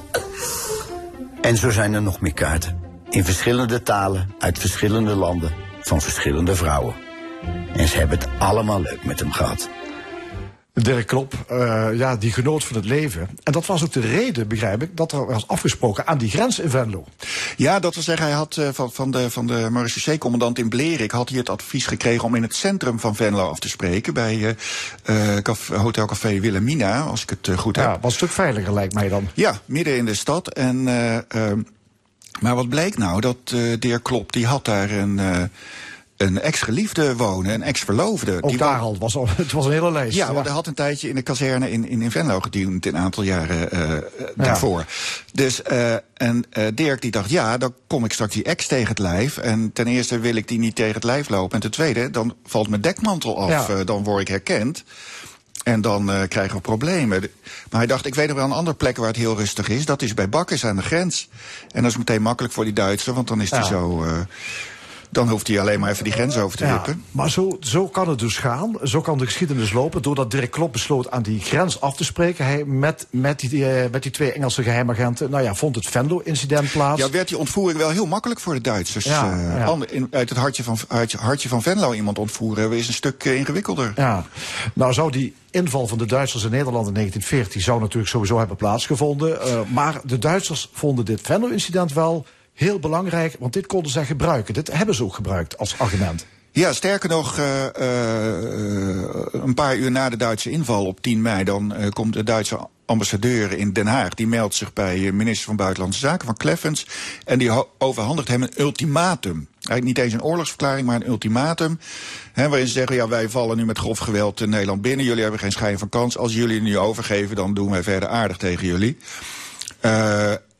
[1.42, 2.85] En zo zijn er nog meer kaarten.
[3.10, 5.52] In verschillende talen, uit verschillende landen,
[5.82, 6.96] van verschillende vrouwen.
[7.76, 9.70] En ze hebben het allemaal leuk met hem gehad.
[10.74, 13.30] Dirk Klop, eh, ja, die genoot van het leven.
[13.44, 16.60] En dat was ook de reden, begrijp ik, dat er was afgesproken aan die grens
[16.60, 17.04] in Venlo.
[17.58, 21.12] Ja, dat wil zeggen, hij had eh, van, van de, van de marechaussee-commandant in Blerik...
[21.12, 24.14] had hij het advies gekregen om in het centrum van Venlo af te spreken...
[24.14, 24.56] bij
[25.04, 27.86] eh, eh, caf- Hotel Café Wilhelmina, als ik het goed heb.
[27.86, 29.28] Ja, was een stuk veiliger lijkt mij dan.
[29.34, 30.48] Ja, midden in de stad.
[30.54, 31.60] En, eh, ehm,
[32.42, 33.22] maar wat bleek nou?
[33.22, 35.42] Dat eh de heer Klop, die had daar een, eh,
[36.18, 38.36] een ex-geliefde wonen, een ex-verloofde.
[38.42, 40.16] Ook Die daar al, was al, het was een hele lijst.
[40.16, 42.98] ja, want hij had een tijdje in de kazerne in, in, in Venlo gediend, een
[42.98, 43.92] aantal jaren eh,
[44.36, 44.86] daarvoor.
[45.34, 45.62] Dus,
[46.14, 46.44] en
[46.74, 49.38] Dirk die dacht, ja, dan kom ik straks die ex tegen het lijf.
[49.38, 51.56] En ten eerste wil ik die niet tegen het lijf lopen.
[51.56, 53.84] En ten tweede, dan valt mijn dekmantel af, Ja.
[53.84, 54.84] dan word ik herkend.
[55.66, 57.20] En dan eh, krijgen we problemen.
[57.70, 59.86] Maar hij dacht, ik weet nog wel een andere plek waar het heel rustig is.
[59.86, 61.30] Dat is bij Bakkers aan de grens.
[61.72, 63.66] En dat is meteen makkelijk voor die Duitser, want dan is hij Ja.
[63.66, 64.04] zo...
[64.04, 64.12] eh,
[65.16, 67.04] dan hoeft hij alleen maar even die grens over te Ja, wippen.
[67.12, 68.76] maar zo, zo kan het dus gaan.
[68.84, 70.02] Zo kan de geschiedenis lopen.
[70.02, 72.46] Doordat Dirk Klop besloot aan die grens af te spreken.
[72.46, 75.30] Hij met, met, die, eh, met die twee Engelse geheimagenten.
[75.30, 77.02] Nou ja, vond het Venlo-incident plaats.
[77.02, 79.06] Ja, werd die ontvoering wel heel makkelijk voor de Duitsers.
[79.06, 79.78] Ja, Eh, ja.
[79.90, 83.36] in- uit het hartje van, hartje, hartje van Venlo iemand ontvoeren is een stuk eh,
[83.36, 83.94] ingewikkelder.
[83.96, 84.26] Ja,
[84.74, 88.56] nou zou die inval van de Duitsers in Nederland in 1940 zou natuurlijk sowieso hebben
[88.58, 89.38] plaatsgevonden.
[89.74, 92.26] Maar de Duitsers vonden dit Venlo-incident wel
[92.56, 94.54] heel belangrijk, want dit konden zij gebruiken.
[94.54, 96.26] Dit hebben ze ook gebruikt als argument.
[96.56, 101.44] Ja, sterker nog, eh, eh, een paar uur na de Duitse inval op 10 mei...
[101.44, 104.14] dan eh, komt de Duitse ambassadeur in Den Haag.
[104.14, 106.88] Die meldt zich bij minister van Buitenlandse Zaken, van Kleffens...
[107.26, 109.48] en die overhandigt hem een ultimatum.
[109.54, 111.80] Eigenlijk niet eens een oorlogsverklaring, maar een ultimatum.
[112.34, 115.06] Hè, waarin ze zeggen, ja, wij vallen nu met grof geweld in Nederland binnen.
[115.06, 116.18] Jullie hebben geen schijn van kans.
[116.18, 118.98] Als jullie nu overgeven, dan doen wij verder aardig tegen jullie.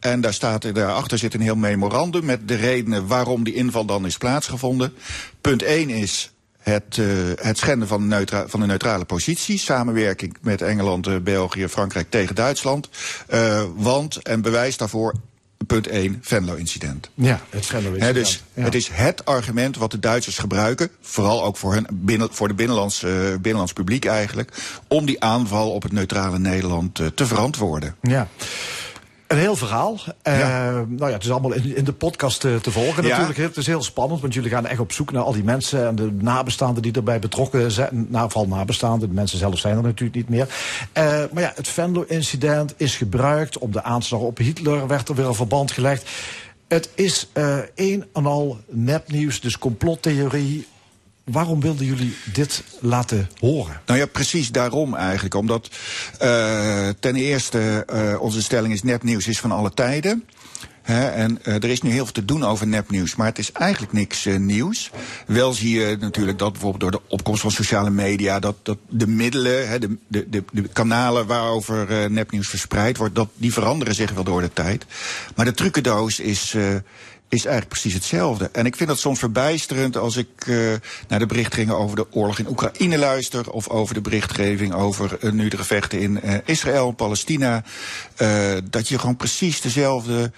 [0.06, 4.06] En daar staat, daarachter zit een heel memorandum met de redenen waarom die inval dan
[4.06, 4.94] is plaatsgevonden.
[5.42, 7.06] Punt 1 is het, eh,
[7.36, 9.58] het schenden van, neutra van de neutrale positie.
[9.58, 12.90] Samenwerking met Engeland, eh, België, Frankrijk tegen Duitsland.
[13.28, 15.14] Eh, want, en bewijs daarvoor,
[15.68, 17.10] punt 1, Venlo-incident.
[17.14, 18.16] Ja, het Venlo-incident.
[18.16, 18.64] Dus Ja.
[18.64, 22.54] het is het argument wat de Duitsers gebruiken, vooral ook voor, hun binnen, voor de
[22.54, 24.52] binnenlands, eh, binnenlands publiek eigenlijk,
[24.88, 27.96] om die aanval op het neutrale Nederland te verantwoorden.
[28.02, 28.28] Ja.
[29.28, 30.00] Een heel verhaal.
[30.22, 30.34] Eh,
[30.88, 33.10] Nou ja, het is allemaal in, in de podcast te, te volgen Ja.
[33.10, 33.38] natuurlijk.
[33.38, 35.88] Het is heel spannend, want jullie gaan echt op zoek naar al die mensen...
[35.88, 38.06] en de nabestaanden die erbij betrokken zijn.
[38.10, 40.48] Nou, vooral nabestaanden, de mensen zelf zijn er natuurlijk niet meer.
[40.92, 44.88] Eh, maar ja, het Venlo-incident is gebruikt om de aanslag op Hitler...
[44.88, 46.10] werd er weer een verband gelegd.
[46.68, 50.68] Het is eh een en al nepnieuws, dus complottheorie...
[51.26, 53.82] Waarom wilden jullie dit laten horen?
[53.86, 55.36] Nou ja, precies daarom eigenlijk.
[55.36, 55.70] Omdat
[56.20, 60.24] eh, ten eerste eh, onze stelling is nepnieuws is van alle tijden.
[60.84, 63.94] En eh, er is nu heel veel te doen over nepnieuws, maar het is eigenlijk
[63.94, 64.92] niks nieuws.
[65.28, 69.08] Wel zie je natuurlijk dat bijvoorbeeld door de opkomst van sociale media, dat, dat de
[69.08, 74.42] middelen, de, de, de, kanalen waarover nepnieuws verspreid wordt, dat, die veranderen zich wel door
[74.42, 74.86] de tijd.
[75.36, 76.56] Maar de trucendoos is.
[77.30, 78.50] Is eigenlijk precies hetzelfde.
[78.52, 80.74] En ik vind dat soms verbijsterend als ik eh,
[81.08, 83.52] naar de berichtgeving over de oorlog in Oekraïne luister.
[83.52, 87.64] Of over de berichtgeving over eh, nu de gevechten in eh, Israël, Palestina.
[88.70, 90.32] dat je gewoon precies dezelfde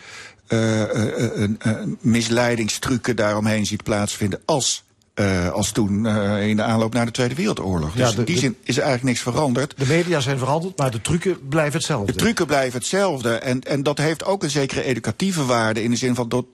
[1.99, 4.84] misleidingstrucken daaromheen ziet plaatsvinden als.
[5.18, 7.95] Eh, als toen eh, in de aanloop naar de Tweede Wereldoorlog.
[7.95, 9.73] Ja, Dus de- in die zin is er eigenlijk niks veranderd.
[9.77, 12.11] De media zijn veranderd, maar de trucken blijven hetzelfde.
[12.11, 13.34] De trucken blijven hetzelfde.
[13.34, 15.84] En, en dat heeft ook een zekere educatieve waarde.
[15.84, 16.45] In de zin van dat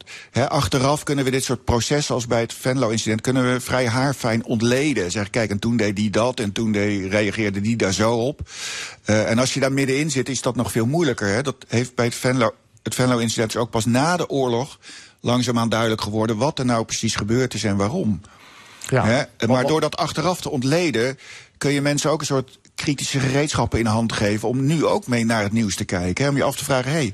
[0.48, 3.22] achteraf kunnen we dit soort processen als bij het Venlo-incident...
[3.22, 5.11] kunnen we vrij haarfijn ontleden.
[5.11, 8.41] Zeg, kijk, en toen deed die dat en toen deed, reageerde die daar zo op.
[9.03, 11.44] Eh, en als je daar middenin zit, is dat nog veel moeilijker.
[11.44, 12.53] Dat heeft bij het Venlo...
[12.84, 14.80] Het Venlo-incident is ook pas na de oorlog
[15.19, 16.38] langzaamaan duidelijk geworden...
[16.38, 18.22] wat er nou precies gebeurd is en waarom.
[18.89, 19.05] Ja.
[19.05, 19.47] Hè?
[19.47, 21.18] Maar door dat achteraf te ontleden,
[21.57, 24.47] kun je mensen ook een soort kritische gereedschappen in de hand geven.
[24.47, 26.23] om nu ook mee naar het nieuws te kijken.
[26.23, 26.30] Hè?
[26.30, 27.14] Om je af te vragen: hé, hey,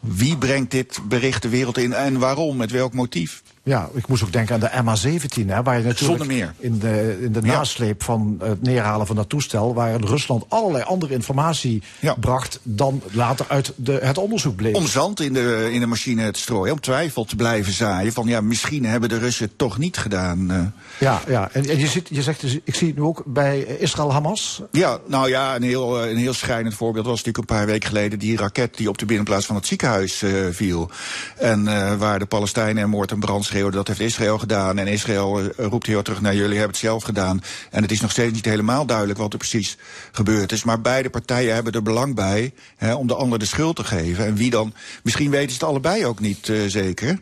[0.00, 2.56] wie brengt dit bericht de wereld in en waarom?
[2.56, 3.42] Met welk motief?
[3.66, 6.54] Ja, ik moest ook denken aan de MH17, hè, waar je natuurlijk Zonder meer.
[6.58, 11.14] in de, in de nasleep van het neerhalen van dat toestel, waar Rusland allerlei andere
[11.14, 11.82] informatie
[12.20, 14.76] bracht dan later uit de, het onderzoek bleek.
[14.76, 18.12] Om zand in de, in de machine te strooien, om twijfel te blijven zaaien.
[18.12, 20.50] Van ja, misschien hebben de Russen het toch niet gedaan.
[20.50, 20.60] eh.
[20.98, 21.48] Ja, ja.
[21.52, 24.62] En, en je, ziet, je zegt, dus, ik zie het nu ook bij Israël-Hamas.
[24.70, 27.88] Ja, nou ja, een heel, eh, een heel schrijnend voorbeeld was natuurlijk een paar weken
[27.88, 30.90] geleden die raket die op de binnenplaats van het ziekenhuis eh, viel.
[31.36, 31.64] En
[31.98, 34.78] waar de Palestijnen en moord en brand dat heeft Israël gedaan.
[34.78, 37.42] En Israël eh, roept heel terug naar jullie hebben het zelf gedaan.
[37.70, 39.76] En het is nog steeds niet helemaal duidelijk wat er precies
[40.12, 40.64] gebeurd is.
[40.64, 44.26] Maar beide partijen hebben er belang bij hè, om de ander de schuld te geven.
[44.26, 47.20] En wie dan, misschien weten ze het allebei ook niet eh, zeker.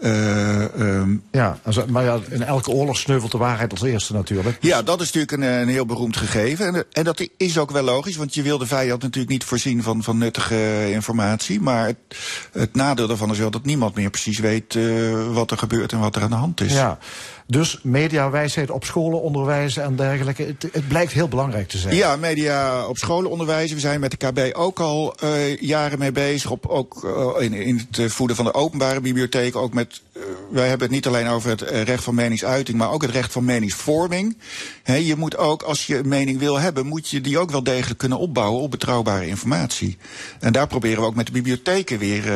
[0.00, 1.58] Eh, ehm, Ja,
[1.88, 4.56] maar ja, in elke oorlog sneuvelt de waarheid als eerste natuurlijk.
[4.60, 6.66] ja, dat is natuurlijk een, eh, een heel beroemd gegeven.
[6.74, 9.82] En, en dat is ook wel logisch, want je wil de vijand natuurlijk niet voorzien
[9.82, 11.60] van, van nuttige eh, informatie.
[11.60, 11.96] Maar het,
[12.52, 14.84] het nadeel daarvan is wel dat niemand meer precies weet eh,
[15.32, 16.72] wat er gebeurt en wat er aan de hand is.
[16.72, 16.98] Ja,
[17.50, 20.54] dus mediawijsheid op scholen onderwijzen en dergelijke.
[20.72, 21.94] Het, blijkt heel belangrijk te zijn.
[21.94, 23.74] Ja, media op scholen onderwijzen.
[23.74, 26.50] We zijn met de KB ook al eh, jaren mee bezig.
[26.50, 29.56] Op, ook eh, in, in het voeden van de openbare bibliotheek.
[29.56, 33.02] Ook met, eh, wij hebben het niet alleen over het recht van meningsuiting, maar ook
[33.02, 34.38] het recht van meningsvorming.
[34.84, 37.98] Je moet ook, als je een mening wil hebben, moet je die ook wel degelijk
[37.98, 39.96] kunnen opbouwen op betrouwbare informatie.
[40.40, 42.26] En daar proberen we ook met de bibliotheken weer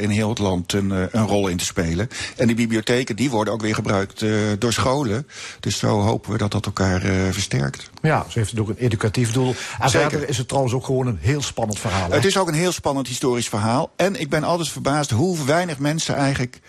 [0.00, 2.08] in heel het land een, een rol in te spelen.
[2.36, 4.22] En die bibliotheken die worden ook weer gebruikt
[4.58, 5.26] door scholen.
[5.60, 7.90] Dus zo hopen we dat dat elkaar eh, versterkt.
[8.02, 9.54] Ja, ze heeft het ook een educatief doel.
[9.80, 10.10] En Zeker.
[10.10, 12.08] verder is het trouwens ook gewoon een heel spannend verhaal.
[12.08, 12.14] hè?
[12.14, 13.92] Het is ook een heel spannend historisch verhaal.
[13.96, 16.60] En ik ben altijd verbaasd hoe weinig mensen eigenlijk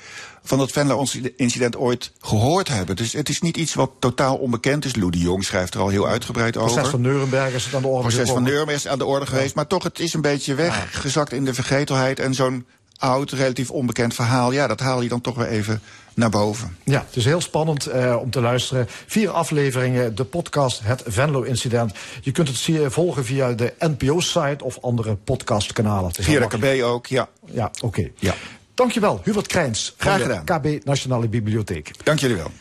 [0.44, 2.96] van dat Venlo-incident ooit gehoord hebben.
[2.96, 4.96] Dus het is niet iets wat totaal onbekend is.
[4.96, 6.72] Lou de Jong schrijft er al heel uitgebreid over.
[6.72, 8.50] proces van Nuremberg is het aan de orde proces van gekomen.
[8.50, 9.56] Nuremberg is aan de orde geweest.
[9.56, 12.20] Maar toch, het is een beetje weggezakt in de vergetelheid.
[12.20, 12.66] En zo'n
[12.98, 14.52] oud, relatief onbekend verhaal...
[14.52, 15.82] ja, dat haal je dan toch weer even
[16.16, 16.78] naar boven.
[16.84, 18.88] Ja, het is heel spannend eh, om te luisteren.
[19.06, 21.94] Vier afleveringen, de podcast Het Venlo-incident.
[22.22, 26.14] Je kunt het zie- volgen via de NPO-site of andere podcastkanalen.
[26.14, 26.58] Via de.
[26.78, 27.30] KB ook, ja.
[27.46, 28.10] Ja, oké.
[28.16, 28.34] Ja.
[28.74, 29.94] Dankjewel, Hubert Krijns.
[29.98, 30.62] van Graag de gedaan.
[30.62, 31.92] KB Nationale Bibliotheek.
[32.04, 32.52] Dank jullie wel.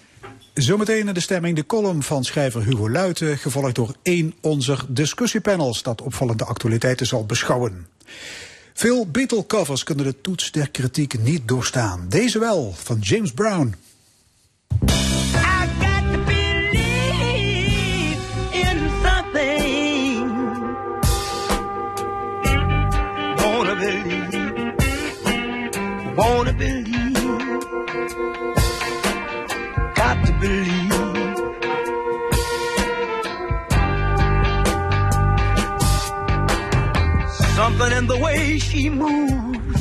[0.55, 5.83] Zometeen in de stemming de column van schrijver Hugo Luiten, gevolgd door één onze discussiepanels
[5.83, 7.87] dat opvallende actualiteiten zal beschouwen.
[8.75, 12.07] Veel Beatle-covers kunnen de toets der kritiek niet doorstaan.
[12.09, 13.75] Deze wel, van James Brown.
[23.37, 24.75] Wanna believe,
[26.15, 27.04] wanna believe,
[37.65, 39.81] Something in the way she moves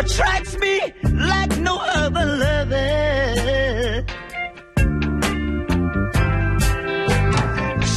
[0.00, 0.80] attracts me
[1.12, 4.06] like no other lover.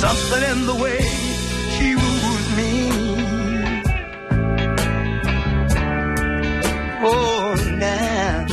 [0.01, 0.99] Something in the way
[1.73, 2.73] she woos me.
[7.05, 8.45] Oh, now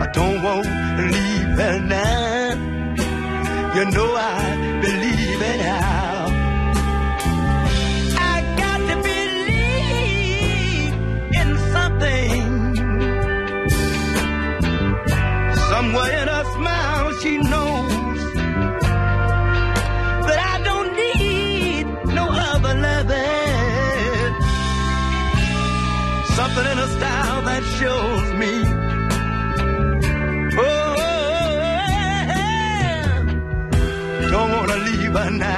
[0.00, 3.74] I don't want to leave her now.
[3.74, 4.59] You know I
[35.12, 35.49] But now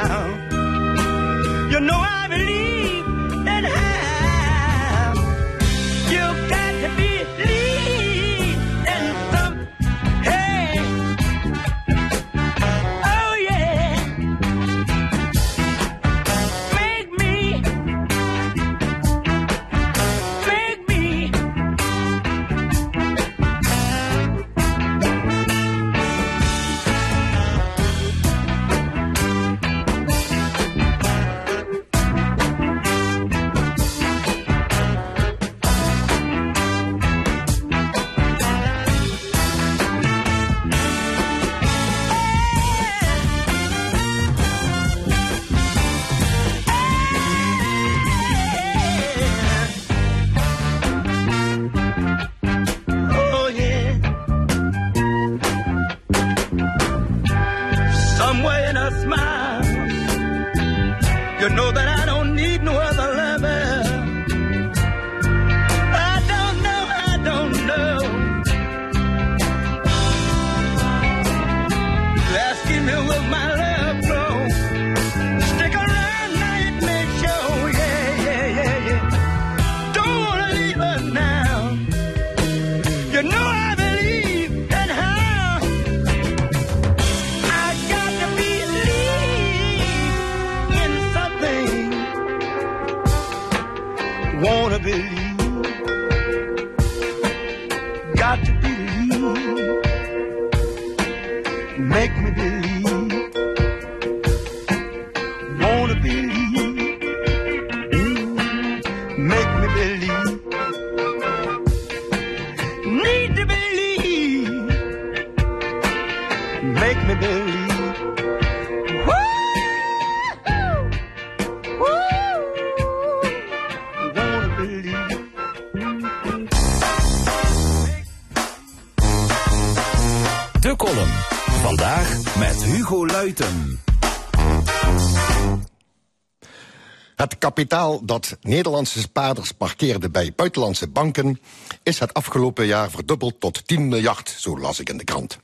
[137.67, 141.41] kapitaal dat Nederlandse spaarders parkeerden bij buitenlandse banken
[141.83, 145.39] is het afgelopen jaar verdubbeld tot 10 miljard, zo las ik in de krant.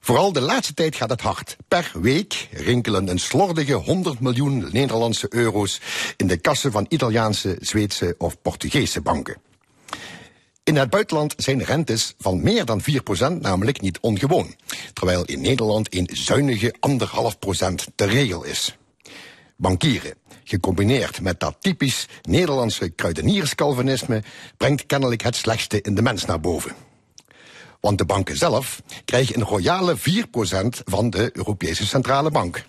[0.00, 1.56] Vooral de laatste tijd gaat het hard.
[1.68, 5.80] Per week rinkelen een slordige 100 miljoen Nederlandse euro's
[6.16, 9.36] in de kassen van Italiaanse, Zweedse of Portugese banken.
[10.64, 12.84] In het buitenland zijn rentes van meer dan 4%
[13.40, 14.54] namelijk niet ongewoon,
[14.92, 18.76] terwijl in Nederland een zuinige 1,5% de regel is.
[19.56, 20.14] Bankieren,
[20.50, 24.22] gecombineerd met dat typisch Nederlandse kruidenierscalvinisme,
[24.56, 26.74] brengt kennelijk het slechtste in de mens naar boven.
[27.80, 30.02] Want de banken zelf krijgen een royale 4%
[30.84, 32.64] van de Europese Centrale Bank.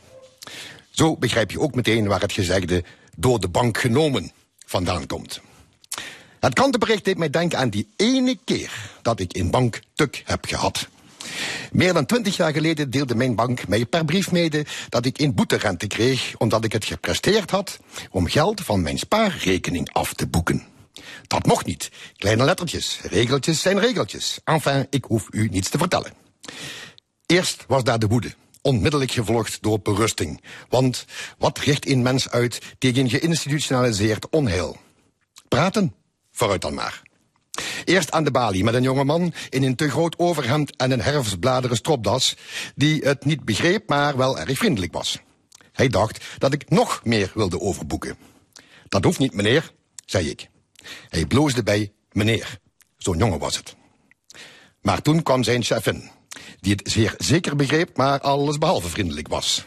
[0.89, 2.83] Zo begrijp je ook meteen waar het gezegde
[3.15, 4.31] door de bank genomen
[4.65, 5.41] vandaan komt.
[6.39, 10.45] Het krantenbericht deed mij denken aan die ene keer dat ik in bank tuk heb
[10.45, 10.87] gehad.
[11.72, 15.34] Meer dan twintig jaar geleden deelde mijn bank mij per brief mede dat ik een
[15.34, 17.80] boeterente kreeg omdat ik het gepresteerd had
[18.11, 20.65] om geld van mijn spaarrekening af te boeken.
[21.27, 21.91] Dat mocht niet.
[22.15, 24.39] Kleine lettertjes, regeltjes zijn regeltjes.
[24.43, 26.14] Enfin, ik hoef u niets te vertellen.
[27.26, 30.41] Eerst was daar de woede, onmiddellijk gevolgd door berusting.
[30.69, 31.06] Want
[31.38, 34.77] wat richt een mens uit tegen geïnstitutionaliseerd onheil?
[35.48, 35.95] Praten?
[36.31, 37.02] Vooruit dan maar.
[37.85, 41.77] Eerst aan de balie met een jongeman in een te groot overhemd en een herfstbladeren
[41.77, 42.35] stropdas,
[42.75, 45.19] die het niet begreep, maar wel erg vriendelijk was.
[45.71, 48.17] Hij dacht dat ik nog meer wilde overboeken.
[48.87, 49.71] Dat hoeft niet, meneer,
[50.05, 50.49] zei ik.
[51.09, 52.59] Hij bloosde bij meneer.
[52.97, 53.75] Zo'n jongen was het.
[54.81, 56.09] Maar toen kwam zijn chefin,
[56.59, 59.65] die het zeer zeker begreep, maar alles behalve vriendelijk was.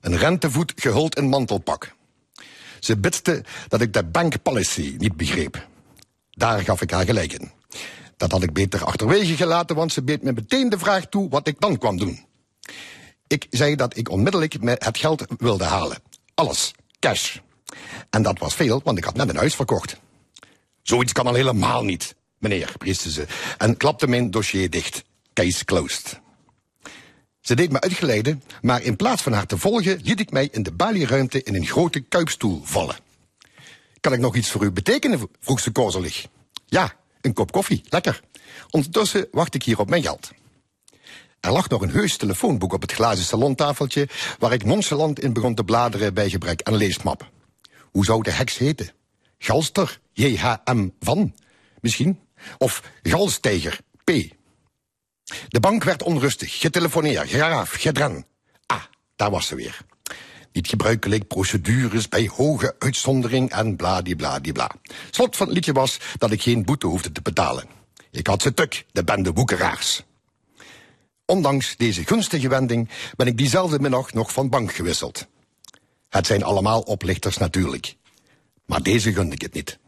[0.00, 1.94] Een rentevoet gehuld in mantelpak.
[2.80, 5.66] Ze bitste dat ik de bank policy niet begreep.
[6.38, 7.50] Daar gaf ik haar gelijk in.
[8.16, 11.46] Dat had ik beter achterwege gelaten, want ze beet me meteen de vraag toe wat
[11.46, 12.24] ik dan kwam doen.
[13.26, 15.98] Ik zei dat ik onmiddellijk het geld wilde halen.
[16.34, 16.72] Alles.
[16.98, 17.36] Cash.
[18.10, 19.96] En dat was veel, want ik had net een huis verkocht.
[20.82, 23.26] Zoiets kan al helemaal niet, meneer, prieste ze.
[23.58, 25.04] En klapte mijn dossier dicht.
[25.32, 26.20] Case closed.
[27.40, 30.62] Ze deed me uitgeleiden, maar in plaats van haar te volgen, liet ik mij in
[30.62, 32.96] de balieruimte in een grote kuipstoel vallen.
[34.00, 35.28] Kan ik nog iets voor u betekenen?
[35.40, 36.26] vroeg ze korzelig.
[36.66, 38.20] Ja, een kop koffie, lekker.
[38.70, 40.30] Ondertussen wacht ik hier op mijn geld.
[41.40, 44.08] Er lag nog een heus telefoonboek op het glazen salontafeltje,
[44.38, 47.30] waar ik nonchalant in begon te bladeren bij gebrek aan leesmap.
[47.90, 48.90] Hoe zou de heks heten?
[49.38, 51.34] Galster, J-H-M van,
[51.80, 52.20] misschien?
[52.58, 54.10] Of Galsteiger, P.
[55.48, 58.26] De bank werd onrustig, getelefoneerd, geraaf, gedren.
[58.66, 58.82] Ah,
[59.16, 59.80] daar was ze weer.
[60.56, 64.70] Niet gebruikelijk procedures bij hoge uitzondering en bladibladibla.
[65.10, 67.64] Slot van het liedje was dat ik geen boete hoefde te betalen.
[68.10, 70.02] Ik had ze tuk, de bende woekeraars.
[71.24, 75.26] Ondanks deze gunstige wending ben ik diezelfde middag nog van bank gewisseld.
[76.08, 77.96] Het zijn allemaal oplichters natuurlijk.
[78.66, 79.78] Maar deze gunde ik het niet.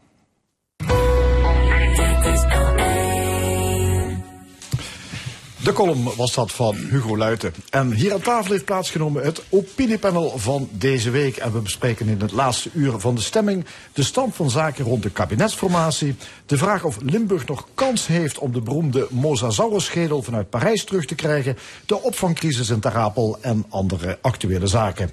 [5.63, 7.53] De column was dat van Hugo Luiten.
[7.69, 11.37] En hier aan tafel heeft plaatsgenomen het opiniepanel van deze week.
[11.37, 15.03] En we bespreken in het laatste uur van de stemming de stand van zaken rond
[15.03, 16.15] de kabinetsformatie.
[16.45, 21.15] De vraag of Limburg nog kans heeft om de beroemde Mosasaurus-schedel vanuit Parijs terug te
[21.15, 21.57] krijgen.
[21.85, 25.11] De opvangcrisis in Terapel en andere actuele zaken.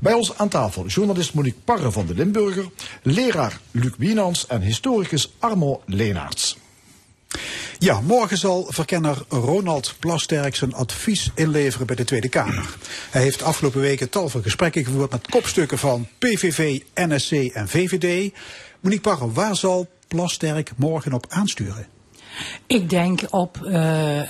[0.00, 2.68] Bij ons aan tafel journalist Monique Parre van de Limburger,
[3.02, 6.56] leraar Luc Wienans en historicus Armo Leenaerts.
[7.78, 12.76] Ja, morgen zal verkenner Ronald Plasterk zijn advies inleveren bij de Tweede Kamer.
[13.10, 18.32] Hij heeft afgelopen weken tal van gesprekken gevoerd met kopstukken van PVV, NSC en VVD.
[18.80, 21.97] Monique Parre, waar zal Plasterk morgen op aansturen?
[22.66, 24.20] Ik denk op uh,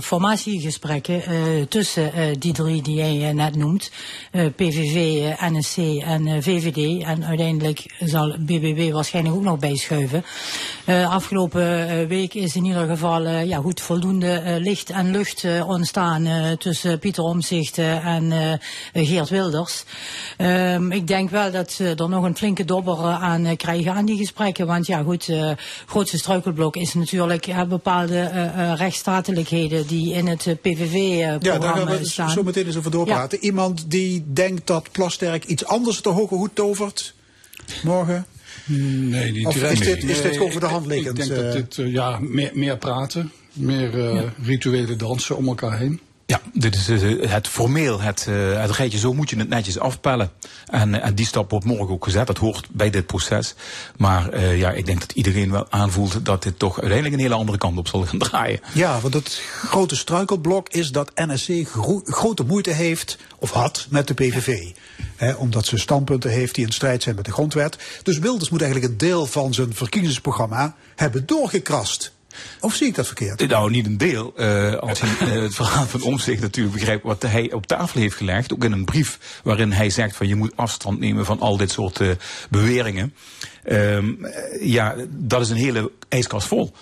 [0.00, 1.22] formatiegesprekken
[1.68, 3.90] tussen die drie die jij net noemt.
[4.56, 7.02] PVV, NSC en VVD.
[7.02, 10.24] En uiteindelijk zal BBB waarschijnlijk ook nog bijschuiven.
[10.86, 16.28] afgelopen week is in ieder geval ja, goed, voldoende licht en lucht ontstaan
[16.58, 18.32] tussen Pieter Omzicht en
[18.92, 19.84] Geert Wilders.
[20.36, 24.16] Ehm, ik denk wel dat ze er nog een flinke dobber aan krijgen aan die
[24.16, 24.66] gesprekken.
[24.66, 25.32] Want ja goed,
[25.86, 26.18] grootste
[26.48, 32.08] struikelblok is natuurlijk ja, bepaalde uh, rechtsstatelijkheden die in het PVV-programma ja, daar gaan we
[32.08, 32.30] staan.
[32.30, 33.38] zo meteen eens over doorpraten.
[33.38, 37.14] Iemand die denkt dat Plasterk iets anders de hoge hoed tovert
[37.82, 38.26] morgen?
[38.64, 41.18] Nee, die Of is dit, is dit Nee, over de hand liggend?
[41.18, 41.60] Ik denk dat eh?
[41.60, 46.00] dit, eh, ja, meer, meer praten, meer eh, rituele dansen om elkaar heen.
[46.30, 49.78] Ja, dit is eh, het formeel, het, eh, het rijtje, zo moet je het netjes
[49.78, 50.30] afpellen.
[50.66, 53.54] En, eh, die stap wordt morgen ook gezet, dat hoort bij dit proces.
[53.96, 57.58] Maar ja, ik denk dat iedereen wel aanvoelt dat dit toch uiteindelijk een hele andere
[57.58, 58.60] kant op zal gaan draaien.
[58.74, 64.08] Ja, want het grote struikelblok is dat NSC gro- grote moeite heeft, of had, met
[64.08, 64.70] de PVV.
[65.36, 67.78] Omdat ze standpunten heeft die in strijd zijn met de grondwet.
[68.02, 72.12] Dus Wilders moet eigenlijk een deel van zijn verkiezingsprogramma hebben doorgekrast
[72.60, 73.48] Of zie ik dat verkeerd?
[73.48, 74.32] Nou, niet een deel.
[74.36, 78.16] Eh, als je eh, het verhaal van Omzicht natuurlijk begrijpt wat hij op tafel heeft
[78.16, 81.56] gelegd, ook in een brief waarin hij zegt van je moet afstand nemen van al
[81.56, 82.10] dit soort eh,
[82.50, 83.14] beweringen.
[83.64, 86.72] Ehm, eh, ja, dat is een hele ijskast vol.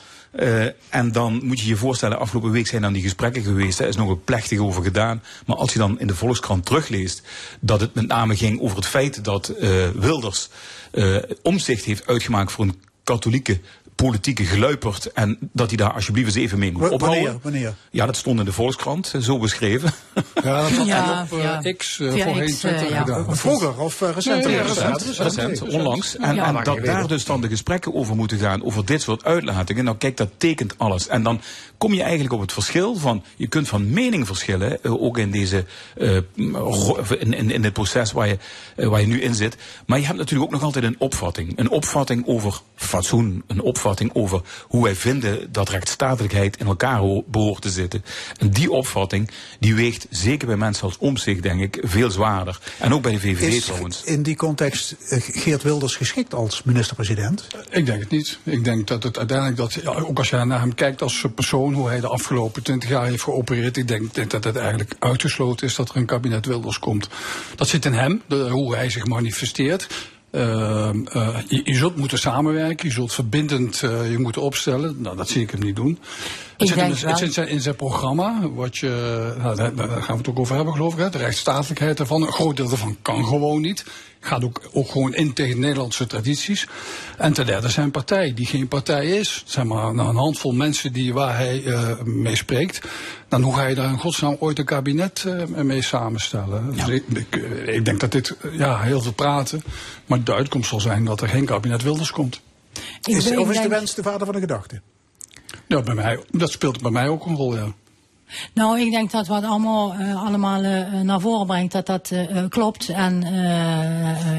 [0.88, 3.80] En dan moet je je voorstellen, afgelopen week zijn dan die gesprekken geweest.
[3.80, 5.22] Er is nog een plechtig over gedaan.
[5.46, 7.22] Maar als je dan in de Volkskrant terugleest
[7.60, 9.52] dat het met name ging over het feit dat
[9.94, 10.48] Wilders
[10.90, 13.60] eh omzicht heeft uitgemaakt voor een katholieke
[13.96, 15.12] politieke geluiperd.
[15.12, 17.22] En dat hij daar alsjeblieft eens even mee moet ophouden.
[17.22, 17.38] Wanneer?
[17.42, 17.74] Wanneer?
[17.90, 19.90] Ja, dat stond in de Volkskrant, eh, zo beschreven.
[20.14, 20.22] Ja,
[20.62, 21.62] dat had Ja, hij op ja.
[21.62, 23.00] eh, X eh, Via voorheen X, eh, Twitter ja.
[23.00, 23.36] gedaan.
[23.36, 24.44] Vroeger of eh, recent?
[24.44, 26.16] Nee, recent, recent, onlangs.
[26.16, 29.24] En, Ja, en dat daar dus dan de gesprekken over moeten gaan, over dit soort
[29.24, 29.84] uitlatingen.
[29.84, 31.08] Nou kijk, dat tekent alles.
[31.08, 31.40] En dan
[31.78, 35.30] kom je eigenlijk op het verschil van, je kunt van mening verschillen, eh, ook in
[35.30, 35.64] deze,
[35.96, 36.16] eh,
[37.18, 38.38] in, in, in dit proces waar je,
[38.76, 39.56] eh, waar je nu in zit.
[39.86, 41.58] Maar je hebt natuurlijk ook nog altijd een opvatting.
[41.58, 47.24] Een opvatting over fatsoen, een opvatting over hoe wij vinden dat rechtsstatelijkheid in elkaar ho-
[47.26, 48.04] behoort te zitten.
[48.38, 49.30] En die opvatting,
[49.60, 52.58] die weegt zeker bij mensen als Omtzigt, denk ik, veel zwaarder.
[52.78, 54.02] En ook bij de VVD Is trouwens.
[54.04, 57.46] in die context eh, Geert Wilders geschikt als minister-president?
[57.70, 58.38] Ik denk het niet.
[58.42, 61.74] Ik denk dat het uiteindelijk, dat, ja, ook als je naar hem kijkt als persoon,
[61.74, 65.66] hoe hij de afgelopen twintig jaar heeft geopereerd, ik denk, denk dat het eigenlijk uitgesloten
[65.66, 67.08] is dat er een kabinet Wilders komt.
[67.56, 69.86] Dat zit in hem, de, hoe hij zich manifesteert.
[70.30, 74.96] Uh, uh, je, je, zult moeten samenwerken, je zult verbindend uh, je moeten opstellen.
[74.98, 75.98] Nou, dat zie ik hem niet doen.
[76.56, 79.88] Het zit, in, het zit in, zijn, in zijn programma, wat je, nou, daar, daar,
[79.88, 82.22] gaan we het ook over hebben geloof ik, hè, de rechtsstatelijkheid ervan.
[82.22, 83.84] Een groot deel daarvan kan gewoon niet.
[84.26, 86.66] Gaat ook, ook gewoon in tegen Nederlandse tradities.
[87.18, 89.42] En ten derde zijn partij, die geen partij is.
[89.46, 92.80] Zeg maar nou, een handvol mensen die, waar hij uh, mee spreekt.
[93.28, 96.72] Dan hoe ga je daar in godsnaam ooit een kabinet uh, mee samenstellen?
[96.74, 96.84] Ja.
[96.84, 97.34] Dus ik, ik,
[97.66, 99.62] ik, denk dat dit, ja, heel veel praten.
[100.06, 102.40] Maar de uitkomst zal zijn dat er geen kabinet Wilders komt.
[103.02, 104.80] Is, of is de wens de vader van de gedachte?
[105.66, 107.72] Ja, bij mij, dat speelt bij mij ook een rol, ja.
[108.54, 112.42] Nou, ik denk dat wat allemaal, uh, allemaal uh, naar voren brengt, dat dat uh,
[112.48, 112.88] klopt.
[112.88, 113.24] En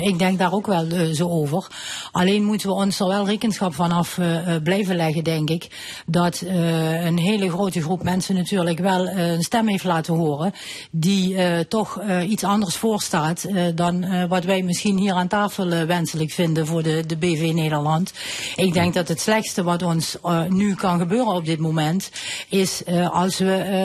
[0.02, 1.68] ik denk daar ook wel zo over.
[2.12, 4.20] Alleen moeten we ons er wel rekenschap van af
[4.64, 5.68] blijven leggen, denk ik.
[6.06, 10.54] Dat een hele grote groep mensen natuurlijk wel een stem heeft laten horen.
[10.92, 11.38] Die
[11.68, 13.46] toch iets anders voorstaat
[13.76, 18.14] dan wat wij misschien hier aan tafel wenselijk vinden voor de, de BV Nederland.
[18.56, 20.18] Ik denk dat het slechtste wat ons
[20.50, 22.12] nu kan gebeuren op dit moment
[22.50, 23.77] is als we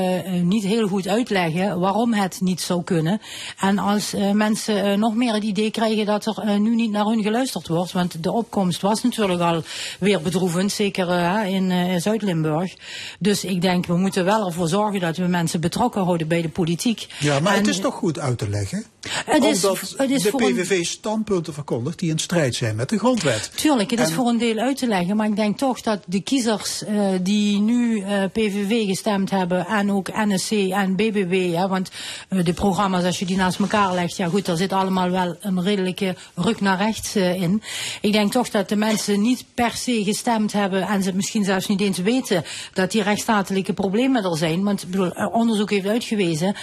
[0.42, 3.20] niet heel goed uitleggen waarom het niet zou kunnen.
[3.58, 7.22] En als uh, mensen nog meer het idee krijgen dat er nu niet naar hun
[7.22, 9.62] geluisterd wordt, want de opkomst was natuurlijk al
[9.98, 12.74] weer bedroevend, zeker in Zuid-Limburg.
[13.18, 16.48] Dus ik denk, we moeten wel ervoor zorgen dat we mensen betrokken houden bij de
[16.48, 17.06] politiek.
[17.18, 18.84] Ja, maar en, het is toch goed uit te leggen?
[19.24, 20.84] Het is, Omdat het is de voor PVV een...
[20.84, 23.50] standpunten verkondigt die in strijd zijn met de grondwet.
[23.54, 24.06] Tuurlijk, het en...
[24.06, 26.82] is voor een deel uit te leggen, maar ik denk toch dat de kiezers
[27.22, 31.90] die nu PVV gestemd hebben en ook NSC en BBB, hè, want
[32.28, 35.36] uh, de programma's, als je die naast elkaar legt, ja goed, daar zit allemaal wel
[35.40, 37.62] een redelijke ruk naar rechts uh, in.
[38.00, 41.66] Ik denk toch dat de mensen niet per se gestemd hebben en ze misschien zelfs
[41.66, 44.62] niet eens weten dat die rechtsstatelijke problemen er zijn.
[44.62, 46.54] Want bedoel, onderzoek heeft uitgewezen,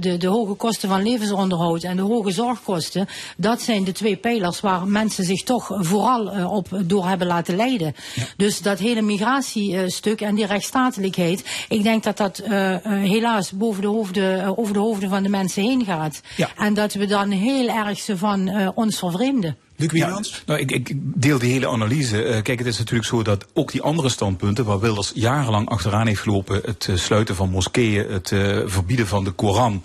[0.00, 4.60] de, de hoge kosten van levensonderhoud en de hoge zorgkosten, dat zijn de twee pijlers
[4.60, 7.94] waar mensen zich toch vooral op door hebben laten leiden.
[8.14, 8.24] Ja.
[8.36, 13.82] Dus dat hele migratiestuk en die rechtsstatelijkheid, ik denk dat dat uh, uh, helaas boven
[13.82, 16.20] de hoofden, uh, over de hoofden van de mensen heen gaat.
[16.36, 16.48] Ja.
[16.56, 19.56] En dat we dan heel erg ze van ons vervreemden.
[19.80, 22.24] Luc ja, nou, ik, ik, deel die hele analyse.
[22.24, 26.06] Uh, kijk, het is natuurlijk zo dat ook die andere standpunten, waar Wilders jarenlang achteraan
[26.06, 29.82] heeft gelopen, het uh, sluiten van moskeeën, het uh, verbieden van de Koran,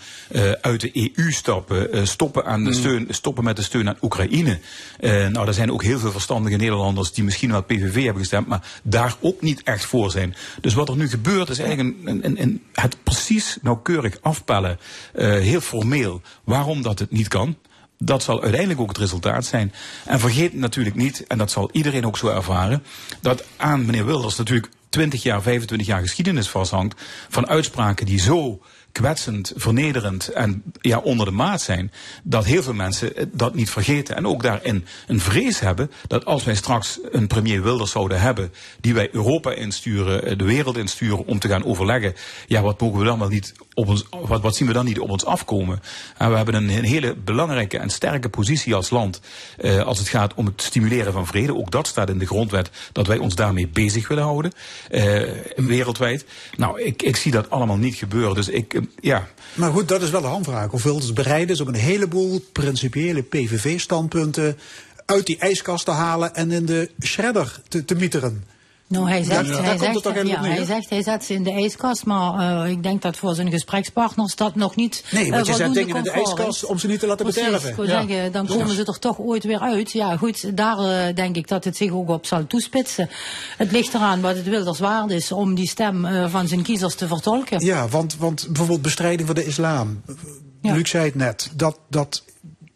[0.61, 2.75] uit de EU stappen, stoppen, aan de Mm.
[2.75, 4.59] steun, stoppen met de steun aan Oekraïne.
[4.99, 8.67] nou, er zijn ook heel veel verstandige Nederlanders die misschien wel PVV hebben gestemd, maar
[8.83, 10.35] daar ook niet echt voor zijn.
[10.61, 14.79] Dus wat er nu gebeurt is eigenlijk een, een, een, het precies nauwkeurig afpellen,
[15.13, 17.55] heel formeel, waarom dat het niet kan.
[18.05, 19.73] Dat zal uiteindelijk ook het resultaat zijn.
[20.05, 22.83] En vergeet natuurlijk niet, en dat zal iedereen ook zo ervaren,
[23.21, 28.61] dat aan meneer Wilders natuurlijk 20 jaar, 25 jaar geschiedenis vasthangt van uitspraken die zo
[28.93, 31.91] kwetsend, vernederend en ja, onder de maat zijn,
[32.23, 34.15] dat heel veel mensen dat niet vergeten.
[34.15, 38.53] En ook daarin een vrees hebben dat als wij straks een premier Wilders zouden hebben,
[38.81, 42.13] die wij Europa insturen, de wereld insturen om te gaan overleggen,
[42.47, 44.99] ja, wat mogen we dan wel niet op ons, wat, wat zien we dan niet
[44.99, 45.81] op ons afkomen?
[46.17, 49.21] En we hebben een, een hele belangrijke en sterke positie als land,
[49.57, 51.55] eh, als het gaat om het stimuleren van vrede.
[51.55, 54.51] Ook dat staat in de grondwet, dat wij ons daarmee bezig willen houden,
[54.89, 55.21] eh,
[55.55, 56.25] wereldwijd.
[56.57, 59.27] Nou, ik, ik zie dat allemaal niet gebeuren, dus ik, ja.
[59.53, 60.71] Maar goed, dat is wel een handvraag.
[60.71, 64.57] Of Wilders bereid is om een heleboel principiële PVV-standpunten
[65.05, 68.43] uit die ijskast te halen en in de shredder te, te mieteren.
[68.93, 72.63] Nou, hij zegt, hij, zegt, ja, hij zegt, hij zet ze in de ijskast, maar
[72.63, 75.73] eh, ik denk dat voor zijn gesprekspartners dat nog niet Nee, want eh, je zet
[75.73, 76.69] dingen in de ijskast is.
[76.69, 77.85] om ze niet te laten Precies, bederven.
[77.85, 78.01] Ja.
[78.01, 79.91] zeggen, dan komen ze er toch ooit weer uit.
[79.91, 83.09] Ja, goed, daar eh, denk ik dat het zich ook op zal toespitsen.
[83.57, 87.07] Het ligt eraan wat het Wilders waard is om die stem van zijn kiezers te
[87.07, 87.65] vertolken.
[87.65, 90.01] Ja, want, want bijvoorbeeld bestrijding van de islam.
[90.61, 92.23] Luc zei het net, dat, dat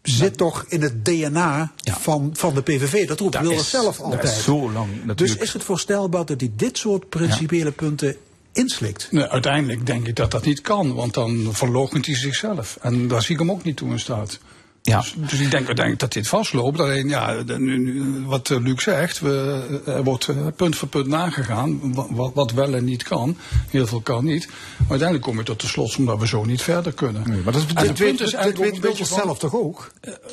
[0.09, 3.07] zit toch in het DNA van, van de PVV.
[3.07, 4.23] Dat roept Dat Wilders is- zelf altijd.
[4.23, 5.41] is zo lang dus natuurlijk.
[5.41, 8.15] is het voorstelbaar dat hij dit soort principiële punten
[8.53, 9.07] inslikt?
[9.11, 12.77] Nee, uiteindelijk denk ik dat dat niet kan, want dan verloochent hij zichzelf.
[12.81, 14.39] En daar zie ik hem ook niet toe in staat.
[14.87, 14.97] Ja.
[14.99, 16.79] Dus, dus ik denk uiteindelijk dat dit vastloopt.
[16.79, 20.87] Alleen, ja, de- nu, nu, wat eh, Luc zegt, we, er wordt eh, punt voor
[20.87, 21.93] punt nagegaan.
[21.93, 23.37] wa- Wat, wat wel en niet kan.
[23.69, 24.47] Heel veel kan niet.
[24.47, 27.23] Maar uiteindelijk kom je tot de slotsom dat we zo niet verder kunnen.
[27.43, 29.53] maar dat is, En dit het weet, punt is eigenlijk weet Wilders van- zelf toch
[29.55, 29.91] ook?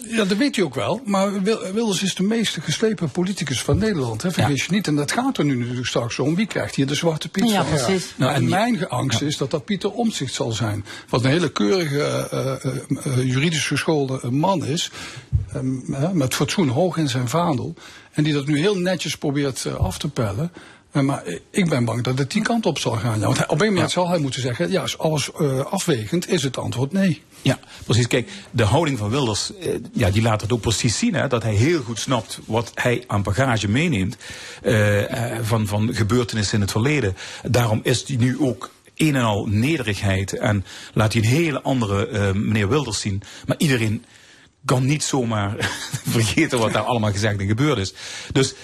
[0.09, 1.01] Ja, dat weet hij ook wel.
[1.05, 4.23] Maar Wil- Wilders is de meest geslepen politicus van Nederland.
[4.23, 4.87] Hè, vergis je niet.
[4.87, 6.35] En dat gaat er nu natuurlijk straks om.
[6.35, 7.75] Wie krijgt hier de zwarte piet Ja, van?
[7.75, 8.15] precies.
[8.17, 10.85] Nou, Ja, en mijn angst is dat dat Pieter Omtzigt zal zijn.
[11.09, 14.91] Wat een hele keurige, eh, eh, eh, juridisch geschoolde eh, man is.
[15.53, 17.75] ehm, eh, met fatsoen hoog in zijn vaandel.
[18.15, 20.53] En die dat nu heel netjes probeert eh, af te pellen.
[20.91, 23.21] Eh, maar ik ben bang dat het die kant op zal gaan.
[23.21, 26.43] Ja, want op een moment zal hij moeten zeggen: ja, is alles eh, afwegend, is
[26.43, 27.23] het antwoord nee.
[27.43, 28.07] Ja, precies.
[28.07, 29.53] Kijk, de houding van Wilders,
[29.93, 31.15] ja, die laat het ook precies zien.
[31.15, 34.17] Hè, dat hij heel goed snapt wat hij aan bagage meeneemt
[35.43, 37.17] van, van gebeurtenissen in het verleden.
[37.43, 40.65] Daarom is hij nu ook een en al nederigheid en
[40.95, 43.23] laat hij een hele andere meneer Wilders zien.
[43.47, 44.05] Maar iedereen
[44.65, 45.55] kan niet zomaar
[46.17, 47.95] vergeten wat daar allemaal gezegd en gebeurd is.
[48.33, 48.55] Dus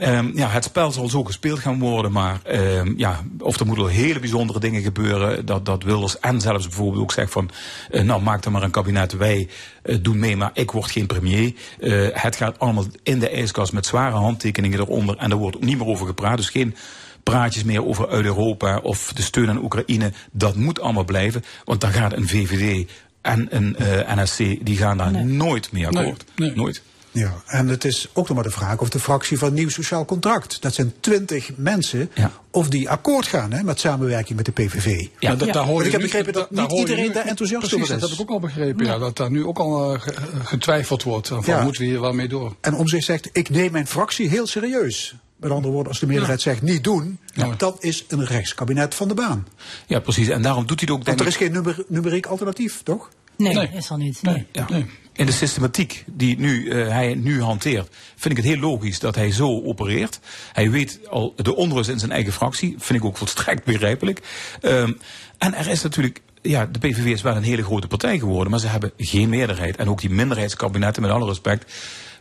[0.00, 3.84] Ehm, ja, het spel zal zo gespeeld gaan worden, maar ehm, ja, of er moeten
[3.84, 5.46] wel hele bijzondere dingen gebeuren.
[5.46, 7.50] Dat, dat Wilders en zelfs bijvoorbeeld ook zegt van,
[7.90, 9.48] eh, nou maak dan maar een kabinet, wij
[9.82, 11.54] eh, doen mee, maar ik word geen premier.
[11.80, 15.64] Eh, het gaat allemaal in de ijskast met zware handtekeningen eronder en daar wordt ook
[15.64, 16.36] niet meer over gepraat.
[16.36, 16.74] Dus geen
[17.22, 20.12] praatjes meer over uit Europa of de steun aan Oekraïne.
[20.32, 22.88] Dat moet allemaal blijven, want dan gaat een VVD
[23.22, 26.24] en een eh, NSC, die gaan daar nooit mee akkoord.
[26.54, 26.82] Nooit.
[27.12, 30.04] Ja, en het is ook nog maar de vraag of de fractie van Nieuw Sociaal
[30.04, 32.10] Contract, dat zijn twintig mensen,
[32.50, 35.06] of die akkoord gaan hè, met samenwerking met de PVV.
[35.18, 37.82] Ja, dat, daar hoor ik heb begrepen dat daar niet iedereen nu- daar enthousiast Precies,
[37.82, 38.00] over is.
[38.00, 38.84] dat heb ik ook al begrepen.
[38.86, 38.98] Ja.
[38.98, 40.14] dat daar nu ook al eh, ge-
[40.44, 41.28] getwijfeld wordt.
[41.28, 41.62] Van Ja.
[41.62, 42.54] moeten we hier wel mee door?
[42.60, 45.14] En om zich zegt, ik neem mijn fractie heel serieus.
[45.40, 47.18] Met andere woorden, als de meerderheid zegt niet doen,
[47.56, 49.46] dan is een rechtskabinet van de baan.
[49.86, 50.28] Ja, precies.
[50.28, 53.10] En daarom doet hij het ook, denk Want er is geen nummer, numeriek alternatief, toch?
[53.36, 54.22] Nee, is er niet.
[54.22, 54.46] Nee.
[54.52, 54.66] Ja.
[55.12, 59.14] In de systematiek die nu, eh, hij nu hanteert, vind ik het heel logisch dat
[59.14, 60.20] hij zo opereert.
[60.52, 64.20] Hij weet al de onrust in zijn eigen fractie, vind ik ook volstrekt begrijpelijk.
[64.60, 64.92] Ehm,
[65.38, 68.60] en er is natuurlijk, ja, de PVV is wel een hele grote partij geworden, maar
[68.60, 69.76] ze hebben geen meerderheid.
[69.76, 71.72] En ook die minderheidskabinetten, met alle respect,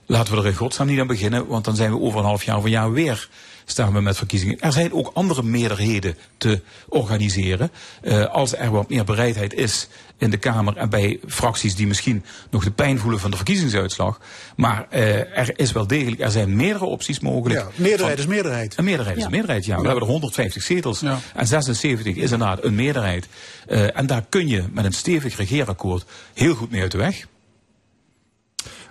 [0.09, 2.43] laten we er in godsnaam niet aan beginnen, want dan zijn we over een half
[2.43, 3.29] jaar of een jaar weer
[3.65, 4.59] staan we met verkiezingen.
[4.59, 7.71] Er zijn ook andere meerderheden te organiseren.
[8.01, 9.87] Eh, als er wat meer bereidheid is
[10.17, 14.19] in de Kamer en bij fracties die misschien nog de pijn voelen van de verkiezingsuitslag.
[14.55, 17.59] Maar eh, er is wel degelijk, er zijn meerdere opties mogelijk.
[17.59, 18.77] Ja, meerderheid Van- is meerderheid.
[18.77, 19.29] Een meerderheid is Ja.
[19.29, 19.75] meerderheid, ja.
[19.79, 21.01] We hebben er 150 zetels.
[21.35, 23.27] En 76 is inderdaad een meerderheid.
[23.67, 27.25] Eh, en daar kun je met een stevig regeerakkoord heel goed mee uit de weg.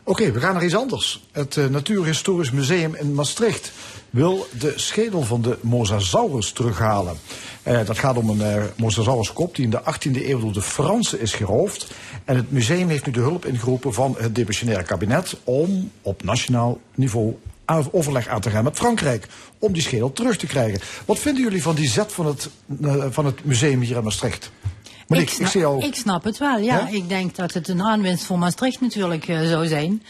[0.09, 1.23] Oké, we gaan naar iets anders.
[1.33, 3.73] Het eh, Natuurhistorisch Museum in Maastricht
[4.11, 7.17] wil de schedel van de Mosasaurus terughalen.
[7.63, 11.21] Eh, dat gaat om een eh Mosasauruskop die in de 18e eeuw door de Fransen
[11.21, 11.87] is geroofd.
[12.25, 16.81] En het museum heeft nu de hulp ingeroepen van het demissionaire kabinet om op nationaal
[16.95, 17.37] niveau
[17.91, 19.27] overleg aan te gaan met Frankrijk
[19.59, 20.81] om die schedel terug te krijgen.
[21.05, 22.51] Wat vinden jullie van die zet van het,
[23.11, 24.51] van het museum hier in Maastricht?
[25.09, 25.85] Monique, ik, ik, snap, zie jou...
[25.85, 26.79] ik snap het wel, ja.
[26.79, 26.89] Ja?
[26.89, 30.03] Ik denk dat het een aanwinst voor Maastricht natuurlijk eh, zou zijn.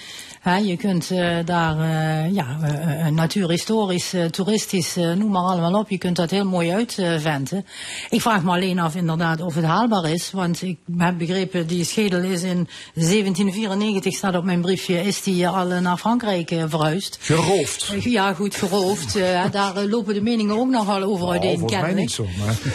[0.65, 5.91] Je kunt eh, daar eh, ja, eh, natuurhistorisch, toeristisch, noem maar allemaal op.
[5.91, 7.67] Je kunt dat heel mooi uitventen.
[8.11, 10.31] ik vraag me alleen af inderdaad of het haalbaar is.
[10.31, 15.49] Want ik heb begrepen, die schedel is in 1794, staat op mijn briefje, is die
[15.49, 17.19] al naar Frankrijk verhuisd.
[17.21, 17.93] Geroofd.
[18.01, 19.19] Ja, goed, geroofd.
[19.53, 21.97] Daar lopen de meningen ook nogal over uiteen, Oh, mij kennelijk.
[21.99, 22.27] niet zo.
[22.39, 22.57] Maar...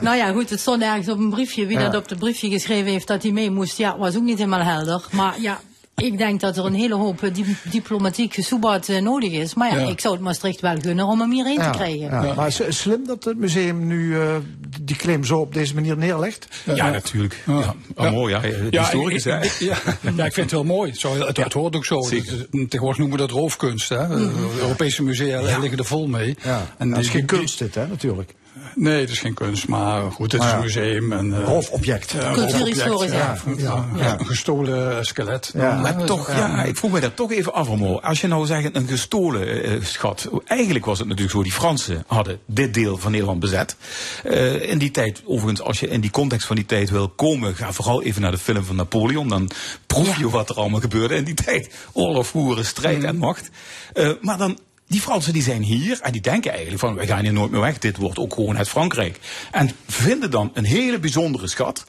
[0.00, 1.66] Nou ja, goed, het stond ergens op een briefje.
[1.66, 1.88] Wie Ja.
[1.88, 4.62] dat op het briefje geschreven heeft dat hij mee moest, ja, was ook niet helemaal
[4.62, 5.04] helder.
[5.10, 5.60] Maar ja,
[5.98, 9.54] ik denk dat er een hele hoop eh, di- diplomatiek eh, nodig is.
[9.54, 9.88] Maar ja, Ja.
[9.88, 11.98] ik zou het Maastricht wel gunnen om hem hierheen te krijgen.
[11.98, 14.36] Ja, Maar is het slim dat het museum nu eh,
[14.82, 16.46] die claim zo op deze manier neerlegt?
[16.74, 17.42] Ja, natuurlijk.
[17.46, 17.74] Ja.
[17.96, 18.34] Oh, mooi,
[18.70, 18.80] ja.
[18.80, 19.38] Historisch, ik, hè?
[19.66, 19.76] ja,
[20.16, 20.94] ja, ik vind het heel mooi.
[20.94, 22.00] Zo, het, het hoort ook zo.
[22.00, 23.88] Tegenwoordig noemen we dat roofkunst.
[23.88, 24.08] Hè?
[24.08, 26.36] De Europese musea liggen er vol mee.
[26.44, 26.66] Ja.
[26.78, 28.34] En dat is geen kunst dit, hè, natuurlijk.
[28.74, 31.12] Nee, het is geen kunst, maar goed, het is een museum.
[31.12, 33.60] En, eh, een Cultuurhistorisch Ja, erfgoed.
[33.60, 35.50] ja, ja, een gestolen skelet.
[35.54, 35.70] Ja.
[35.70, 37.68] Dan, Maar eh, toch, ja, ik vroeg me dat toch even af.
[38.02, 40.28] Als je nou zegt een gestolen eh, schat.
[40.44, 43.76] Eigenlijk was het natuurlijk zo, die Fransen hadden dit deel van Nederland bezet.
[44.24, 47.56] Eh, in die tijd, overigens, als je in die context van die tijd wil komen,
[47.56, 49.28] ga vooral even naar de film van Napoleon.
[49.28, 49.50] Dan
[49.86, 51.74] proef je wat er allemaal gebeurde in die tijd.
[51.92, 53.50] Oorlog voeren, strijd en macht.
[53.92, 54.58] Eh, maar dan
[54.88, 57.60] die Fransen die zijn hier en die denken eigenlijk van wij gaan hier nooit meer
[57.60, 57.78] weg.
[57.78, 59.18] Dit wordt ook gewoon het Frankrijk.
[59.52, 61.86] En vinden dan een hele bijzondere schat.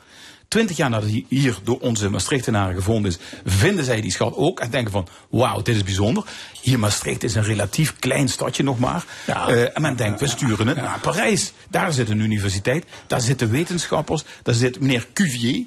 [0.48, 4.60] Twintig jaar nadat die hier door onze Maastrichtenaren gevonden is, vinden zij die schat ook
[4.60, 6.24] en denken van, wauw, dit is bijzonder.
[6.62, 9.06] Hier Maastricht is een relatief klein stadje nog maar.
[9.26, 11.54] Eh, en men denkt, we sturen het naar Parijs.
[11.70, 15.66] Daar zit een universiteit, daar zitten wetenschappers, daar zit meneer Cuvier.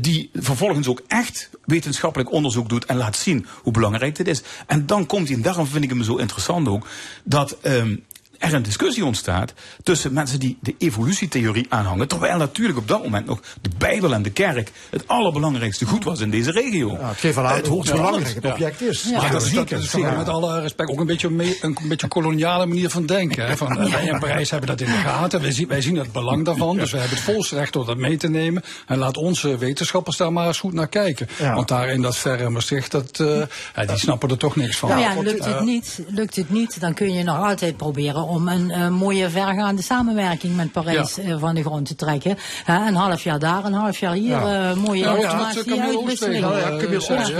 [0.00, 4.42] Die vervolgens ook echt wetenschappelijk onderzoek doet en laat zien hoe belangrijk dit is.
[4.66, 6.86] En dan komt hij, en daarom vind ik hem zo interessant ook,
[7.24, 7.96] dat ehm,
[8.38, 9.52] er een discussie ontstaat
[9.82, 12.08] tussen mensen die de evolutietheorie aanhangen.
[12.08, 16.20] Terwijl natuurlijk op dat moment nog de Bijbel en de kerk het allerbelangrijkste goed was
[16.20, 16.92] in deze regio.
[16.92, 19.04] Ja, het geeft wel aan hoe belangrijk het object is.
[19.04, 20.16] Maar Ja, dat is, zeker, zeker.
[20.16, 23.46] met alle respect ook een beetje, me- een beetje koloniale manier van denken.
[23.46, 23.56] Hè?
[23.56, 25.40] Van, eh, wij in Parijs hebben dat in de gaten.
[25.40, 26.76] Wij zien, wij zien het belang daarvan.
[26.76, 28.62] Dus wij hebben het volste recht om dat mee te nemen.
[28.86, 31.28] En laat onze wetenschappers daar maar eens goed naar kijken.
[31.38, 31.54] Ja.
[31.54, 33.42] Want daar in dat verre Maastricht, dat, eh,
[33.76, 34.88] ja, die snappen er toch niks van.
[34.88, 38.48] Nou ja, lukt het, niet, lukt het niet, dan kun je nog altijd proberen om
[38.48, 41.22] een eh, mooie vergaande samenwerking met Parijs Ja.
[41.22, 42.36] eh, van de grond te trekken.
[42.64, 44.70] Hè, een half jaar daar, een half jaar hier, Ja.
[44.70, 46.40] eh, mooie Ja, ja, informatie, uitwisseling.
[46.40, 46.68] Ja,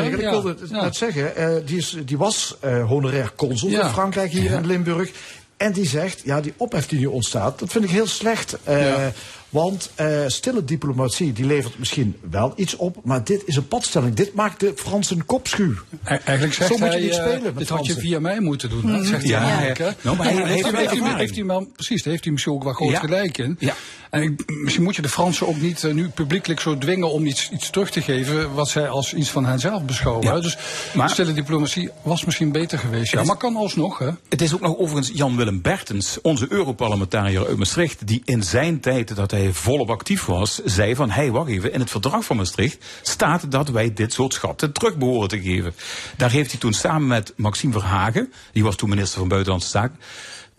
[0.04, 3.82] ik wilde net zeggen, eh, die, is, die was eh, honorair consul Ja.
[3.82, 5.10] in Frankrijk hier in Limburg.
[5.58, 8.56] En die zegt, ja, die ophef die nu ontstaat, dat vind ik heel slecht.
[8.64, 9.12] eh, Ja.
[9.48, 14.14] Want eh, stille diplomatie, die levert misschien wel iets op, maar dit is een padstelling.
[14.14, 15.72] Dit maakt de Fransen kopschuw.
[15.72, 18.20] E- Eigenlijk zegt Zo moet je hij, niet eh, spelen met dit had je via
[18.20, 18.92] mij moeten doen.
[18.92, 20.02] Dat zegt Ja, hij eigenlijk.
[20.04, 21.18] Nou, maar hij En heeft hij, heeft, hij, ervaring.
[21.18, 22.98] heeft hij wel, precies, daar heeft hij misschien ook wel groot Ja.
[22.98, 23.56] gelijk in.
[23.58, 23.74] Ja.
[24.10, 27.26] En ik, misschien moet je de Fransen ook niet eh, nu publiekelijk zo dwingen om
[27.26, 30.24] iets, iets terug te geven wat zij als iets van henzelf beschouwen.
[30.26, 30.40] Ja.
[30.40, 30.58] Dus
[30.94, 33.12] Maar- stille diplomatie was misschien beter geweest.
[33.12, 34.08] Ja, is- maar kan alsnog, hè?
[34.28, 39.16] Het is ook nog overigens Jan-Willem Bertens, onze Europarlementariër uit Maastricht, die in zijn tijd
[39.16, 42.84] dat hij volop actief was, zei van, hey, wacht even, in het verdrag van Maastricht
[43.02, 45.74] staat dat wij dit soort schatten terug behoren te geven.
[46.16, 49.98] Daar heeft hij toen samen met Maxime Verhagen, die was toen minister van Buitenlandse Zaken,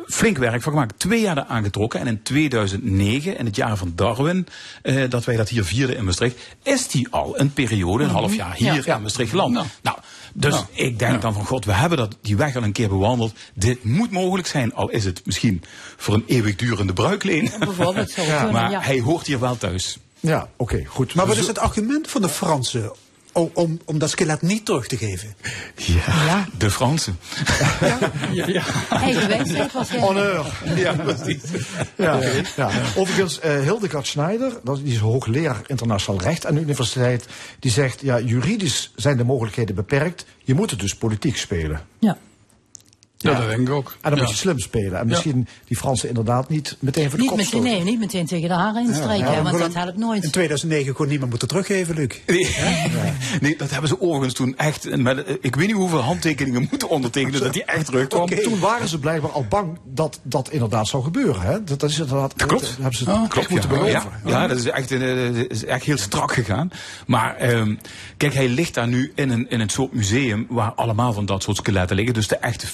[0.07, 0.99] flink werk van gemaakt.
[0.99, 1.99] Twee jaar eraan getrokken.
[1.99, 4.47] En in 2009, in het jaar van Darwin,
[4.81, 8.35] eh, dat wij dat hier vierden in Maastricht, is die al een periode, een half
[8.35, 8.95] jaar hier Ja.
[8.95, 9.53] in Maastricht geland.
[9.53, 9.65] Nou.
[9.81, 9.97] Nou,
[10.33, 13.33] dus ik denk dan van god, we hebben dat, die weg al een keer bewandeld.
[13.53, 15.63] Dit moet mogelijk zijn, al is het misschien
[15.97, 17.51] voor een eeuwigdurende bruikleen.
[17.59, 18.17] Bijvoorbeeld
[18.51, 18.81] maar ja.
[18.81, 19.97] hij hoort hier wel thuis.
[20.19, 21.13] Ja, oké, goed.
[21.13, 22.91] Maar wat Dus- is het argument van de Fransen
[23.33, 25.33] om, om, om dat skelet niet terug te geven?
[25.75, 27.19] Ja, De Fransen.
[28.31, 28.63] Ja, ja.
[29.73, 29.99] was hij.
[29.99, 30.45] Honneur.
[30.75, 31.41] Ja, precies.
[31.95, 32.19] Ja,
[32.55, 32.69] ja.
[32.95, 37.25] Overigens, eh, Hildegard Schneider, dat is- die is hoogleraar internationaal recht aan de universiteit,
[37.59, 41.81] die zegt, ja, juridisch zijn de mogelijkheden beperkt, je moet het dus politiek spelen.
[41.99, 42.17] Ja.
[43.21, 43.87] Ja, dat denk ik ook.
[44.01, 44.25] En dan Ja.
[44.25, 44.99] moet je slim spelen.
[44.99, 47.71] En misschien die Fransen inderdaad niet meteen voor de Niet kop meteen, stoten.
[47.75, 50.23] nee, niet meteen tegen de haren instrijken, want dat helpt nooit.
[50.23, 52.07] In 2009 gewoon niemand moeten teruggeven, Luc.
[52.25, 56.89] Nee, nee, dat hebben ze overigens toen echt, met, ik weet niet hoeveel handtekeningen moeten
[56.89, 58.29] ondertekenen dat die echt terugkwam.
[58.29, 61.41] Want Toen waren ze blijkbaar al bang dat dat inderdaad zou gebeuren.
[61.41, 61.63] Hè?
[61.63, 62.63] Dat, dat is inderdaad, Dat klopt.
[62.63, 63.75] Dat hebben ze Oh, klopt, moeten ja.
[63.77, 64.11] beloven.
[64.25, 66.71] Ja, ja, dat is echt, eh, dat is echt heel strak gegaan.
[67.07, 67.75] Maar ehm,
[68.17, 71.43] kijk, hij ligt daar nu in een, in een soort museum waar allemaal van dat
[71.43, 72.13] soort skeletten liggen.
[72.13, 72.67] Dus de echte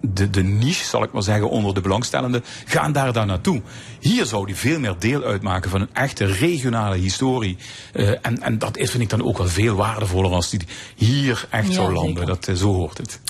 [0.00, 3.62] de, de niche zal ik maar zeggen onder de belangstellenden, gaan daar dan naartoe.
[4.00, 7.56] Hier zou die veel meer deel uitmaken van een echte regionale historie.
[7.92, 10.60] Eh, en, en dat is vind ik dan ook wel veel waardevoller als die
[10.96, 12.12] hier echt Ja, zou landen.
[12.12, 12.26] zeker.
[12.26, 13.20] Dat, eh, zo hoort het.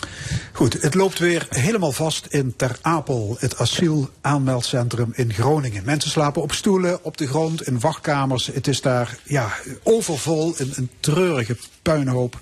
[0.52, 5.84] Goed, het loopt weer helemaal vast in Ter Apel, het asielaanmeldcentrum in Groningen.
[5.84, 8.46] Mensen slapen op stoelen, op de grond, in wachtkamers.
[8.46, 12.40] Het is daar ja, overvol, een, een treurige puinhoop.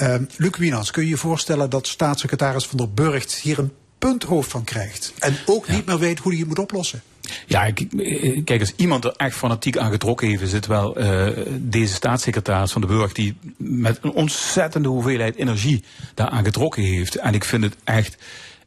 [0.00, 4.50] Ehm Luc Wienans, kun je je voorstellen dat staatssecretaris Van der Burgt hier een punthoofd
[4.50, 5.12] van krijgt?
[5.18, 7.02] En ook niet meer weet hoe hij het moet oplossen?
[7.46, 7.88] Ja, ik-
[8.44, 11.28] kijk, als iemand er echt fanatiek aan getrokken heeft, is het wel eh,
[11.58, 17.16] deze staatssecretaris van de Burg, die met een ontzettende hoeveelheid energie daaraan getrokken heeft.
[17.16, 18.16] En ik vind het echt,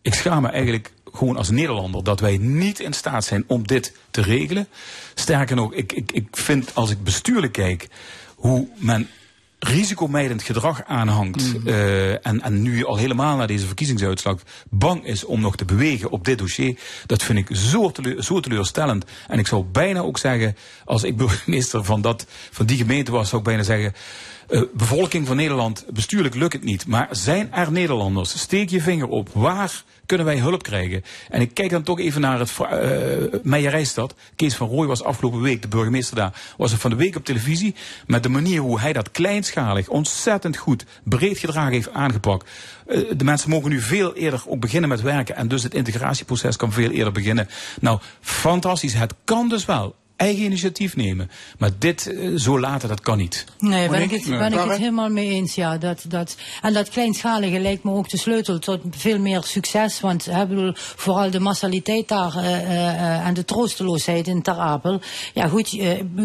[0.02, 3.94] ik schaam me eigenlijk gewoon als Nederlander dat wij niet in staat zijn om dit
[4.12, 4.68] te regelen.
[5.14, 7.88] Sterker nog, ik, ik, ik vind als ik bestuurlijk kijk
[8.36, 9.08] hoe men
[9.64, 11.54] risicomijdend gedrag aanhangt.
[11.54, 11.68] Mhm.
[11.68, 14.38] eh, en, en nu al helemaal na deze verkiezingsuitslag
[14.70, 16.80] bang is om nog te bewegen op dit dossier.
[17.06, 19.06] Dat vind ik zo, teleur- zo teleurstellend.
[19.28, 23.30] En ik zou bijna ook zeggen, als ik burgemeester van, dat, van die gemeente was,
[23.30, 23.94] zou ik bijna zeggen.
[24.48, 26.88] Eh, bevolking van Nederland, bestuurlijk lukt het niet.
[26.88, 28.40] Maar zijn er Nederlanders?
[28.40, 29.30] Steek je vinger op.
[29.34, 31.04] Waar kunnen wij hulp krijgen?
[31.30, 32.54] En ik kijk dan toch even naar het
[33.44, 34.06] uh.
[34.36, 37.26] Kees van Rooij was afgelopen week, de burgemeester daar, was er van de week op
[37.26, 37.76] televisie.
[38.08, 42.50] Met de manier hoe hij dat kleinschalig, ontzettend goed, breed gedragen heeft aangepakt.
[42.88, 45.36] Uh, de mensen mogen nu veel eerder ook beginnen met werken.
[45.36, 47.48] En dus het integratieproces kan veel eerder beginnen.
[47.80, 48.94] Nou, fantastisch.
[48.94, 51.30] Het kan dus wel eigen initiatief nemen.
[51.58, 53.46] Maar dit uh, zo laten, dat kan niet.
[53.60, 55.56] Nee, ben ik het, ben ik het helemaal mee eens.
[55.56, 55.78] Ja.
[55.78, 60.00] Dat, dat, en dat kleinschalige lijkt me ook de sleutel tot veel meer succes.
[60.00, 65.02] Want hè, bedoel, vooral de massaliteit daar uh, uh, en de troosteloosheid in Ter Apel.
[65.34, 65.68] Ja goed,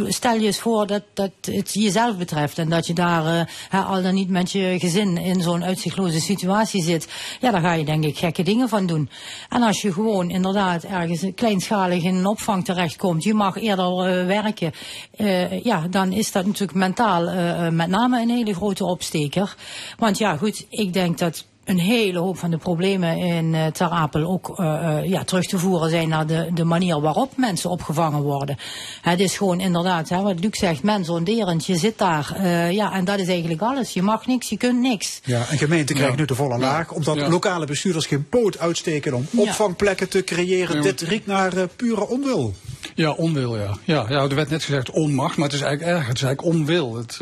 [0.09, 2.59] stel je eens voor dat, dat het jezelf betreft.
[2.59, 6.83] En dat je daar hè, al dan niet met je gezin in zo'n uitzichtloze situatie
[6.83, 7.09] zit.
[7.41, 9.11] Ja, daar ga je denk ik gekke dingen van doen.
[9.49, 13.25] En als je gewoon inderdaad ergens kleinschalig in een opvang terechtkomt.
[13.25, 14.73] Je mag eerder uh, werken,
[15.17, 19.57] uh, ja, dan is dat natuurlijk mentaal uh, met name een hele grote opsteker.
[19.99, 23.89] Want ja, goed, ik denk dat een hele hoop van de problemen in uh, Ter
[23.89, 27.71] Apel ook uh, uh, ja, terug te voeren zijn naar de, de manier waarop mensen
[27.71, 28.59] opgevangen worden.
[29.03, 31.67] Het is gewoon inderdaad, hè, wat Luc zegt, mensonderend.
[31.67, 33.93] Je zit daar, ja, en dat is eigenlijk alles.
[33.93, 35.21] Je mag niks, je kunt niks.
[35.25, 36.21] Ja, en gemeenten krijgen ja.
[36.21, 37.29] nu de volle laag, omdat ja.
[37.29, 40.77] lokale bestuurders geen poot uitsteken om opvangplekken te creëren.
[40.77, 40.83] Ja.
[40.83, 42.55] Dit riekt naar pure onwil.
[42.95, 43.79] Ja, onwil, ja.
[43.85, 44.07] ja.
[44.09, 46.09] Ja, er werd net gezegd onmacht, maar het is eigenlijk erger.
[46.09, 46.97] Het is eigenlijk onwil.
[46.97, 47.17] Het,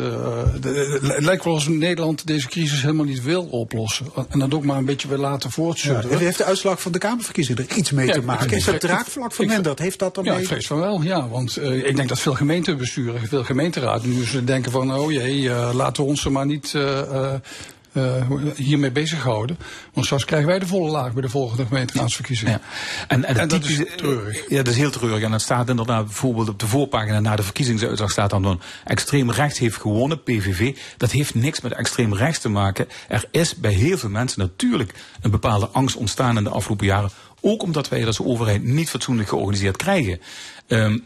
[0.61, 4.07] de, het lijkt wel alsof Nederland deze crisis helemaal niet wil oplossen
[4.43, 6.11] en dat ook maar een beetje wil laten voortsudderen.
[6.11, 8.51] Ja, heeft de uitslag van de Kamerverkiezingen er iets mee ja, te maken?
[8.51, 9.79] Is het draagvlak verminderd?
[9.79, 10.33] Heeft dat ermee?
[10.33, 11.29] Ja, ik vrees van wel, ja.
[11.29, 15.41] Want uh, ik denk dat veel gemeentebesturen, veel gemeenteraden nu ze denken van, oh jee,
[15.41, 16.73] uh, laten we ons er maar niet...
[16.77, 17.35] Uh,
[18.57, 19.59] hiermee bezighouden.
[19.93, 22.53] Want straks krijgen wij de volle laag bij de volgende gemeenteraadsverkiezingen.
[22.53, 22.61] Ja.
[23.09, 24.49] En, en, en dat is treurig.
[24.49, 25.23] Ja, dat is heel treurig.
[25.23, 29.31] En dat staat inderdaad bijvoorbeeld op de voorpagina na de verkiezingsuitslag staat dan dan extreem
[29.31, 30.77] rechts heeft gewonnen, PVV.
[30.97, 32.89] Dat heeft niks met extreem rechts te maken.
[33.09, 37.11] Er is bij heel veel mensen natuurlijk een bepaalde angst ontstaan in de afgelopen jaren.
[37.41, 40.21] Ook omdat wij dat als overheid niet fatsoenlijk georganiseerd krijgen.
[40.69, 41.05] Um,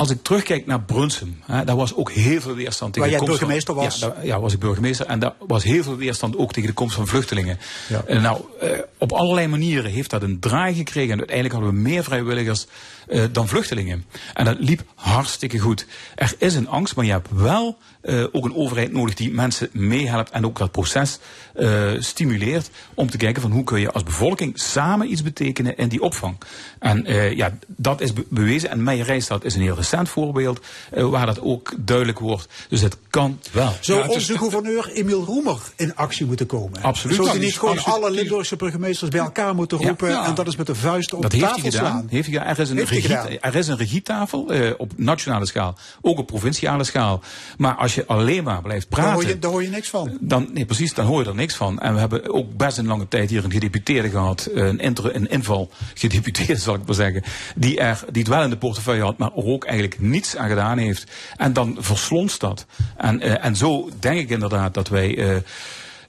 [0.00, 3.24] als ik terugkijk naar Brunsum, hè, daar was ook heel veel weerstand tegen Waar de
[3.24, 3.98] jij komst burgemeester van, was?
[3.98, 5.06] Ja, daar, ja, was ik burgemeester.
[5.06, 7.58] En daar was heel veel weerstand ook tegen de komst van vluchtelingen.
[7.88, 8.02] Ja.
[8.06, 11.12] En nou, uh, op allerlei manieren heeft dat een draai gekregen.
[11.12, 12.66] En uiteindelijk hadden we meer vrijwilligers
[13.10, 14.04] uh, dan vluchtelingen.
[14.34, 15.86] En dat liep hartstikke goed.
[16.14, 19.68] Er is een angst, maar je hebt wel uh, ook een overheid nodig die mensen
[19.72, 21.18] meehelpt en ook dat proces
[21.58, 25.88] uh, stimuleert om te kijken van hoe kun je als bevolking samen iets betekenen in
[25.88, 26.36] die opvang.
[26.78, 27.04] En
[27.36, 28.70] ja, dat is be bewezen.
[28.70, 30.60] En Meijerijstad is een heel recent voorbeeld
[30.90, 32.48] waar dat ook duidelijk wordt.
[32.68, 33.72] Dus het kan wel.
[33.80, 36.82] Zou ja, onze gouverneur Emiel Roemer in actie moeten komen?
[36.82, 37.16] Absoluut.
[37.16, 37.98] Zou hij niet gewoon absoluut.
[37.98, 40.26] alle Limburgse burgemeesters bij elkaar moeten roepen Ja.
[40.26, 41.90] en dat is met de vuist op Dat de heeft tafel hij gedaan.
[41.90, 42.06] slaan?
[42.10, 42.54] Heeft hij gedaan.
[42.54, 43.26] Er is een, Heeft gedaan.
[43.40, 47.22] er is een regietafel eh, op nationale schaal, ook op provinciale schaal.
[47.58, 49.20] Maar als je alleen maar blijft Daar praten.
[49.20, 50.18] hoor, je, daar hoor je niks van.
[50.20, 51.78] Dan, nee, precies, dan hoor je er niks van.
[51.78, 55.30] En we hebben ook best een lange tijd hier een gedeputeerde gehad, een, inter, een
[55.30, 57.22] inval gedeputeerde zal ik maar zeggen,
[57.54, 60.78] die, er, die het wel in de portefeuille had, maar ook eigenlijk niets aan gedaan
[60.78, 61.10] heeft.
[61.36, 62.66] En dan verslonst dat.
[62.96, 65.16] En, uh, en zo denk ik inderdaad dat wij.
[65.16, 65.36] Uh,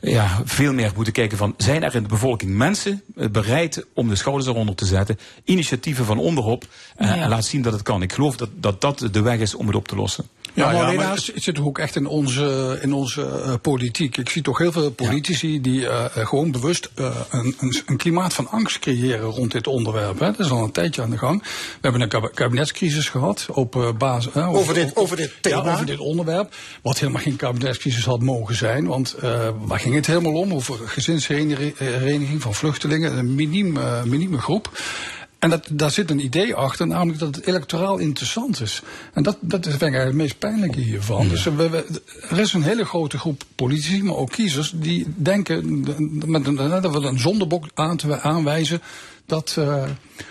[0.02, 4.07] ja, veel meer moeten kijken van, zijn er in de bevolking mensen uh, bereid om
[4.10, 6.65] de schouders eronder te zetten, initiatieven van onderop,
[6.99, 7.15] Ja.
[7.15, 8.02] en laat zien dat het kan.
[8.02, 10.26] Ik geloof dat, dat dat de weg is om het op te lossen.
[10.53, 14.18] Ja, Maar ja, maar het zit ook echt in onze, in onze uh, politiek.
[14.18, 17.56] Ik zie toch heel veel politici die uh, gewoon bewust uh, een,
[17.86, 20.19] een, klimaat van angst creëren rond dit onderwerp.
[20.19, 20.26] Hè.
[20.26, 21.41] Dat is al een tijdje aan de gang.
[21.44, 21.48] We
[21.82, 24.34] hebben een kab kabinetscrisis gehad op basis.
[24.36, 25.64] Uh, Over dit- over dit thema?
[25.65, 26.56] Ja, over dit onderwerp.
[26.82, 28.88] Wat helemaal geen kabinetscrisis had mogen zijn.
[28.88, 29.15] Want
[29.65, 30.53] waar ging het helemaal om?
[30.53, 33.18] Over gezinshereniging van vluchtelingen.
[33.18, 34.69] Een miniem, uh, minieme groep.
[35.41, 38.81] En dat, daar zit een idee achter, namelijk dat het electoraal interessant is.
[39.13, 41.27] En dat, dat is ik het meest pijnlijke hiervan.
[41.27, 45.80] Dus we, we, er is een hele grote groep politici, maar ook kiezers, die denken
[46.26, 48.81] met een, dat we een zondebok aan te aanwijzen.
[49.26, 49.84] Dat, uh,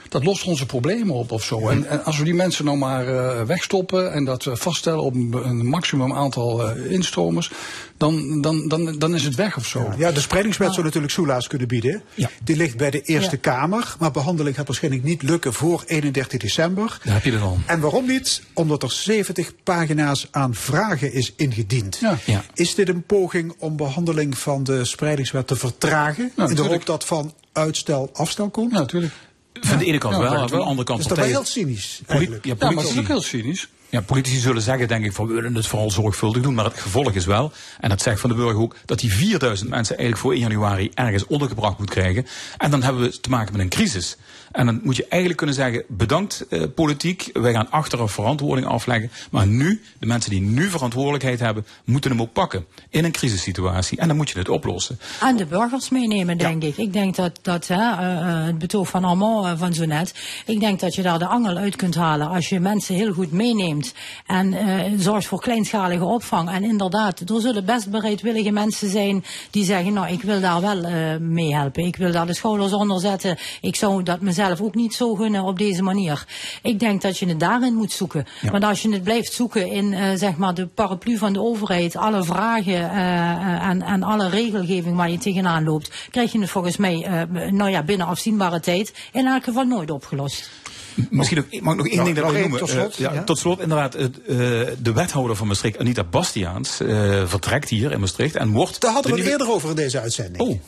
[0.09, 1.69] dat lost onze problemen op of zo.
[1.69, 5.15] En, en als we die mensen nou maar uh, wegstoppen en dat we vaststellen op
[5.15, 7.51] een, een maximum aantal uh, instromers,
[7.97, 9.93] dan, dan, dan, dan is het weg of zo.
[9.97, 12.03] Ja, de spreidingswet zou natuurlijk soelaas kunnen bieden.
[12.15, 12.31] Ja.
[12.45, 13.41] Die ligt bij de Eerste Ja.
[13.41, 16.99] Kamer, maar behandeling gaat waarschijnlijk niet lukken voor 31 december.
[17.05, 17.59] Daar heb je er al.
[17.67, 18.43] En waarom niet?
[18.53, 21.99] Omdat er 70 pagina's aan vragen is ingediend.
[22.01, 22.19] Ja.
[22.25, 22.45] Ja.
[22.55, 26.33] Is dit een poging om behandeling van de spreidingswet te vertragen?
[26.37, 28.73] in de hoop dat van uitstel afstel komt?
[28.73, 29.13] Ja, natuurlijk.
[29.61, 30.61] Van de ene kant Ja, wel, dat aan de wel.
[30.67, 32.45] andere Dat kant is toch wel partijen- heel cynisch eigenlijk.
[32.45, 33.01] ja, Ja, maar het is politici.
[33.13, 33.69] ook heel cynisch.
[33.89, 36.55] Ja, politici zullen zeggen, denk ik, van we willen het vooral zorgvuldig doen.
[36.55, 39.71] Maar het gevolg is wel, en dat zegt Van de Burger ook, dat die 4000
[39.71, 42.27] mensen eigenlijk voor 1 januari ergens ondergebracht moet krijgen.
[42.59, 44.17] En dan hebben we te maken met een crisis.
[44.51, 49.11] En dan moet je eigenlijk kunnen zeggen, bedankt eh, politiek, wij gaan achteraf verantwoording afleggen.
[49.31, 52.67] Maar nu, de mensen die nu verantwoordelijkheid hebben, moeten hem ook pakken.
[52.89, 53.99] In een crisissituatie.
[53.99, 54.99] En dan moet je het oplossen.
[55.21, 56.77] En de burgers meenemen, denk ik.
[56.77, 60.15] Ik denk dat, dat hè, eh, eh, het betoog van Armand eh, van zo net,
[60.47, 63.33] ik denk dat je daar de angel uit kunt halen als je mensen heel goed
[63.33, 63.95] meeneemt
[64.27, 66.51] en eh, zorgt voor kleinschalige opvang.
[66.51, 71.19] En inderdaad, er zullen best bereidwillige mensen zijn die zeggen, nou, ik wil daar wel
[71.21, 71.85] mee helpen.
[71.85, 73.39] Ik wil daar de schouders onder zetten.
[73.61, 76.27] Ik zou dat mezelf ook niet zo gunnen op deze manier.
[76.63, 78.27] Ik denk dat je het daarin moet zoeken.
[78.51, 81.97] Want als je het blijft zoeken in eh, zeg maar de paraplu van de overheid,
[81.97, 86.51] alle vragen eh, eh, en, en alle regelgeving waar je tegenaan loopt, krijg je het
[86.51, 90.60] volgens mij nou ja, binnen afzienbare tijd in elk geval nooit opgelost.
[91.11, 92.59] Misschien ook, mag ik nog één ding één noemen?
[92.59, 93.23] tot slot, Eh, ja, ja.
[93.25, 94.37] Tot slot, inderdaad, het, eh,
[94.79, 98.81] de wethouder van Maastricht, Anita Bastiaans, eh, vertrekt hier in Maastricht en wordt...
[98.81, 100.43] Daar hadden we het nieuwe- eerder over in deze uitzending.
[100.43, 100.59] Oh,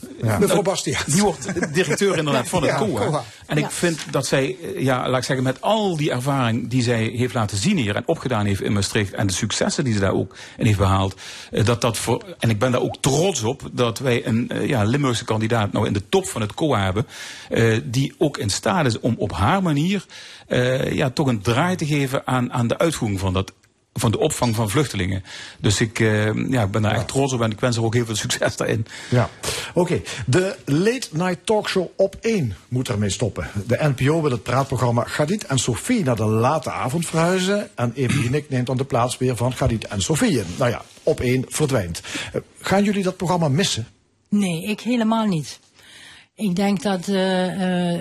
[0.41, 1.05] Mevrouw Bastiaans.
[1.05, 3.07] Die wordt directeur inderdaad van het Ja, COA.
[3.07, 3.25] COA.
[3.47, 7.03] En ik vind dat zij, ja, laat ik zeggen, met al die ervaring die zij
[7.05, 10.13] heeft laten zien hier en opgedaan heeft in Maastricht en de successen die ze daar
[10.13, 11.15] ook in heeft behaald,
[11.51, 14.83] eh, dat dat voor, en ik ben daar ook trots op, dat wij een ja,
[14.83, 17.07] Limburgse kandidaat nou in de top van het COA hebben,
[17.49, 20.05] eh, die ook in staat is om op haar manier
[20.47, 23.53] eh, ja, toch een draai te geven aan, aan de uitvoering van dat
[23.95, 25.25] van de opvang van vluchtelingen.
[25.61, 27.95] Dus ik, eh, ja, ik ben daar echt trots op en ik wens er ook
[27.95, 28.87] heel veel succes daarin.
[29.09, 29.31] Ja,
[29.75, 30.01] oké.
[30.27, 33.49] De Late Night Talkshow op 1 moet ermee stoppen.
[33.67, 37.71] De NPO wil het praatprogramma Gadit en Sophie naar de late avond verhuizen.
[37.75, 40.47] En Evelien Nick neemt dan de plaats weer van Gadit en Sophie in.
[40.57, 42.01] Nou ja, op 1 verdwijnt.
[42.33, 43.87] Eh, Gaan jullie dat programma missen?
[44.29, 45.59] Nee, ik helemaal niet.
[46.35, 47.17] Ik denk dat eh,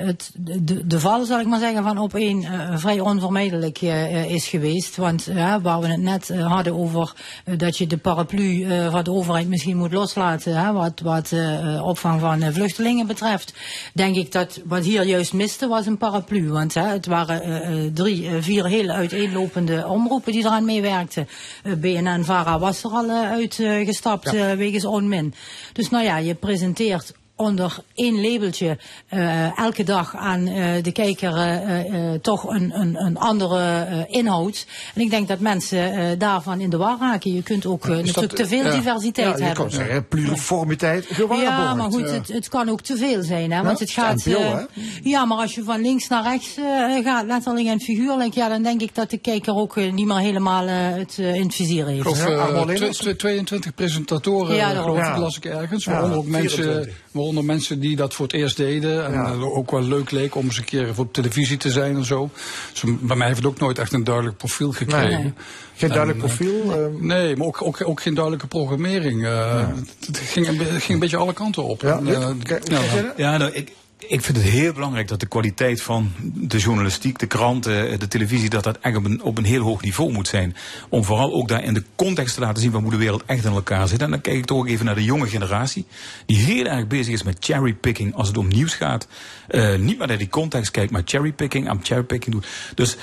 [0.06, 4.32] het, de, de val, zal ik maar zeggen, van op één eh, vrij onvermijdelijk eh,
[4.32, 4.96] is geweest.
[4.96, 5.26] Want
[5.62, 7.14] waar we het net hadden over
[7.58, 11.34] dat je de paraplu van de overheid misschien moet loslaten, wat, wat
[11.82, 13.54] opvang van vluchtelingen betreft,
[13.94, 16.50] denk ik dat wat hier juist miste was een paraplu.
[16.50, 21.28] Want het waren drie, vier hele uiteenlopende omroepen die eraan meewerkten.
[21.64, 25.34] Eh, BNN Vara was er al uitgestapt eh, wegens onmin.
[25.74, 28.78] Dus nou ja, je presenteert onder één labeltje
[29.08, 31.80] eh, elke dag aan eh, de kijker eh,
[32.14, 34.66] eh, toch een, een, een andere eh, inhoud.
[34.96, 37.34] En ik denk dat mensen eh, daarvan in de war raken.
[37.34, 39.64] Je kunt ook natuurlijk dat, te veel diversiteit ja, je hebben.
[39.64, 41.44] kan zeggen, pluriformiteit gewaarborgd.
[41.44, 43.52] Ja, maar goed, het, het kan ook te veel zijn.
[43.52, 43.62] Hè?
[43.64, 44.24] Want Ja, het gaat.
[45.04, 48.64] ja, maar als je van links naar rechts eh, gaat, letterlijk en figuurlijk, ja, dan
[48.64, 52.08] denk ik dat de kijker ook niet meer helemaal het eh, in het vizier heeft.
[52.08, 55.20] Of eh, twe- twe- 22 presentatoren, Ja, geloof ik, Ja.
[55.20, 55.84] las ik ergens.
[55.84, 56.90] Ja, Waaronder, ook mensen,
[57.32, 57.44] 24.
[57.44, 59.06] waaronder mensen die dat voor het eerst deden.
[59.06, 61.96] En eh, ook wel leuk leek om eens een keer voor op televisie te zijn
[61.96, 62.30] en zo.
[62.72, 65.22] Dus bij mij heeft het ook nooit echt een duidelijk profiel gekregen.
[65.22, 65.34] Nee.
[65.76, 66.72] Geen duidelijk En, profiel?
[66.72, 69.26] eh, Nee, maar ook, ook, ook geen duidelijke programmering.
[69.26, 71.82] eh, het, het ging, het ging een beetje alle kanten op.
[71.82, 72.42] Ja, En,
[73.18, 73.72] Ja, nou, ik,
[74.08, 78.50] ik vind het heel belangrijk dat de kwaliteit van de journalistiek, de kranten, de televisie,
[78.50, 80.56] dat dat echt op een, heel hoog niveau moet zijn.
[80.90, 83.46] Om vooral ook daar in de context te laten zien van hoe de wereld echt
[83.46, 84.02] in elkaar zit.
[84.02, 85.86] En dan kijk ik toch ook even naar de jonge generatie,
[86.26, 89.08] die heel erg bezig is met cherrypicking als het om nieuws gaat.
[89.48, 92.48] Eh, niet maar naar die context kijkt, maar cherrypicking, aan cherrypicking doet.
[92.76, 92.98] Dus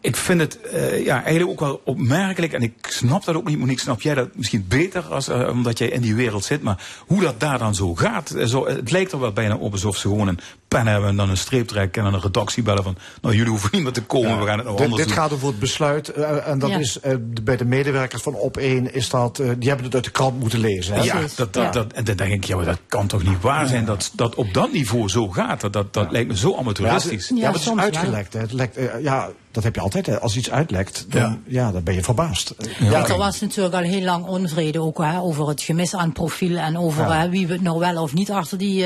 [0.00, 2.52] ik vind het eh, ja, eigenlijk ook wel opmerkelijk.
[2.52, 3.80] En ik snap dat ook niet, Monique.
[3.82, 6.62] Snap jij dat misschien beter, als, eh, omdat jij in die wereld zit.
[6.62, 8.30] Maar hoe dat daar dan zo gaat.
[8.30, 10.38] eh, Zo, het lijkt er wel bijna op alsof ze gewoon een
[10.68, 11.08] pen hebben.
[11.08, 12.04] En dan een streep trekken.
[12.04, 12.96] En dan een redactie bellen van.
[13.22, 14.38] Nou, jullie hoeven niet meer te komen.
[14.38, 16.08] we gaan het nou dit, anders dit gaat over het besluit.
[16.08, 16.78] eh, en dat Ja.
[16.78, 19.38] is eh, de- bij de medewerkers van Op 1 is dat.
[19.38, 20.94] eh, die hebben het uit de krant moeten lezen.
[20.94, 21.02] Hè?
[21.02, 23.66] Ja, dat, dat, dat, en dan denk ik, ja, maar dat kan toch niet waar
[23.66, 25.60] zijn dat dat op dat niveau zo gaat.
[25.60, 27.28] Dat, dat, dat lijkt me zo amateuristisch.
[27.28, 28.32] Ja, ja, maar het is uitgelekt.
[28.32, 28.40] hè.
[28.40, 30.06] Het lekt, ja, dat heb je altijd.
[30.06, 30.20] Hè.
[30.20, 31.72] Als iets uitlekt, dan, ja.
[31.72, 32.54] dan ben je verbaasd.
[32.78, 36.56] Ja, er was natuurlijk al heel lang onvrede ook hè, over het gemis aan profiel
[36.56, 37.20] en over Ja.
[37.20, 38.84] hè, wie we nou wel of niet achter die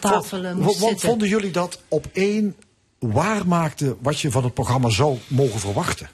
[0.00, 1.08] tafel moest Wat zitten.
[1.14, 2.56] Vonden jullie dat op één
[2.98, 6.08] waarmaakte wat je van het programma zou mogen verwachten?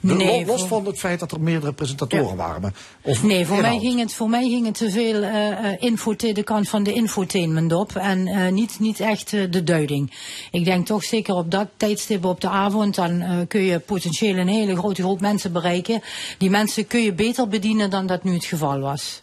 [0.00, 2.74] Nee, los voor- van het feit dat er meerdere presentatoren waren.
[3.02, 6.42] Of Nee, voor mij, ging het, voor mij ging het te veel eh, info, de
[6.42, 10.12] kant van de infotainment op en eh, niet, niet echt de duiding.
[10.50, 14.48] Ik denk toch zeker op dat tijdstip op de avond, dan kun je potentieel een
[14.48, 16.02] hele grote groep mensen bereiken.
[16.38, 19.22] Die mensen kun je beter bedienen dan dat nu het geval was.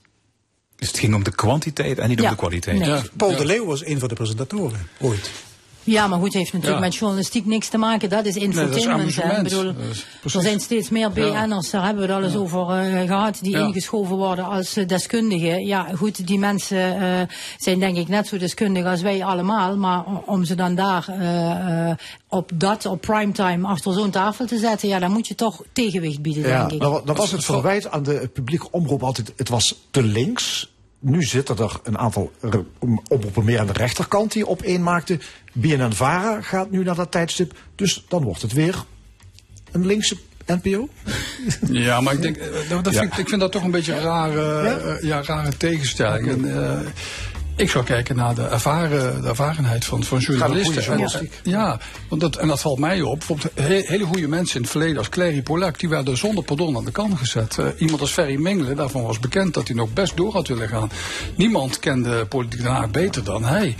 [0.78, 2.80] Dus het ging om de kwantiteit en niet Ja, om de kwaliteit.
[2.80, 3.02] nee.
[3.18, 5.32] Paul de Leeuw was een van de presentatoren, ooit.
[5.88, 6.86] Ja, maar goed, heeft natuurlijk Ja.
[6.88, 8.10] met journalistiek niks te maken.
[8.10, 9.44] Dat is infotainment.
[9.44, 10.36] bedoel, Dat is precies.
[10.36, 13.52] er zijn steeds meer BN'ers, daar hebben we het al eens over eh, gehad, die
[13.52, 13.60] Ja.
[13.66, 15.66] ingeschoven worden als eh, deskundigen.
[15.66, 17.28] Ja, goed, die mensen eh,
[17.58, 19.78] zijn denk ik net zo deskundig als wij allemaal.
[19.78, 21.06] Maar om ze dan daar
[22.30, 26.22] op dat, op primetime, achter zo'n tafel te zetten, ja, dan moet je toch tegenwicht
[26.22, 26.80] bieden, Ja, denk ik.
[26.80, 30.76] dan, dan was het verwijt aan de publieke omroep altijd, het was te links.
[31.00, 32.32] Nu zitten er een aantal
[33.08, 35.22] omroepen meer aan de rechterkant die op één maakten.
[35.54, 38.84] BNN-Vara gaat nu naar dat tijdstip, dus dan wordt het weer
[39.72, 40.90] een linkse NPO.
[41.72, 43.00] Ja, maar ik denk, eh, dat, dat Ja.
[43.00, 46.28] vind, ik- vind dat toch een beetje een rare, eh, ja, rare tegenstelling.
[46.28, 46.80] En, eh,
[47.58, 51.00] ik zou kijken naar de, ervaren, de ervarenheid van, van journalisten.
[51.00, 51.80] En, ja,
[52.10, 53.18] want dat, en dat valt mij op.
[53.18, 56.78] Bijvoorbeeld he- hele goede mensen in het verleden als Clary Polak, die werden zonder pardon
[56.78, 57.58] aan de kant gezet.
[57.58, 60.68] Eh, iemand als Ferry Mingelen, daarvan was bekend dat hij nog best door had willen
[60.68, 60.92] gaan.
[61.36, 63.76] Niemand kende politiek Haag beter dan hij.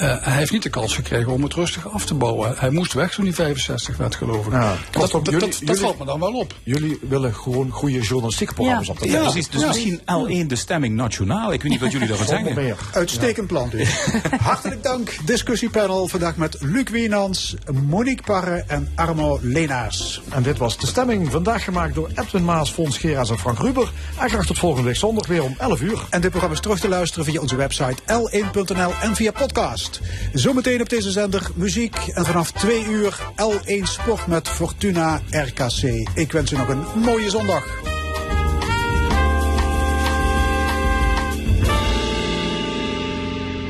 [0.00, 2.54] Eh, hij heeft niet de kans gekregen om het rustig af te bouwen.
[2.58, 4.52] Hij moest weg toen hij 65 werd, geloof ik.
[4.52, 6.54] Ja, dat, dat, jullie- dat, dat jullie- valt me dan wel op.
[6.62, 9.22] Jullie willen gewoon goede journalistieke programma's op de Ja, tv.
[9.22, 9.48] precies.
[9.48, 9.66] Dus Ja.
[9.66, 11.52] misschien L1 de stemming nationaal.
[11.52, 12.76] Ik weet niet wat jullie daarvan zeggen.
[12.92, 13.88] Uitstekend plan dus.
[14.40, 15.16] Hartelijk dank.
[15.24, 17.54] Discussiepanel vandaag met Luc Wienans,
[17.86, 20.20] Monique Parre en Arno Lenaars.
[20.28, 23.92] En dit was de stemming, vandaag gemaakt door Edwin Maas, Fons Geraas en Frank Ruber.
[24.18, 26.06] En graag tot volgende week zondag weer om 11 uur.
[26.10, 29.89] En dit programma is terug te luisteren via onze website l1.nl en via podcast.
[30.32, 36.08] Zometeen op deze zender muziek en vanaf 2 uur L1 Sport met Fortuna RKC.
[36.14, 37.99] Ik wens u nog een mooie zondag.